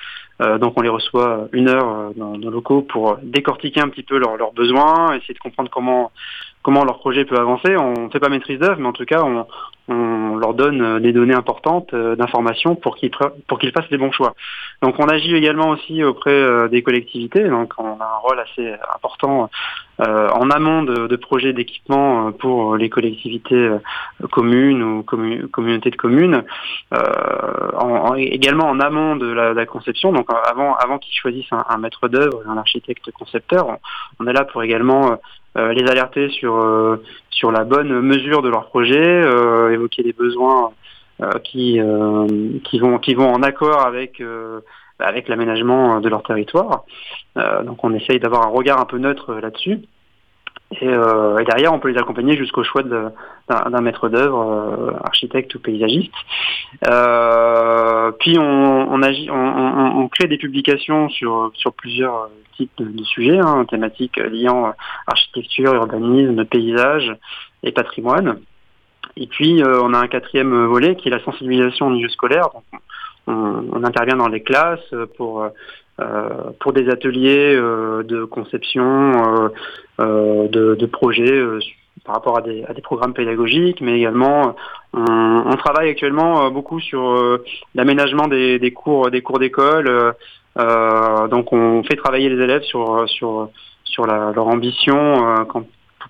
donc 0.62 0.74
on 0.78 0.82
les 0.82 0.90
reçoit 0.90 1.48
une 1.52 1.68
heure 1.68 2.14
dans 2.16 2.38
nos 2.38 2.52
locaux 2.52 2.82
pour 2.82 3.18
décortiquer 3.24 3.82
un 3.82 3.90
petit 3.90 4.04
peu 4.04 4.18
leurs 4.20 4.54
besoins, 4.54 5.16
essayer 5.16 5.34
de 5.34 5.40
comprendre 5.40 5.70
comment 5.72 6.12
comment 6.64 6.84
leur 6.84 7.00
projet 7.00 7.26
peut 7.26 7.38
avancer. 7.38 7.76
On 7.78 8.06
ne 8.06 8.10
fait 8.10 8.20
pas 8.20 8.30
maîtrise 8.30 8.60
d'œuvre, 8.60 8.80
mais 8.80 8.88
en 8.88 8.94
tout 8.94 9.06
cas, 9.06 9.24
on, 9.24 9.46
leur 10.38 10.54
donne 10.54 11.00
des 11.00 11.14
données 11.14 11.34
importantes 11.34 11.96
d'informations 11.96 12.76
pour 12.76 12.98
qu'ils 12.98 13.10
pour 13.48 13.58
qu'ils 13.58 13.72
fassent 13.72 13.90
les 13.90 13.98
bons 13.98 14.12
choix. 14.12 14.34
Donc, 14.82 14.96
on 15.00 15.08
agit 15.08 15.34
également 15.34 15.70
aussi 15.70 16.04
auprès 16.04 16.70
des 16.70 16.84
collectivités. 16.84 17.48
Donc, 17.48 17.74
on 17.78 18.00
a 18.00 18.04
un 18.04 18.18
rôle 18.22 18.40
assez 18.40 18.76
important 18.94 19.50
en 20.00 20.50
amont 20.52 20.84
de, 20.84 21.16
projets 21.16 21.54
d'équipement 21.54 22.28
euh, 22.28 22.32
pour 22.32 22.78
les 22.78 22.90
collectivités 22.90 23.56
euh, 23.56 23.80
communes 24.32 24.82
ou 24.82 25.04
communautés 25.04 25.92
de 25.92 25.96
communes, 25.96 26.44
euh, 26.94 28.16
également 28.16 28.70
en 28.70 28.80
amont 28.80 29.16
de 29.16 29.28
la, 29.28 29.66
conception, 29.66 30.12
donc 30.12 30.28
avant, 30.50 30.76
avant 30.76 30.98
qu'ils 30.98 31.16
choisissent 31.16 31.52
un, 31.52 31.78
maître 31.78 32.08
d'œuvre, 32.08 32.42
un 32.48 32.58
architecte 32.58 33.12
concepteur, 33.12 33.78
on, 34.20 34.28
est 34.28 34.34
là 34.34 34.46
pour 34.46 34.64
également 34.64 35.18
les 35.58 35.90
alerter 35.90 36.30
sur, 36.30 37.00
sur 37.30 37.52
la 37.52 37.64
bonne 37.64 38.02
mesure 38.02 38.42
de 38.42 38.50
leur 38.50 38.68
projet, 38.68 39.22
évoquer 39.74 40.04
les 40.04 40.14
besoins 40.14 40.72
qui, 41.44 41.80
qui, 42.64 42.80
vont, 42.80 43.00
qui 43.00 43.14
vont 43.16 43.32
en 43.34 43.42
accord 43.42 43.86
avec 43.86 44.22
avec 45.00 45.28
l'aménagement 45.28 46.00
de 46.00 46.10
leur 46.10 46.24
territoire. 46.24 46.86
donc 47.36 47.84
on 47.84 47.94
essaye 47.94 48.20
d'avoir 48.20 48.46
un 48.46 48.50
regard 48.50 48.80
un 48.80 48.86
peu 48.86 48.98
neutre 48.98 49.34
là-dessus. 49.36 49.80
Euh, 50.82 51.38
et, 51.38 51.46
derrière, 51.46 51.74
on 51.74 51.80
peut 51.80 51.90
les 51.90 51.98
accompagner 51.98 52.36
jusqu'au 52.36 52.64
choix 52.64 52.84
d'un 52.84 53.82
maître 53.82 54.10
d'œuvre, 54.10 54.42
euh, 54.42 54.92
architecte 55.04 55.56
ou 55.56 55.60
paysagiste. 55.60 56.14
Euh, 56.88 58.12
puis 58.20 58.38
on, 58.38 59.02
agit, 59.02 59.30
on, 59.32 60.08
crée 60.10 60.28
des 60.28 60.38
publications 60.38 61.10
sur, 61.10 61.52
plusieurs 61.78 62.30
types 62.58 62.72
de, 62.80 63.04
sujets, 63.04 63.40
hein, 63.40 63.66
thématiques 63.70 64.18
liant 64.18 64.74
architecture, 65.06 65.74
urbanisme, 65.74 66.44
paysage 66.46 67.16
et 67.64 67.72
patrimoine. 67.72 68.40
Et 69.16 69.28
puis 69.28 69.64
on 69.64 69.94
a 69.94 70.00
un 70.00 70.08
quatrième 70.08 70.66
volet 70.66 70.96
qui 70.96 71.08
est 71.08 71.12
la 71.12 71.24
sensibilisation 71.24 71.88
au 71.88 71.90
milieu 71.92 72.10
scolaire. 72.10 72.50
on, 73.26 73.84
intervient 73.84 74.18
dans 74.18 74.28
les 74.28 74.42
classes 74.42 74.94
pour 75.18 75.44
euh, 75.44 75.50
pour 76.60 76.74
des 76.74 76.90
ateliers 76.90 77.56
euh, 77.56 78.04
de 78.04 78.24
conception 78.24 79.50
euh, 80.00 80.48
de, 80.48 80.86
projets 80.86 81.42
par 82.06 82.16
rapport 82.16 82.38
à 82.38 82.42
des, 82.42 82.64
programmes 82.84 83.14
pédagogiques, 83.14 83.82
mais 83.82 83.98
également 83.98 84.56
on, 84.94 85.56
travaille 85.58 85.90
actuellement 85.90 86.50
beaucoup 86.52 86.80
sur 86.80 87.40
l'aménagement 87.76 88.28
des, 88.28 88.72
cours 88.76 89.10
des 89.10 89.22
cours 89.22 89.40
d'école. 89.40 90.14
donc 90.56 91.52
on 91.52 91.84
fait 91.84 91.96
travailler 91.96 92.30
les 92.30 92.42
élèves 92.42 92.64
sur 92.64 93.10
sur 93.10 93.50
sur 93.84 94.06
leur 94.06 94.48
ambition 94.48 95.46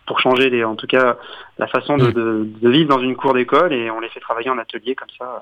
pour 0.05 0.19
changer 0.19 0.63
en 0.63 0.75
tout 0.75 0.87
cas 0.87 1.17
la 1.57 1.67
façon 1.67 1.97
de, 1.97 2.11
de, 2.11 2.69
vivre 2.69 2.89
dans 2.89 3.01
une 3.01 3.15
cour 3.15 3.33
d'école 3.33 3.73
et 3.73 3.91
on 3.91 3.99
les 3.99 4.09
fait 4.09 4.19
travailler 4.19 4.49
en 4.49 4.57
atelier 4.57 4.95
comme 4.95 5.09
ça 5.17 5.25
euh, 5.25 5.39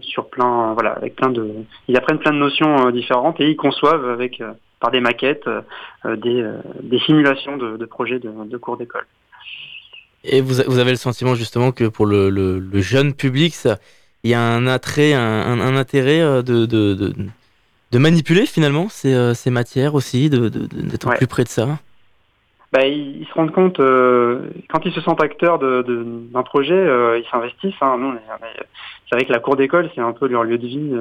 sur 0.00 0.28
plein, 0.28 0.74
voilà, 0.74 0.92
avec 0.92 1.16
plein 1.16 1.30
de, 1.30 1.48
ils 1.88 1.96
apprennent 1.96 2.18
plein 2.18 2.32
de 2.32 2.38
notions 2.38 2.86
euh, 2.86 2.92
différentes 2.92 3.40
et 3.40 3.50
ils 3.50 3.56
conçoivent 3.56 4.08
avec 4.08 4.40
euh, 4.40 4.52
par 4.80 4.90
des 4.90 5.00
maquettes 5.00 5.48
des, 6.04 6.48
des, 6.82 6.98
simulations 7.00 7.56
de, 7.56 7.84
projets 7.84 8.20
de, 8.20 8.56
cours 8.58 8.76
d'école. 8.76 9.06
Et 10.22 10.40
vous, 10.40 10.62
vous, 10.68 10.78
avez 10.78 10.92
le 10.92 10.96
sentiment 10.96 11.34
justement 11.34 11.72
que 11.72 11.84
pour 11.84 12.06
le, 12.06 12.30
le, 12.30 12.80
jeune 12.80 13.12
public, 13.12 13.54
ça, 13.54 13.78
il 14.22 14.30
y 14.30 14.34
a 14.34 14.40
un 14.40 14.68
attrait, 14.68 15.14
un, 15.14 15.20
un, 15.20 15.76
intérêt 15.76 16.20
de, 16.44 16.64
de, 16.66 16.94
de, 16.94 17.98
manipuler 17.98 18.46
finalement 18.46 18.88
ces, 18.88 19.34
ces 19.34 19.50
matières 19.50 19.96
aussi, 19.96 20.30
d'être 20.30 21.10
plus 21.16 21.26
près 21.26 21.42
de 21.42 21.48
ça? 21.48 21.80
Bah, 22.72 22.86
ils, 22.86 23.26
se 23.26 23.32
rendent 23.34 23.52
compte, 23.52 23.80
euh, 23.80 24.50
quand 24.68 24.84
ils 24.84 24.92
se 24.92 25.00
sentent 25.00 25.22
acteurs 25.22 25.58
d'un 25.58 25.82
de, 25.82 26.42
projet, 26.44 26.74
euh, 26.74 27.18
ils 27.18 27.28
s'investissent. 27.30 27.80
Hein. 27.80 28.18
C'est 29.08 29.16
vrai 29.16 29.24
que 29.24 29.32
la 29.32 29.38
cour 29.38 29.56
d'école, 29.56 29.90
c'est 29.94 30.02
un 30.02 30.12
peu 30.12 30.28
leur 30.28 30.44
lieu 30.44 30.58
de 30.58 30.66
vie, 30.66 30.94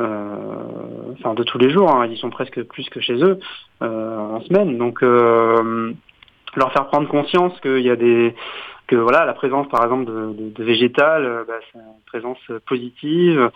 euh, 0.00 1.12
enfin 1.18 1.34
de 1.34 1.42
tous 1.42 1.58
les 1.58 1.70
jours. 1.70 1.90
Hein. 1.90 2.06
Ils 2.06 2.18
sont 2.18 2.30
presque 2.30 2.62
plus 2.62 2.88
que 2.88 3.00
chez 3.00 3.14
eux 3.14 3.40
en 3.80 4.40
semaine. 4.42 4.78
Donc, 4.78 5.02
leur 5.02 6.72
faire 6.72 6.86
prendre 6.86 7.08
conscience 7.08 7.58
qu'il 7.60 7.80
y 7.80 7.90
a 7.90 7.96
des 7.96 8.34
que 8.86 8.94
voilà 8.94 9.24
la 9.24 9.32
présence 9.32 9.68
par 9.68 9.82
exemple 9.82 10.04
de, 10.04 10.52
de, 10.52 10.62
végétal, 10.62 11.44
bah, 11.48 11.54
c'est 11.72 11.78
une 11.80 11.84
présence 12.06 12.38
positive 12.68 13.50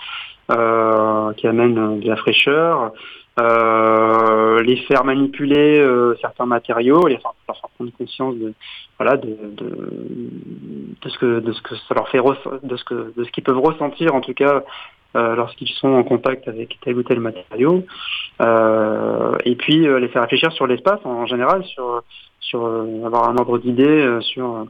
qui 0.49 1.47
amène 1.47 2.01
de 2.01 2.09
la 2.09 2.16
fraîcheur. 2.16 2.93
Euh, 3.40 4.62
les 4.62 4.76
faire 4.76 5.05
manipuler 5.05 5.79
euh, 5.79 6.14
certains 6.20 6.46
matériaux, 6.46 7.07
les 7.07 7.16
faire, 7.16 7.33
leur 7.48 7.57
faire 7.57 7.70
prendre 7.76 7.90
conscience 7.96 8.35
de 8.37 8.53
voilà 8.98 9.16
de, 9.16 9.37
de, 9.57 11.09
ce 11.09 11.18
que 11.18 11.40
de 11.40 11.53
ce 11.53 11.62
que 11.62 11.74
ça 11.76 11.94
leur 11.94 12.09
fait 12.09 12.20
de 12.62 12.76
ce 12.76 12.85
que 12.85 13.12
de 13.16 13.24
ce 13.24 13.31
qu'ils 13.31 13.44
peuvent 13.44 13.61
ressentir 13.61 14.14
en 14.14 14.20
tout 14.20 14.35
cas 14.35 14.62
euh, 15.16 15.37
lorsqu'ils 15.37 15.68
sont 15.68 15.92
en 15.92 16.03
contact 16.03 16.48
avec 16.48 16.76
tel 16.83 16.96
ou 16.96 17.03
tel 17.03 17.20
matériau. 17.20 17.85
Et 19.44 19.55
puis 19.57 19.79
les 19.79 20.09
faire 20.09 20.22
réfléchir 20.22 20.53
sur 20.53 20.66
l'espace 20.66 21.00
en, 21.05 21.26
général 21.26 21.64
sur 21.64 22.03
sur 22.40 22.66
avoir 23.07 23.29
un 23.29 23.37
ordre 23.37 23.59
d'idée 23.59 24.18
sur 24.20 24.66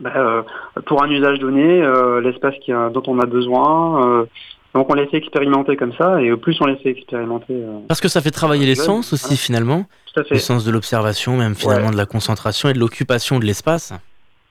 bah, 0.00 0.44
pour 0.86 1.02
un 1.02 1.10
usage 1.10 1.38
donné 1.38 1.82
l'espace 2.20 2.56
dont 2.68 3.02
on 3.06 3.18
a 3.20 3.26
besoin 3.26 4.26
donc 4.74 4.90
on 4.90 4.94
les 4.94 5.06
fait 5.06 5.16
expérimenter 5.16 5.76
comme 5.76 5.92
ça, 5.94 6.20
et 6.20 6.30
au 6.32 6.36
plus 6.36 6.56
on 6.60 6.66
les 6.66 6.76
fait 6.76 6.90
expérimenter. 6.90 7.54
Euh, 7.54 7.78
Parce 7.88 8.00
que 8.00 8.08
ça 8.08 8.20
fait 8.20 8.30
travailler 8.30 8.66
les 8.66 8.74
sens 8.74 9.12
aussi 9.12 9.36
finalement. 9.36 9.86
Tout 10.12 10.20
à 10.20 10.24
fait. 10.24 10.34
Le 10.34 10.40
sens 10.40 10.64
de 10.64 10.70
l'observation, 10.70 11.36
même 11.36 11.54
finalement 11.54 11.90
de 11.90 11.96
la 11.96 12.06
concentration 12.06 12.68
et 12.68 12.72
de 12.74 12.78
l'occupation 12.78 13.38
de 13.38 13.44
l'espace. 13.44 13.94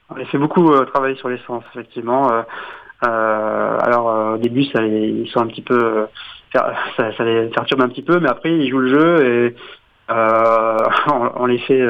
On 0.10 0.16
les 0.16 0.26
fait 0.26 0.38
beaucoup 0.38 0.72
euh, 0.72 0.86
travailler 0.86 1.16
sur 1.16 1.30
les 1.30 1.40
sens, 1.46 1.64
effectivement. 1.74 2.32
Euh, 2.32 3.78
alors 3.82 4.34
au 4.34 4.38
début, 4.38 4.66
ça 4.66 4.84
ils 4.84 5.30
sont 5.32 5.42
un 5.42 5.48
petit 5.48 5.62
peu, 5.62 6.08
ça, 6.54 6.74
ça, 6.98 7.24
les 7.24 7.48
perturbe 7.50 7.82
un 7.82 7.90
petit 7.90 8.04
peu, 8.04 8.20
mais 8.20 8.30
après 8.30 8.52
ils 8.52 8.70
jouent 8.70 8.80
le 8.80 8.90
jeu 8.90 9.26
et 9.26 9.56
on, 11.38 11.46
les 11.48 11.60
fait, 11.60 11.84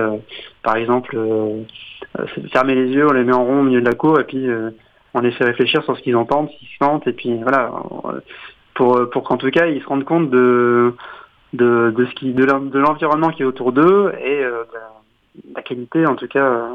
par 0.63 0.77
exemple, 0.77 1.17
fermer 2.51 2.75
les 2.75 2.87
yeux, 2.87 3.07
on 3.09 3.13
les 3.13 3.23
met 3.23 3.33
en 3.33 3.43
rond 3.43 3.59
au 3.59 3.63
milieu 3.63 3.81
de 3.81 3.89
la 3.89 3.95
cour 3.95 4.19
et 4.19 4.23
puis 4.23 4.47
on 5.15 5.21
les 5.21 5.31
fait 5.31 5.45
réfléchir 5.45 5.83
sur 5.83 5.97
ce 5.97 6.01
qu'ils 6.03 6.15
entendent, 6.15 6.49
ce 6.51 6.59
qu'ils 6.59 6.77
sentent, 6.79 7.07
et 7.07 7.13
puis 7.13 7.35
voilà, 7.41 7.71
pour, 8.75 9.09
pour 9.09 9.23
qu'en 9.23 9.37
tout 9.37 9.49
cas 9.49 9.65
ils 9.65 9.81
se 9.81 9.87
rendent 9.87 10.03
compte 10.03 10.29
de, 10.29 10.93
de, 11.53 11.91
de 11.95 12.05
ce 12.05 12.13
qui, 12.13 12.33
de 12.33 12.45
l'environnement 12.79 13.29
qui 13.29 13.41
est 13.41 13.45
autour 13.45 13.71
d'eux 13.71 14.13
et 14.23 14.41
de 14.43 15.53
la 15.55 15.61
qualité 15.63 16.05
en 16.05 16.15
tout 16.15 16.27
cas 16.27 16.69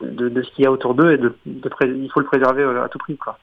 de, 0.00 0.42
ce 0.42 0.50
qu'il 0.54 0.64
y 0.64 0.66
a 0.66 0.72
autour 0.72 0.94
d'eux 0.94 1.12
et 1.12 1.18
de, 1.18 1.34
il 1.46 2.10
faut 2.12 2.20
le 2.20 2.26
préserver 2.26 2.62
euh, 2.62 2.84
à 2.84 2.88
tout 2.88 2.98
prix. 2.98 3.16
Quoi. 3.16 3.38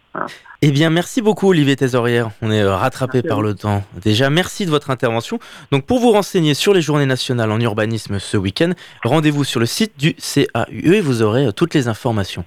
Eh 0.62 0.72
bien, 0.72 0.90
merci 0.90 1.22
beaucoup 1.22 1.50
Olivier 1.50 1.76
Thésorière. 1.76 2.30
On 2.42 2.52
est 2.52 2.62
euh, 2.62 2.76
rattrapé 2.76 3.22
par 3.22 3.42
le 3.42 3.56
temps. 3.56 3.84
Déjà, 4.02 4.30
merci 4.30 4.66
de 4.66 4.72
votre 4.72 4.90
intervention. 4.90 5.40
Donc, 5.72 5.86
pour 5.86 6.00
vous 6.00 6.12
renseigner 6.12 6.54
sur 6.54 6.74
les 6.74 6.82
journées 6.82 7.06
nationales 7.06 7.52
en 7.52 7.60
urbanisme 7.60 8.20
ce 8.20 8.38
week-end, 8.38 8.72
rendez-vous 9.04 9.44
sur 9.44 9.60
le 9.60 9.66
site 9.66 9.98
du 9.98 10.14
CAUE 10.14 10.94
et 10.94 11.02
vous 11.02 11.22
aurez 11.22 11.48
euh, 11.48 11.52
toutes 11.52 11.74
les 11.74 11.88
informations. 11.88 12.46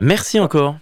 Merci 0.00 0.40
encore. 0.40 0.76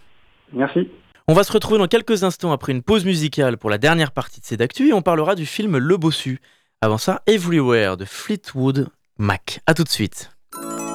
Merci. 0.55 0.89
On 1.27 1.35
va 1.35 1.45
se 1.45 1.53
retrouver 1.53 1.79
dans 1.79 1.87
quelques 1.87 2.23
instants 2.23 2.53
après 2.53 2.73
une 2.73 2.83
pause 2.83 3.05
musicale 3.05 3.57
pour 3.57 3.71
la 3.71 3.79
dernière 3.79 4.13
partie 4.13 4.41
de 4.41 4.57
d'actu 4.57 4.89
et 4.89 4.93
on 4.93 5.03
parlera 5.03 5.35
du 5.35 5.47
film 5.47 5.79
Le 5.79 5.97
Bossu. 5.97 6.41
Avant 6.81 6.99
ça, 6.99 7.23
Everywhere 7.27 7.97
de 7.97 8.05
Fleetwood 8.05 8.89
Mac. 9.19 9.61
A 9.67 9.75
tout 9.75 9.85
de 9.85 9.89
suite.« 9.89 10.31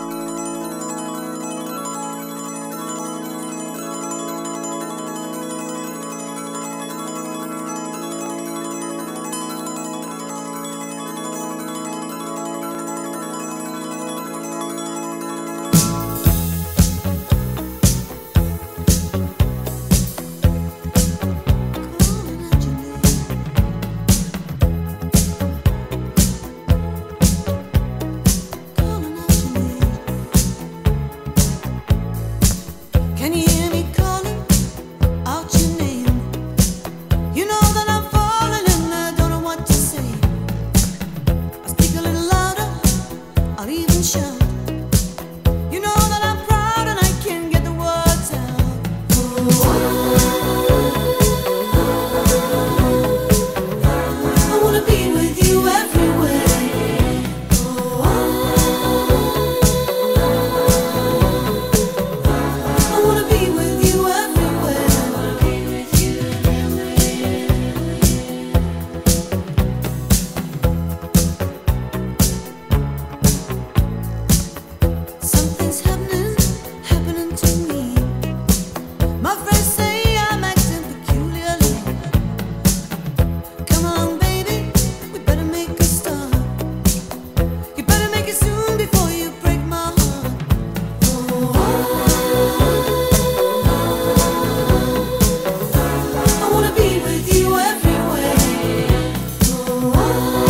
Oh 100.11 100.48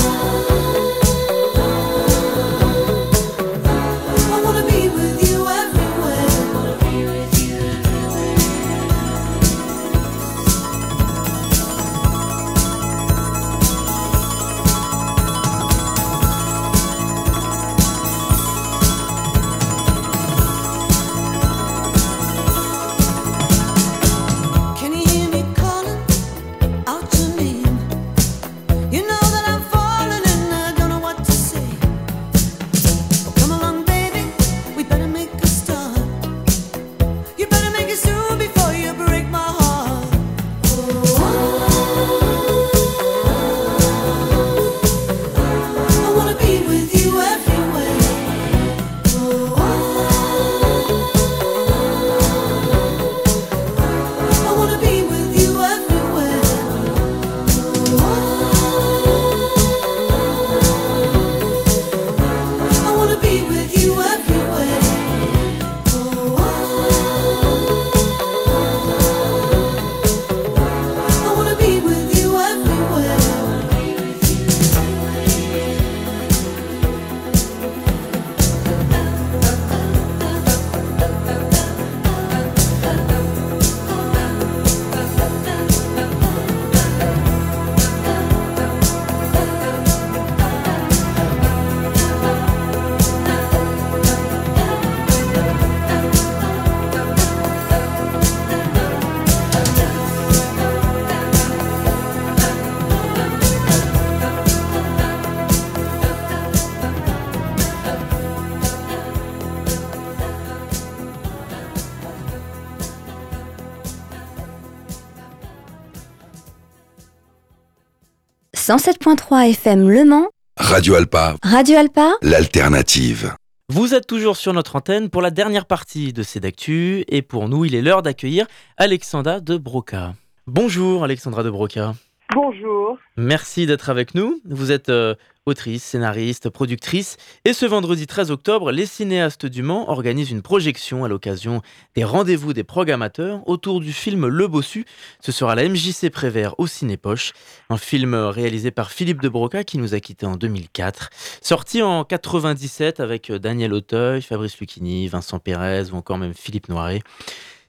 107.3 118.69 119.49
FM 119.49 119.89
Le 119.89 120.05
Mans. 120.05 120.27
Radio 120.55 120.93
Alpa. 120.93 121.37
Radio 121.41 121.79
Alpa. 121.79 122.11
L'alternative. 122.21 123.33
Vous 123.67 123.95
êtes 123.95 124.05
toujours 124.05 124.37
sur 124.37 124.53
notre 124.53 124.75
antenne 124.75 125.09
pour 125.09 125.23
la 125.23 125.31
dernière 125.31 125.65
partie 125.65 126.13
de 126.13 126.23
d'actu 126.39 127.03
et 127.07 127.23
pour 127.23 127.49
nous, 127.49 127.65
il 127.65 127.73
est 127.73 127.81
l'heure 127.81 128.03
d'accueillir 128.03 128.45
Alexandra 128.77 129.39
de 129.39 129.57
Broca. 129.57 130.13
Bonjour 130.45 131.03
Alexandra 131.03 131.41
de 131.41 131.49
Broca. 131.49 131.95
Bonjour. 132.35 132.99
Merci 133.17 133.65
d'être 133.65 133.89
avec 133.89 134.13
nous. 134.13 134.39
Vous 134.45 134.71
êtes 134.71 134.89
euh, 134.89 135.15
autrice, 135.47 135.83
scénariste, 135.83 136.51
productrice. 136.51 137.17
Et 137.43 137.53
ce 137.53 137.65
vendredi 137.65 138.05
13 138.05 138.29
octobre, 138.29 138.71
les 138.71 138.85
cinéastes 138.85 139.47
du 139.47 139.63
Mans 139.63 139.89
organisent 139.89 140.29
une 140.29 140.43
projection 140.43 141.03
à 141.03 141.07
l'occasion 141.07 141.63
des 141.95 142.03
rendez-vous 142.03 142.53
des 142.53 142.63
programmateurs 142.63 143.41
autour 143.47 143.79
du 143.79 143.91
film 143.91 144.27
Le 144.27 144.47
Bossu. 144.47 144.85
Ce 145.21 145.31
sera 145.31 145.55
la 145.55 145.67
MJC 145.67 146.11
Prévert 146.11 146.53
au 146.59 146.67
Cinépoche, 146.67 147.33
un 147.71 147.77
film 147.77 148.13
réalisé 148.13 148.69
par 148.69 148.91
Philippe 148.91 149.21
de 149.21 149.29
Broca 149.29 149.63
qui 149.63 149.79
nous 149.79 149.95
a 149.95 149.99
quittés 149.99 150.27
en 150.27 150.35
2004, 150.35 151.09
sorti 151.41 151.81
en 151.81 152.03
97 152.03 152.99
avec 152.99 153.31
Daniel 153.31 153.73
Auteuil, 153.73 154.21
Fabrice 154.21 154.59
Lucchini, 154.59 155.07
Vincent 155.07 155.39
Pérez 155.39 155.85
ou 155.91 155.95
encore 155.95 156.19
même 156.19 156.35
Philippe 156.35 156.69
Noiret. 156.69 157.01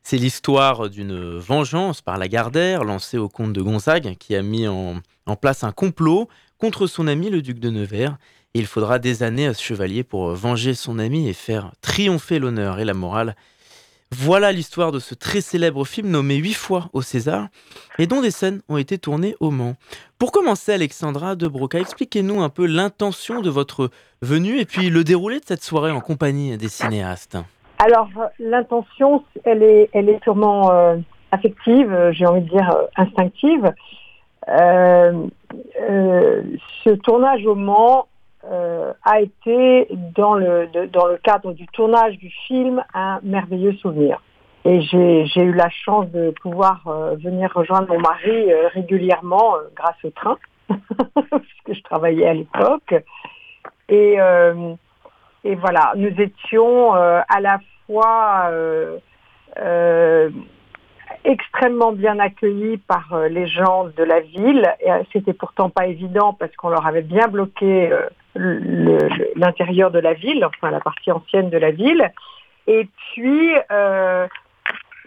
C'est 0.03 0.17
l'histoire 0.17 0.89
d'une 0.89 1.39
vengeance 1.39 2.01
par 2.01 2.19
la 2.19 2.29
Gardère 2.29 2.85
lancée 2.85 3.19
au 3.19 3.29
comte 3.29 3.53
de 3.53 3.63
Gonzague 3.63 4.17
qui 4.19 4.35
a 4.35 4.43
mis 4.43 4.67
en, 4.67 5.01
place 5.41 5.63
un 5.63 5.73
complot 5.73 6.29
contre 6.59 6.87
son 6.87 7.07
ami 7.07 7.31
le 7.31 7.43
duc 7.43 7.61
de 7.61 7.71
Nevers. 7.71 8.17
Il 8.55 8.67
faudra 8.67 8.99
des 8.99 9.23
années 9.23 9.47
à 9.47 9.55
ce 9.55 9.63
chevalier 9.63 10.03
pour 10.03 10.35
venger 10.35 10.75
son 10.75 10.99
ami 10.99 11.29
et 11.29 11.33
faire 11.33 11.73
triompher 11.83 12.41
l'honneur 12.41 12.81
et 12.81 12.85
la 12.85 12.95
morale. 12.95 13.37
Voilà 14.13 14.51
l'histoire 14.51 14.91
de 14.91 14.99
ce 14.99 15.15
très 15.15 15.41
célèbre 15.41 15.85
film 15.85 16.09
nommé 16.09 16.35
huit 16.35 16.55
fois 16.55 16.91
au 16.93 17.01
César 17.01 17.47
et 17.99 18.09
dont 18.09 18.21
des 18.21 18.33
scènes 18.33 18.61
ont 18.69 18.77
été 18.77 18.99
tournées 18.99 19.37
au 19.39 19.53
Mans. 19.53 19.77
Pour 20.19 20.33
commencer, 20.33 20.73
Alexandra 20.73 21.37
de 21.37 21.47
Broca, 21.47 21.79
expliquez-nous 21.79 22.43
un 22.43 22.49
peu 22.49 22.67
l'intention 22.67 23.41
de 23.41 23.51
votre 23.51 23.91
venue 24.21 24.59
et 24.59 24.65
puis 24.65 24.91
le 24.91 25.05
déroulé 25.05 25.39
de 25.39 25.45
cette 25.47 25.63
soirée 25.63 25.93
en 25.93 26.01
compagnie 26.01 26.57
des 26.57 26.69
cinéastes. 26.69 27.39
Alors, 27.83 28.11
l'intention, 28.39 29.25
elle 29.43 29.63
est, 29.63 29.89
elle 29.95 30.11
est 30.11 30.23
sûrement 30.23 30.71
euh, 30.71 30.97
affective, 31.33 31.91
euh, 31.91 32.13
j'ai 32.13 32.27
envie 32.27 32.43
de 32.43 32.51
dire 32.51 32.71
euh, 32.77 32.85
instinctive. 32.97 33.73
Ce 36.85 36.91
tournage 37.03 37.47
au 37.47 37.55
Mans 37.55 38.07
a 38.43 39.21
été, 39.21 39.89
dans 40.15 40.35
le, 40.35 40.69
dans 40.89 41.07
le 41.07 41.17
cadre 41.19 41.53
du 41.53 41.67
tournage 41.69 42.19
du 42.19 42.29
film, 42.47 42.85
un 42.93 43.21
merveilleux 43.23 43.73
souvenir. 43.75 44.21
Et 44.67 44.83
j'ai 44.83 45.43
eu 45.43 45.53
la 45.53 45.71
chance 45.71 46.11
de 46.11 46.35
pouvoir 46.43 46.83
venir 47.23 47.51
rejoindre 47.55 47.89
mon 47.89 48.01
mari 48.01 48.53
régulièrement 48.75 49.55
grâce 49.77 50.03
au 50.05 50.11
train, 50.11 50.37
puisque 50.69 51.75
je 51.75 51.83
travaillais 51.85 52.27
à 52.27 52.35
l'époque. 52.35 52.95
Et, 53.89 54.17
et 55.45 55.55
voilà, 55.55 55.93
nous 55.97 56.21
étions 56.21 56.93
à 56.93 57.41
la 57.41 57.61
fois 57.91 58.51
extrêmement 61.25 61.93
bien 61.93 62.19
accueillis 62.19 62.79
par 62.79 63.13
euh, 63.13 63.29
les 63.29 63.47
gens 63.47 63.85
de 63.85 64.03
la 64.03 64.21
ville. 64.21 64.67
Euh, 64.87 65.03
c'était 65.13 65.33
pourtant 65.33 65.71
pas 65.71 65.87
évident 65.87 66.33
parce 66.33 66.55
qu'on 66.57 66.71
leur 66.71 66.87
avait 66.87 67.03
bien 67.03 67.29
bloqué 67.29 67.91
euh, 67.93 68.99
l'intérieur 69.37 69.91
de 69.91 69.99
la 69.99 70.15
ville, 70.15 70.45
enfin 70.45 70.71
la 70.71 70.81
partie 70.81 71.11
ancienne 71.13 71.51
de 71.51 71.59
la 71.59 71.71
ville. 71.71 72.11
Et 72.67 72.89
puis, 73.13 73.53
euh, 73.71 74.27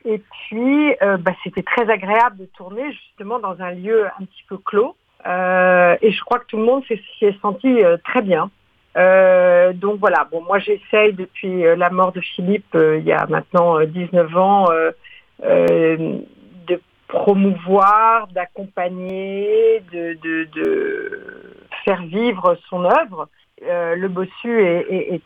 et 0.06 0.20
puis, 0.20 0.96
euh, 1.02 1.18
bah, 1.18 1.32
c'était 1.44 1.64
très 1.64 1.90
agréable 1.90 2.38
de 2.38 2.46
tourner 2.46 2.92
justement 2.92 3.40
dans 3.40 3.60
un 3.62 3.72
lieu 3.72 4.06
un 4.06 4.26
petit 4.26 4.44
peu 4.48 4.58
clos. 4.58 4.96
Euh, 5.26 5.96
et 6.02 6.12
je 6.12 6.22
crois 6.22 6.40
que 6.40 6.46
tout 6.48 6.58
le 6.58 6.66
monde 6.66 6.84
s'y 6.86 7.26
est 7.26 7.42
senti 7.42 7.82
très 8.04 8.22
bien. 8.22 8.52
Donc 8.96 10.00
voilà, 10.00 10.28
bon, 10.32 10.42
moi 10.42 10.60
j'essaye 10.60 11.14
depuis 11.14 11.64
la 11.64 11.90
mort 11.90 12.12
de 12.12 12.22
Philippe, 12.22 12.76
il 12.76 13.04
y 13.04 13.12
a 13.12 13.26
maintenant 13.28 13.80
19 13.82 14.38
ans, 14.38 14.68
euh, 15.44 16.20
de 16.68 16.82
promouvoir, 17.08 18.28
d'accompagner, 18.28 19.84
de, 19.92 20.18
de, 20.24 20.48
de, 20.56 21.22
faire 21.86 22.02
vivre 22.04 22.58
son 22.70 22.86
œuvre. 22.86 23.28
Euh, 23.64 23.96
le 23.96 24.08
Bossu 24.08 24.64
est, 24.64 24.86
est, 24.90 25.16
est 25.16 25.22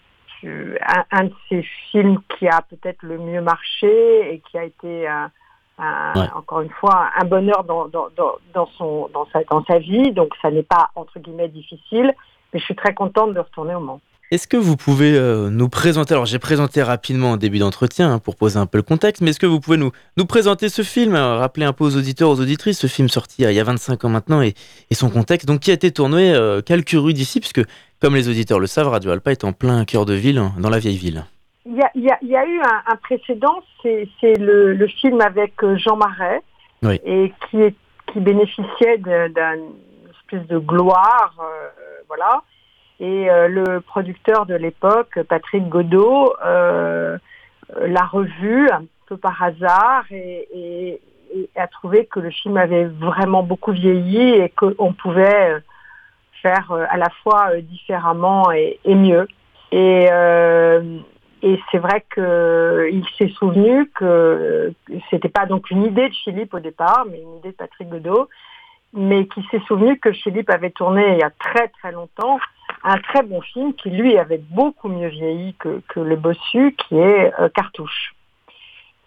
un, 0.82 1.04
un, 1.12 1.24
de 1.26 1.34
ces 1.50 1.62
films 1.92 2.18
qui 2.38 2.48
a 2.48 2.62
peut-être 2.62 3.04
le 3.04 3.18
mieux 3.20 3.42
marché 3.42 4.34
et 4.34 4.42
qui 4.50 4.58
a 4.58 4.64
été 4.64 5.08
un, 5.08 5.30
un, 5.78 6.14
ouais. 6.16 6.28
encore 6.36 6.62
une 6.62 6.72
fois 6.72 7.10
un 7.16 7.26
bonheur 7.26 7.64
dans, 7.64 7.88
dans, 7.88 8.10
dans, 8.54 8.68
son, 8.78 9.10
dans, 9.14 9.28
sa, 9.32 9.44
dans 9.44 9.64
sa 9.66 9.78
vie. 9.78 10.12
Donc 10.12 10.34
ça 10.42 10.50
n'est 10.50 10.64
pas 10.64 10.90
entre 10.96 11.20
guillemets 11.20 11.50
difficile, 11.50 12.12
mais 12.54 12.60
je 12.60 12.66
suis 12.66 12.76
très 12.76 12.94
contente 12.94 13.34
de 13.34 13.40
retourner 13.40 13.76
au 13.76 13.80
Mans. 13.80 14.02
Est-ce 14.30 14.46
que 14.46 14.58
vous 14.58 14.76
pouvez 14.76 15.18
euh, 15.18 15.50
nous 15.50 15.70
présenter, 15.70 16.14
alors 16.14 16.26
j'ai 16.26 16.40
présenté 16.40 16.84
rapidement 16.84 17.32
en 17.32 17.38
début 17.38 17.60
d'entretien 17.60 18.12
hein, 18.12 18.20
pour 18.20 18.36
poser 18.36 18.60
un 18.60 18.66
peu 18.66 18.78
le 18.78 18.84
contexte, 18.84 19.22
mais 19.22 19.30
est-ce 19.30 19.40
que 19.40 19.46
vous 19.46 19.62
pouvez 19.62 19.78
nous, 19.78 19.92
nous 20.18 20.26
présenter 20.26 20.68
ce 20.68 20.82
film, 20.82 21.16
euh, 21.16 21.38
rappeler 21.38 21.66
un 21.66 21.72
peu 21.72 21.86
aux 21.86 21.96
auditeurs, 21.96 22.30
aux 22.30 22.42
auditrices, 22.42 22.80
ce 22.80 22.88
film 22.88 23.08
sorti 23.08 23.44
il 23.44 23.54
y 23.54 23.60
a 23.60 23.64
25 23.64 24.04
ans 24.04 24.10
maintenant 24.10 24.42
et, 24.42 24.54
et 24.92 24.96
son 24.96 25.10
contexte, 25.10 25.48
donc 25.48 25.62
qui 25.62 25.72
a 25.72 25.74
été 25.74 25.92
tourné 25.92 26.34
euh, 26.34 26.62
quelques 26.62 26.90
rues 26.92 27.14
d'ici, 27.14 27.40
puisque 27.40 27.62
comme 28.02 28.16
les 28.16 28.28
auditeurs 28.28 28.60
le 28.60 28.68
savent, 28.68 28.90
Radio 28.90 29.12
Alpa 29.12 29.32
est 29.32 29.46
en 29.46 29.54
plein 29.54 29.86
cœur 29.86 30.06
de 30.06 30.14
ville, 30.14 30.42
dans 30.60 30.70
la 30.70 30.80
vieille 30.80 30.98
ville. 30.98 31.24
Il 31.66 31.76
y 31.76 31.82
a, 31.82 31.92
il 31.96 32.04
y 32.04 32.10
a, 32.10 32.18
il 32.22 32.28
y 32.30 32.36
a 32.36 32.46
eu 32.46 32.60
un, 32.60 32.94
un 32.94 32.96
précédent, 32.98 33.62
c'est 33.82 34.38
le, 34.38 34.74
le, 34.74 34.88
film 34.88 35.20
avec 35.22 35.54
euh, 35.64 35.78
Jean 35.78 35.96
Marais, 35.96 36.42
oui. 36.84 37.00
et 37.06 37.34
qui, 37.50 37.62
est, 37.62 37.76
qui 38.12 38.20
bénéficiait 38.20 38.98
d'une 38.98 39.72
espèce 40.12 40.48
de 40.48 40.60
gloire, 40.60 41.34
euh, 41.40 41.68
voilà. 42.08 42.44
Et 43.00 43.30
euh, 43.30 43.48
le 43.48 43.82
producteur 43.82 44.46
de 44.46 44.56
l'époque, 44.56 45.20
Patrick 45.28 45.68
Godot, 45.70 46.34
euh, 46.44 47.18
l'a 47.80 48.06
revu 48.06 48.70
un 48.72 48.86
peu 49.08 49.18
par 49.18 49.42
hasard 49.42 50.06
et, 50.12 51.00
a 51.56 51.68
trouvé 51.68 52.06
que 52.06 52.20
le 52.20 52.32
film 52.32 52.58
avait 52.58 52.86
vraiment 52.86 53.44
beaucoup 53.44 53.72
vieilli 53.72 54.32
et 54.32 54.50
qu'on 54.50 54.94
pouvait 54.94 55.52
euh, 55.52 55.60
faire 56.42 56.72
à 56.72 56.98
la 56.98 57.10
fois 57.22 57.58
différemment 57.62 58.50
et, 58.52 58.80
mieux. 58.86 59.28
Et, 59.72 60.06
et 61.44 61.60
c'est 61.70 61.78
vrai 61.78 62.06
qu'il 62.14 63.04
s'est 63.18 63.34
souvenu 63.38 63.90
que 63.90 64.74
c'était 65.10 65.30
pas 65.30 65.46
donc 65.46 65.70
une 65.70 65.84
idée 65.84 66.10
de 66.10 66.16
Philippe 66.16 66.54
au 66.54 66.60
départ, 66.60 67.06
mais 67.10 67.22
une 67.22 67.38
idée 67.38 67.52
de 67.52 67.56
Patrick 67.56 67.90
Godot, 67.90 68.30
mais 68.94 69.28
qui 69.28 69.44
s'est 69.52 69.62
souvenu 69.68 70.00
que 70.00 70.12
Philippe 70.12 70.50
avait 70.50 70.72
tourné 70.72 71.14
il 71.14 71.20
y 71.20 71.24
a 71.24 71.30
très 71.30 71.68
très 71.68 71.92
longtemps 71.92 72.40
un 72.84 72.98
très 73.00 73.24
bon 73.24 73.42
film 73.42 73.74
qui 73.74 73.90
lui 73.90 74.18
avait 74.18 74.42
beaucoup 74.50 74.88
mieux 74.88 75.10
vieilli 75.10 75.56
que, 75.56 75.82
Le 76.00 76.16
Bossu, 76.16 76.74
qui 76.74 76.98
est 76.98 77.34
euh, 77.40 77.50
Cartouche, 77.50 78.16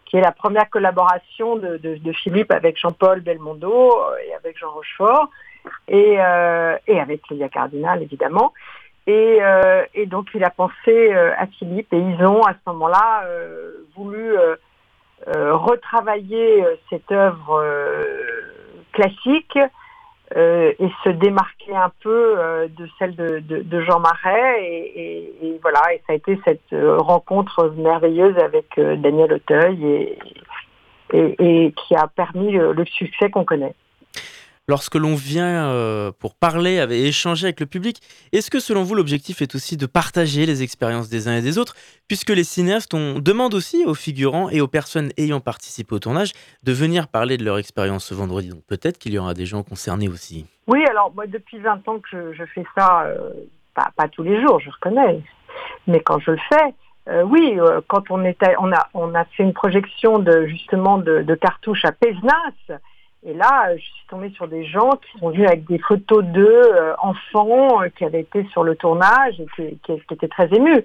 qui 0.07 0.17
est 0.17 0.21
la 0.21 0.33
première 0.33 0.69
collaboration 0.69 1.57
de, 1.57 2.13
Philippe 2.13 2.51
avec 2.51 2.79
Jean-Paul 2.79 3.21
Belmondo 3.21 3.95
et 4.27 4.35
avec 4.35 4.59
Jean 4.59 4.71
Rochefort, 4.71 5.29
et, 5.89 6.17
euh, 6.19 6.77
et 6.87 7.01
avec 7.01 7.29
Léa 7.31 7.49
Cardinal 7.49 8.03
évidemment. 8.03 8.53
Euh, 9.09 9.85
et, 9.95 10.07
donc 10.07 10.29
il 10.35 10.45
a 10.45 10.51
pensé 10.51 11.13
à 11.13 11.47
Philippe 11.47 11.93
et 11.93 11.99
ils 11.99 12.25
ont 12.25 12.43
à 12.43 12.53
ce 12.53 12.71
moment-là 12.71 13.25
voulu 13.97 14.35
retravailler 15.27 16.65
cette 16.91 17.11
œuvre 17.11 17.65
classique 18.93 19.59
euh, 20.37 20.73
et 20.79 20.89
se 21.03 21.11
démarquer 21.11 21.75
un 21.75 21.91
peu 22.03 22.39
euh, 22.39 22.69
de 22.69 22.89
celle 22.99 23.17
de, 23.17 23.41
de, 23.41 23.81
Jean 23.81 23.99
Marais. 23.99 24.65
Et, 24.65 25.59
voilà, 25.61 25.81
et 25.93 26.01
ça 26.07 26.13
a 26.13 26.17
été 26.17 26.39
cette 26.45 26.73
euh, 26.73 26.99
rencontre 26.99 27.75
merveilleuse 27.77 28.39
avec 28.39 28.79
Daniel 28.79 29.33
Auteuil 29.33 29.85
et, 29.85 30.19
et, 31.13 31.73
qui 31.73 31.97
a 31.97 32.07
permis 32.07 32.53
le 32.53 32.85
succès 32.85 33.31
qu'on 33.31 33.45
connaît. 33.45 33.75
Lorsque 34.71 34.95
l'on 34.95 35.17
vient 35.17 35.67
euh, 35.67 36.13
pour 36.17 36.37
parler 36.37 36.75
et 36.91 37.09
échanger 37.09 37.47
avec 37.47 37.59
le 37.59 37.67
public, 37.67 38.01
est-ce 38.31 38.53
que 38.53 38.61
selon 38.61 38.85
vous 38.85 38.95
l'objectif 38.95 39.43
est 39.43 39.57
aussi 39.57 39.77
de 39.77 39.85
partager 39.85 40.47
les 40.47 40.63
expériences 40.63 41.09
des 41.09 41.27
uns 41.27 41.35
et 41.35 41.43
des 41.43 41.59
autres, 41.59 41.75
puisque 42.07 42.31
les 42.31 42.45
cinéastes 42.45 42.95
on 42.95 43.19
demande 43.19 43.53
aussi 43.55 43.85
aux 43.85 43.95
figurants 43.95 44.49
et 44.49 44.61
aux 44.61 44.69
personnes 44.69 45.11
ayant 45.17 45.41
participé 45.41 45.93
au 45.93 45.99
tournage 45.99 46.35
de 46.63 46.71
venir 46.73 47.09
parler 47.09 47.37
de 47.37 47.45
leur 47.45 47.59
expérience 47.59 48.05
ce 48.05 48.15
vendredi. 48.15 48.51
Donc 48.51 48.63
peut-être 48.69 48.97
qu'il 48.99 49.13
y 49.13 49.19
aura 49.19 49.35
des 49.35 49.45
gens 49.45 49.65
concernés 49.65 50.09
aussi. 50.09 50.47
Oui, 50.69 50.85
alors 50.89 51.13
moi 51.17 51.27
depuis 51.27 51.59
20 51.59 51.89
ans 51.89 51.99
que 51.99 52.33
je, 52.33 52.45
fais 52.55 52.65
ça, 52.79 53.07
euh, 53.07 53.31
pas, 53.75 54.07
tous 54.07 54.23
les 54.23 54.41
jours, 54.41 54.61
je 54.61 54.71
reconnais, 54.71 55.21
mais 55.89 55.99
quand 55.99 56.21
je 56.21 56.31
le 56.31 56.39
fais, 56.49 56.75
euh, 57.09 57.25
oui, 57.25 57.59
quand 57.89 58.09
on 58.13 58.25
était, 58.25 58.55
on 58.57 58.71
a, 58.71 59.25
fait 59.37 59.43
une 59.43 59.53
projection 59.53 60.21
de 60.21 60.47
justement 60.47 60.99
de, 60.99 61.23
de 61.23 61.35
cartouches 61.35 61.85
à 61.85 61.91
Pézenas. 61.91 62.79
Et 63.23 63.35
là, 63.35 63.77
je 63.77 63.83
suis 63.83 64.07
tombée 64.09 64.31
sur 64.31 64.49
des 64.49 64.65
gens 64.65 64.91
qui 64.93 65.19
sont 65.19 65.29
venus 65.29 65.47
avec 65.47 65.67
des 65.67 65.79
photos 65.79 66.25
d'eux, 66.25 66.63
euh, 66.65 66.95
enfants, 66.99 67.83
euh, 67.83 67.89
qui 67.91 68.05
avaient 68.05 68.21
été 68.21 68.47
sur 68.47 68.65
le 68.65 68.77
tournage 68.77 69.39
et 69.41 69.77
qui, 69.85 69.93
étaient 70.11 70.29
très 70.29 70.49
émus. 70.55 70.85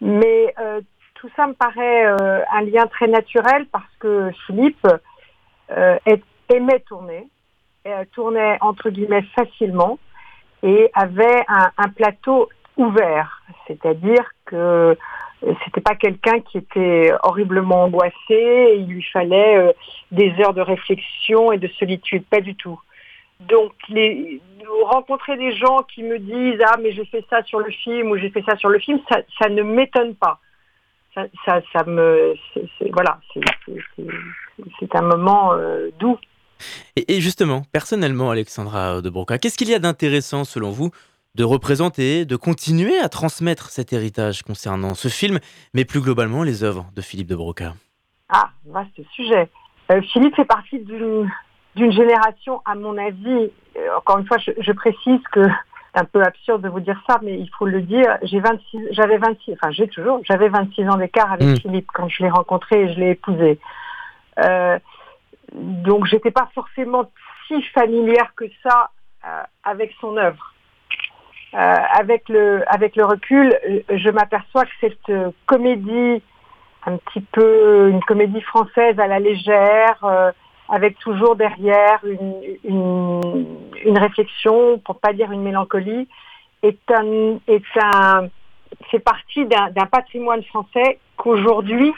Mais 0.00 0.54
euh, 0.58 0.80
tout 1.14 1.28
ça 1.36 1.46
me 1.46 1.52
paraît 1.52 2.06
euh, 2.06 2.42
un 2.50 2.62
lien 2.62 2.86
très 2.86 3.08
naturel 3.08 3.66
parce 3.70 3.94
que 3.98 4.30
Philippe 4.46 4.86
aimait 6.48 6.80
tourner, 6.80 7.28
tournait 8.12 8.58
entre 8.60 8.90
guillemets 8.90 9.24
facilement 9.36 9.98
et 10.64 10.90
avait 10.94 11.44
un 11.48 11.88
plateau 11.94 12.48
ouvert. 12.80 13.42
C'est-à-dire 13.66 14.24
que 14.46 14.96
c'était 15.64 15.80
pas 15.80 15.94
quelqu'un 15.94 16.40
qui 16.40 16.58
était 16.58 17.12
horriblement 17.22 17.84
angoissé, 17.84 18.76
il 18.78 18.86
lui 18.86 19.02
fallait 19.02 19.56
euh, 19.56 19.72
des 20.12 20.34
heures 20.40 20.54
de 20.54 20.60
réflexion 20.60 21.52
et 21.52 21.58
de 21.58 21.68
solitude, 21.78 22.24
pas 22.26 22.40
du 22.40 22.54
tout. 22.54 22.78
Donc 23.40 23.72
rencontrer 24.82 25.36
des 25.38 25.56
gens 25.56 25.78
qui 25.94 26.02
me 26.02 26.18
disent 26.18 26.60
ah 26.66 26.76
mais 26.82 26.92
j'ai 26.92 27.06
fait 27.06 27.24
ça 27.30 27.42
sur 27.44 27.58
le 27.58 27.70
film 27.70 28.10
ou 28.10 28.18
j'ai 28.18 28.30
fait 28.30 28.42
ça 28.42 28.56
sur 28.56 28.68
le 28.68 28.78
film, 28.78 29.00
ça, 29.08 29.48
ne 29.48 29.62
m'étonne 29.62 30.14
pas. 30.14 30.40
Ça, 31.14 31.26
ça, 31.72 31.84
me 31.86 32.34
voilà, 32.92 33.18
c'est 34.78 34.94
un 34.94 35.02
moment 35.02 35.54
euh, 35.54 35.88
doux. 35.98 36.18
Et, 36.94 37.16
et, 37.16 37.20
justement, 37.20 37.62
personnellement, 37.72 38.30
Alexandra 38.30 39.00
de 39.00 39.08
Broca, 39.08 39.38
qu'est-ce 39.38 39.56
qu'il 39.56 39.70
y 39.70 39.74
a 39.74 39.78
d'intéressant 39.78 40.44
selon 40.44 40.70
vous 40.70 40.90
de 41.34 41.44
représenter, 41.44 42.24
de 42.24 42.36
continuer 42.36 42.98
à 42.98 43.08
transmettre 43.08 43.70
cet 43.70 43.92
héritage 43.92 44.42
concernant 44.42 44.94
ce 44.94 45.08
film, 45.08 45.38
mais 45.74 45.84
plus 45.84 46.00
globalement 46.00 46.42
les 46.42 46.64
œuvres 46.64 46.86
de 46.94 47.00
Philippe 47.02 47.28
de 47.28 47.36
Broca 47.36 47.74
Ah, 48.28 48.50
vaste 48.66 49.00
sujet. 49.14 49.48
Euh, 49.92 50.00
Philippe 50.12 50.34
fait 50.36 50.44
partie 50.44 50.78
d'une 50.80 51.92
génération, 51.92 52.62
à 52.64 52.74
mon 52.74 52.96
avis, 52.98 53.50
euh, 53.76 53.96
encore 53.96 54.18
une 54.18 54.26
fois, 54.26 54.38
je, 54.38 54.50
je 54.60 54.72
précise 54.72 55.20
que 55.32 55.42
c'est 55.94 56.00
un 56.00 56.04
peu 56.04 56.22
absurde 56.22 56.62
de 56.62 56.68
vous 56.68 56.80
dire 56.80 57.00
ça, 57.08 57.18
mais 57.22 57.38
il 57.38 57.50
faut 57.58 57.66
le 57.66 57.82
dire, 57.82 58.18
j'ai 58.22 58.40
26, 58.40 58.88
j'avais 58.92 59.18
26, 59.18 59.54
enfin 59.54 59.72
j'ai 59.72 59.88
toujours, 59.88 60.20
j'avais 60.28 60.48
26 60.48 60.88
ans 60.88 60.96
d'écart 60.96 61.32
avec 61.32 61.48
Mm. 61.48 61.56
Philippe 61.56 61.88
quand 61.92 62.08
je 62.08 62.22
l'ai 62.22 62.30
rencontré 62.30 62.82
et 62.82 62.92
je 62.94 63.00
l'ai 63.00 63.10
épousé. 63.10 63.58
Euh, 64.38 64.78
donc 65.52 66.06
j'étais 66.06 66.30
pas 66.30 66.48
forcément 66.54 67.10
si 67.48 67.60
familière 67.74 68.32
que 68.36 68.44
ça 68.62 68.90
euh, 69.26 69.42
avec 69.64 69.92
son 70.00 70.16
œuvre. 70.16 70.49
Euh, 71.52 71.76
avec 71.98 72.28
le 72.28 72.62
avec 72.68 72.94
le 72.94 73.04
recul, 73.04 73.58
je 73.88 74.10
m'aperçois 74.10 74.64
que 74.66 74.70
cette 74.80 75.08
euh, 75.10 75.30
comédie 75.46 76.22
un 76.86 76.96
petit 76.96 77.22
peu 77.32 77.88
une 77.88 78.00
comédie 78.04 78.40
française 78.42 78.98
à 79.00 79.08
la 79.08 79.18
légère, 79.18 79.98
euh, 80.04 80.30
avec 80.68 80.96
toujours 81.00 81.34
derrière 81.34 81.98
une, 82.04 82.40
une, 82.62 83.46
une 83.84 83.98
réflexion, 83.98 84.78
pour 84.78 85.00
pas 85.00 85.12
dire 85.12 85.32
une 85.32 85.42
mélancolie, 85.42 86.06
est 86.62 86.78
un 86.92 87.40
est 87.48 87.64
un 87.82 88.28
fait 88.88 89.00
partie 89.00 89.44
d'un 89.46 89.86
patrimoine 89.90 90.44
français 90.44 91.00
qu'aujourd'hui 91.16 91.92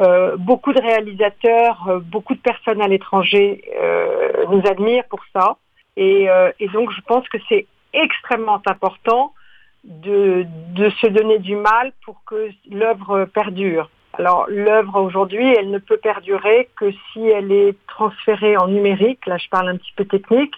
euh, 0.00 0.36
beaucoup 0.36 0.74
de 0.74 0.82
réalisateurs, 0.82 1.82
euh, 1.88 1.98
beaucoup 2.00 2.34
de 2.34 2.40
personnes 2.40 2.82
à 2.82 2.88
l'étranger 2.88 3.64
euh, 3.80 4.44
nous 4.50 4.62
admirent 4.66 5.08
pour 5.08 5.20
ça. 5.32 5.56
Et, 5.96 6.26
et 6.58 6.68
donc 6.68 6.90
je 6.90 7.02
pense 7.02 7.28
que 7.28 7.36
c'est 7.50 7.66
extrêmement 7.92 8.60
important 8.66 9.32
de, 9.84 10.46
de 10.74 10.90
se 10.90 11.06
donner 11.08 11.38
du 11.38 11.56
mal 11.56 11.92
pour 12.04 12.22
que 12.24 12.50
l'œuvre 12.70 13.24
perdure. 13.24 13.90
Alors 14.14 14.46
l'œuvre 14.48 15.00
aujourd'hui, 15.00 15.46
elle 15.58 15.70
ne 15.70 15.78
peut 15.78 15.96
perdurer 15.96 16.68
que 16.76 16.90
si 16.92 17.26
elle 17.26 17.50
est 17.50 17.76
transférée 17.86 18.56
en 18.56 18.68
numérique. 18.68 19.26
Là, 19.26 19.38
je 19.38 19.48
parle 19.48 19.68
un 19.68 19.76
petit 19.76 19.92
peu 19.96 20.04
technique, 20.04 20.54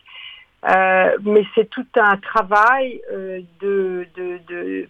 Euh, 0.65 1.19
mais 1.23 1.45
c'est 1.55 1.69
tout 1.69 1.87
un 1.95 2.17
travail 2.17 3.03
euh, 3.13 3.41
de, 3.61 4.07
de, 4.17 4.89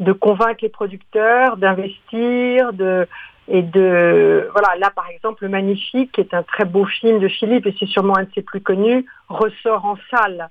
de, 0.00 0.12
convaincre 0.12 0.62
les 0.62 0.68
producteurs, 0.68 1.56
d'investir, 1.56 2.72
de 2.72 3.06
et 3.46 3.62
de 3.62 4.48
voilà 4.52 4.74
là 4.78 4.90
par 4.90 5.08
exemple 5.10 5.44
le 5.44 5.50
magnifique 5.50 6.10
qui 6.12 6.20
est 6.20 6.34
un 6.34 6.42
très 6.42 6.64
beau 6.64 6.86
film 6.86 7.20
de 7.20 7.28
Philippe 7.28 7.66
et 7.66 7.74
c'est 7.78 7.86
sûrement 7.86 8.16
un 8.16 8.24
de 8.24 8.30
ses 8.34 8.42
plus 8.42 8.60
connus 8.60 9.06
ressort 9.28 9.84
en 9.84 9.96
salle. 10.10 10.48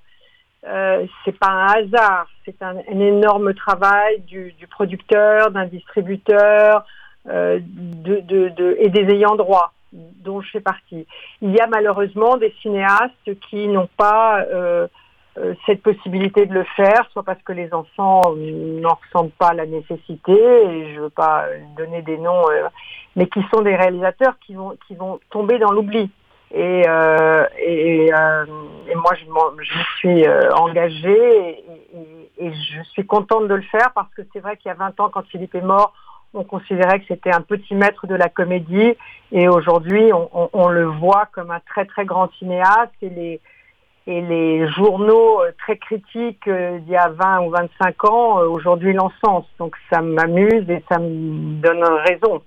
Euh, 0.65 1.05
c'est 1.25 1.37
pas 1.37 1.49
un 1.49 1.67
hasard, 1.67 2.27
c'est 2.45 2.61
un, 2.61 2.77
énorme 2.89 3.53
travail 3.53 4.21
du, 4.21 4.53
du 4.53 4.67
producteur, 4.67 5.51
d'un 5.51 5.65
distributeur, 5.65 6.85
euh, 7.29 7.59
et 8.79 8.89
des 8.89 9.13
ayants 9.13 9.35
droit, 9.35 9.73
dont 9.91 10.41
je 10.41 10.51
fais 10.51 10.61
partie. 10.61 11.05
Il 11.41 11.51
y 11.51 11.59
a 11.59 11.67
malheureusement 11.67 12.37
des 12.37 12.53
cinéastes 12.61 13.39
qui 13.49 13.67
n'ont 13.67 13.89
pas 13.97 14.41
euh, 14.41 14.87
euh, 15.37 15.53
cette 15.65 15.81
possibilité 15.81 16.45
de 16.45 16.53
le 16.53 16.65
faire, 16.75 17.07
soit 17.11 17.23
parce 17.23 17.41
que 17.43 17.53
les 17.53 17.73
enfants 17.73 18.33
n'en 18.35 18.97
ressentent 19.05 19.33
pas 19.33 19.53
la 19.53 19.65
nécessité, 19.65 20.33
et 20.33 20.93
je 20.93 21.01
veux 21.01 21.09
pas 21.09 21.45
donner 21.77 22.01
des 22.01 22.17
noms, 22.17 22.45
mais 23.15 23.27
qui 23.27 23.41
sont 23.53 23.61
des 23.61 23.75
réalisateurs 23.75 24.35
qui 24.45 24.55
vont, 24.55 24.77
qui 24.87 24.95
vont 24.95 25.19
tomber 25.29 25.59
dans 25.59 25.71
l'oubli. 25.71 26.09
Et, 26.53 26.83
euh, 26.87 27.45
euh, 27.45 28.45
et 28.87 28.95
moi, 28.95 29.11
je, 29.15 29.63
je 29.63 29.79
suis 29.97 30.27
euh, 30.27 30.53
engagée 30.53 31.63
et, 32.39 32.51
je 32.51 32.83
suis 32.91 33.05
contente 33.05 33.47
de 33.47 33.55
le 33.55 33.61
faire 33.63 33.91
parce 33.95 34.13
que 34.15 34.21
c'est 34.33 34.39
vrai 34.39 34.57
qu'il 34.57 34.69
y 34.69 34.71
a 34.71 34.75
20 34.75 34.99
ans, 34.99 35.09
quand 35.09 35.25
Philippe 35.27 35.55
est 35.55 35.61
mort, 35.61 35.93
on 36.33 36.43
considérait 36.43 36.99
que 36.99 37.05
c'était 37.07 37.33
un 37.33 37.41
petit 37.41 37.73
maître 37.73 38.05
de 38.05 38.15
la 38.15 38.27
comédie 38.27 38.93
et 39.31 39.47
aujourd'hui, 39.47 40.11
on, 40.13 40.67
le 40.67 40.85
voit 40.85 41.27
comme 41.31 41.51
un 41.51 41.61
très 41.61 41.85
très 41.85 42.05
grand 42.05 42.31
cinéaste 42.33 42.91
et 43.01 43.09
les, 43.09 43.41
et 44.07 44.21
les 44.21 44.67
journaux 44.71 45.41
très 45.59 45.77
critiques 45.77 46.49
d'il 46.49 46.89
y 46.89 46.97
a 46.97 47.09
20 47.09 47.41
ou 47.45 47.49
25 47.51 48.09
ans, 48.09 48.39
aujourd'hui 48.41 48.93
l'encensent. 48.93 49.47
Donc 49.59 49.75
ça 49.91 50.01
m'amuse 50.01 50.69
et 50.69 50.83
ça 50.89 50.99
me 50.99 51.61
donne 51.61 51.83
raison. 52.07 52.41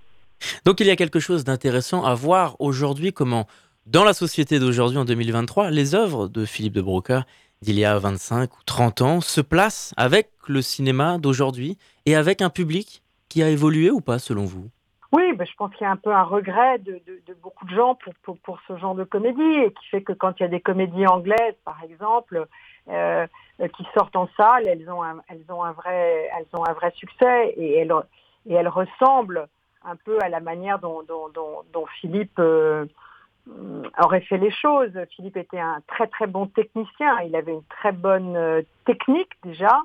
Donc 0.64 0.80
il 0.80 0.86
y 0.86 0.90
a 0.90 0.96
quelque 0.96 1.20
chose 1.20 1.44
d'intéressant 1.44 2.04
à 2.04 2.14
voir 2.14 2.57
aujourd'hui 2.59 3.12
comment, 3.12 3.46
dans 3.87 4.03
la 4.03 4.14
société 4.14 4.59
d'aujourd'hui 4.59 4.99
en 4.99 5.05
2023, 5.05 5.70
les 5.70 5.95
œuvres 5.95 6.26
de 6.26 6.45
Philippe 6.45 6.74
de 6.74 6.82
Broca 6.82 7.24
d'il 7.62 7.78
y 7.78 7.84
a 7.84 7.97
25 7.97 8.53
ou 8.53 8.62
30 8.66 9.03
ans 9.03 9.20
se 9.20 9.41
placent 9.41 9.95
avec 9.97 10.30
le 10.49 10.61
cinéma 10.61 11.18
d'aujourd'hui 11.18 11.78
et 12.05 12.16
avec 12.16 12.43
un 12.43 12.51
public 12.51 13.03
qui 13.28 13.45
a 13.45 13.49
évolué 13.49 13.91
ou 13.91 14.01
pas 14.01 14.18
selon 14.18 14.45
vous? 14.45 14.68
Oui, 15.12 15.32
ben, 15.34 15.47
je 15.47 15.55
pense 15.57 15.72
qu'il 15.74 15.84
y 15.84 15.89
a 15.89 15.93
un 15.93 15.97
peu 15.97 16.12
un 16.12 16.24
regret 16.24 16.78
de, 16.80 17.01
beaucoup 17.41 17.64
de 17.64 17.74
gens 17.74 17.97
pour, 18.24 18.37
pour, 18.39 18.59
ce 18.66 18.76
genre 18.76 18.97
de 18.97 19.05
comédie, 19.05 19.41
et 19.41 19.72
qui 19.72 19.87
fait 19.89 20.03
que 20.03 20.12
quand 20.12 20.32
il 20.39 20.43
y 20.43 20.47
a 20.47 20.49
des 20.49 20.61
comédies 20.61 21.07
anglaises, 21.07 21.55
par 21.64 21.78
exemple, 21.84 22.45
euh, 22.89 23.26
euh, 23.61 23.68
qui 23.68 23.87
sortent 23.95 24.16
en 24.16 24.28
salle, 24.37 24.66
elles 24.66 24.91
ont 24.91 25.03
un, 25.03 25.22
elles 25.28 25.45
ont 25.49 25.62
un 25.62 25.72
vrai, 25.72 26.28
elles 26.37 26.59
ont 26.59 26.64
un 26.68 26.72
vrai 26.72 26.93
succès, 26.97 27.55
et 27.57 27.78
elles, 27.78 27.95
et 28.47 28.55
elles 28.55 28.68
ressemblent 28.68 29.47
un 29.84 29.95
peu 29.95 30.18
à 30.20 30.28
la 30.28 30.41
manière 30.41 30.80
dont, 30.80 31.03
dont 31.07 31.87
Philippe 32.01 32.39
euh, 32.41 32.84
aurait 34.03 34.22
fait 34.22 34.38
les 34.38 34.51
choses. 34.51 34.92
Philippe 35.11 35.36
était 35.36 35.61
un 35.61 35.80
très 35.86 36.07
très 36.09 36.26
bon 36.26 36.47
technicien, 36.47 37.20
il 37.26 37.34
avait 37.36 37.53
une 37.53 37.64
très 37.64 37.92
bonne 37.92 38.36
euh, 38.36 38.62
technique 38.84 39.32
déjà, 39.42 39.82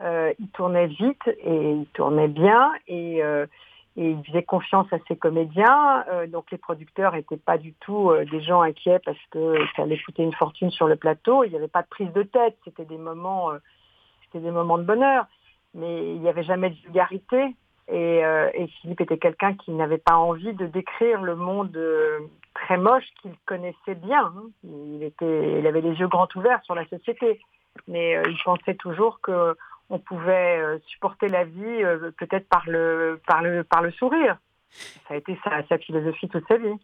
Euh, 0.00 0.32
il 0.38 0.48
tournait 0.50 0.86
vite 0.86 1.26
et 1.26 1.72
il 1.72 1.86
tournait 1.92 2.28
bien, 2.28 2.70
et 2.86 3.20
euh, 3.20 3.46
il 3.96 4.22
faisait 4.24 4.44
confiance 4.44 4.86
à 4.92 4.98
ses 5.08 5.16
comédiens. 5.16 6.04
Euh, 6.08 6.28
donc 6.28 6.44
les 6.52 6.58
producteurs 6.58 7.14
n'étaient 7.14 7.44
pas 7.50 7.58
du 7.58 7.72
tout 7.80 8.10
euh, 8.10 8.24
des 8.24 8.40
gens 8.40 8.62
inquiets 8.62 9.00
parce 9.04 9.18
que 9.32 9.56
ça 9.74 9.82
allait 9.82 9.98
coûter 9.98 10.22
une 10.22 10.34
fortune 10.34 10.70
sur 10.70 10.86
le 10.86 10.94
plateau. 10.94 11.42
Il 11.42 11.50
n'y 11.50 11.56
avait 11.56 11.74
pas 11.78 11.82
de 11.82 11.88
prise 11.88 12.12
de 12.12 12.22
tête. 12.22 12.56
C'était 12.64 12.84
des 12.84 12.96
moments, 12.96 13.50
euh, 13.50 13.58
c'était 14.22 14.44
des 14.44 14.52
moments 14.52 14.78
de 14.78 14.84
bonheur, 14.84 15.26
mais 15.74 16.14
il 16.14 16.20
n'y 16.20 16.28
avait 16.28 16.44
jamais 16.44 16.70
de 16.70 16.76
vulgarité. 16.76 17.56
Et, 17.90 18.22
euh, 18.24 18.50
et 18.52 18.66
Philippe 18.66 19.00
était 19.00 19.16
quelqu'un 19.16 19.54
qui 19.54 19.70
n'avait 19.70 19.98
pas 19.98 20.16
envie 20.16 20.52
de 20.52 20.66
décrire 20.66 21.22
le 21.22 21.34
monde 21.34 21.74
euh, 21.76 22.18
très 22.54 22.76
moche 22.76 23.06
qu'il 23.22 23.32
connaissait 23.46 23.94
bien. 23.94 24.26
hein. 24.26 24.50
Il 24.64 25.02
était, 25.02 25.58
il 25.58 25.66
avait 25.66 25.80
les 25.80 25.94
yeux 25.94 26.08
grands 26.08 26.28
ouverts 26.36 26.62
sur 26.64 26.74
la 26.74 26.86
société, 26.86 27.40
mais 27.86 28.16
euh, 28.16 28.22
il 28.28 28.36
pensait 28.44 28.74
toujours 28.74 29.20
que 29.22 29.56
on 29.90 29.98
pouvait 29.98 30.60
supporter 30.86 31.28
la 31.28 31.44
vie 31.44 31.82
peut-être 32.18 32.46
par 32.50 32.64
le, 32.68 33.22
par, 33.26 33.40
le, 33.40 33.64
par 33.64 33.80
le 33.80 33.90
sourire. 33.92 34.36
Ça 34.70 35.14
a 35.14 35.16
été 35.16 35.38
sa, 35.42 35.66
sa 35.66 35.78
philosophie 35.78 36.28
toute 36.28 36.46
sa 36.46 36.58
vie. 36.58 36.74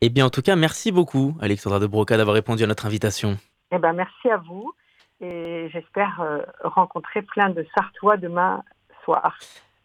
Eh 0.00 0.08
bien 0.08 0.24
en 0.24 0.30
tout 0.30 0.40
cas, 0.40 0.54
merci 0.54 0.92
beaucoup 0.92 1.34
Alexandra 1.40 1.80
de 1.80 1.88
Broca 1.88 2.16
d'avoir 2.16 2.34
répondu 2.34 2.62
à 2.62 2.68
notre 2.68 2.86
invitation. 2.86 3.38
Eh 3.72 3.78
ben, 3.78 3.92
merci 3.92 4.30
à 4.30 4.36
vous 4.36 4.72
et 5.20 5.68
j'espère 5.72 6.22
rencontrer 6.62 7.22
plein 7.22 7.48
de 7.48 7.66
Sartois 7.74 8.18
demain 8.18 8.62
soir. 9.04 9.36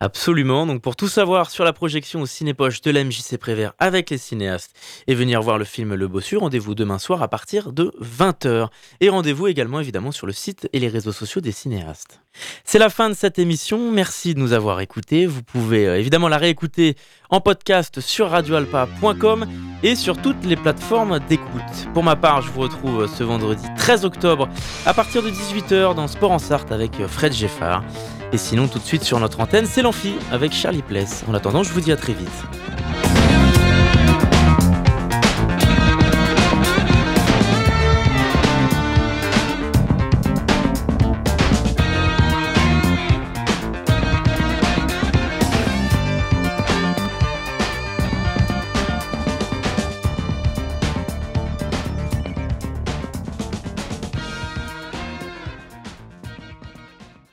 Absolument, 0.01 0.65
donc 0.65 0.81
pour 0.81 0.95
tout 0.95 1.09
savoir 1.09 1.51
sur 1.51 1.65
la 1.65 1.73
projection 1.73 2.21
au 2.21 2.25
Cinépoche 2.25 2.79
de 2.79 2.89
l'MJC 2.89 3.37
Prévert 3.37 3.73
avec 3.79 4.09
les 4.09 4.17
cinéastes 4.17 4.73
et 5.07 5.13
venir 5.13 5.41
voir 5.41 5.57
le 5.57 5.65
film 5.65 5.93
Le 5.93 6.07
Bossu, 6.07 6.37
rendez-vous 6.37 6.73
demain 6.73 6.99
soir 6.99 7.21
à 7.21 7.27
partir 7.27 7.73
de 7.73 7.91
20h. 8.01 8.69
Et 9.01 9.09
rendez-vous 9.09 9.47
également 9.47 9.81
évidemment 9.81 10.13
sur 10.13 10.25
le 10.25 10.31
site 10.31 10.69
et 10.71 10.79
les 10.79 10.87
réseaux 10.87 11.11
sociaux 11.11 11.41
des 11.41 11.51
cinéastes. 11.51 12.21
C'est 12.63 12.79
la 12.79 12.89
fin 12.89 13.09
de 13.09 13.13
cette 13.13 13.39
émission, 13.39 13.91
merci 13.91 14.33
de 14.33 14.39
nous 14.39 14.53
avoir 14.53 14.79
écoutés. 14.79 15.25
Vous 15.25 15.43
pouvez 15.43 15.85
euh, 15.85 15.99
évidemment 15.99 16.29
la 16.29 16.37
réécouter 16.37 16.95
en 17.29 17.41
podcast 17.41 17.99
sur 17.99 18.29
radioalpa.com 18.29 19.47
et 19.83 19.97
sur 19.97 20.21
toutes 20.21 20.45
les 20.45 20.55
plateformes 20.55 21.19
d'écoute. 21.27 21.89
Pour 21.93 22.03
ma 22.03 22.15
part, 22.15 22.41
je 22.41 22.49
vous 22.51 22.61
retrouve 22.61 23.05
ce 23.13 23.25
vendredi 23.25 23.67
13 23.75 24.05
octobre 24.05 24.47
à 24.85 24.93
partir 24.93 25.21
de 25.21 25.29
18h 25.29 25.93
dans 25.93 26.07
Sport 26.07 26.31
en 26.31 26.39
Sarthe 26.39 26.71
avec 26.71 27.01
euh, 27.01 27.07
Fred 27.09 27.33
Geffard. 27.33 27.83
Et 28.31 28.37
sinon, 28.37 28.67
tout 28.67 28.79
de 28.79 28.83
suite 28.83 29.03
sur 29.03 29.19
notre 29.19 29.39
antenne, 29.39 29.65
c'est 29.65 29.81
l'Amphi 29.81 30.13
avec 30.31 30.53
Charlie 30.53 30.83
Pless. 30.83 31.23
En 31.27 31.33
attendant, 31.33 31.63
je 31.63 31.73
vous 31.73 31.81
dis 31.81 31.91
à 31.91 31.97
très 31.97 32.13
vite. 32.13 33.08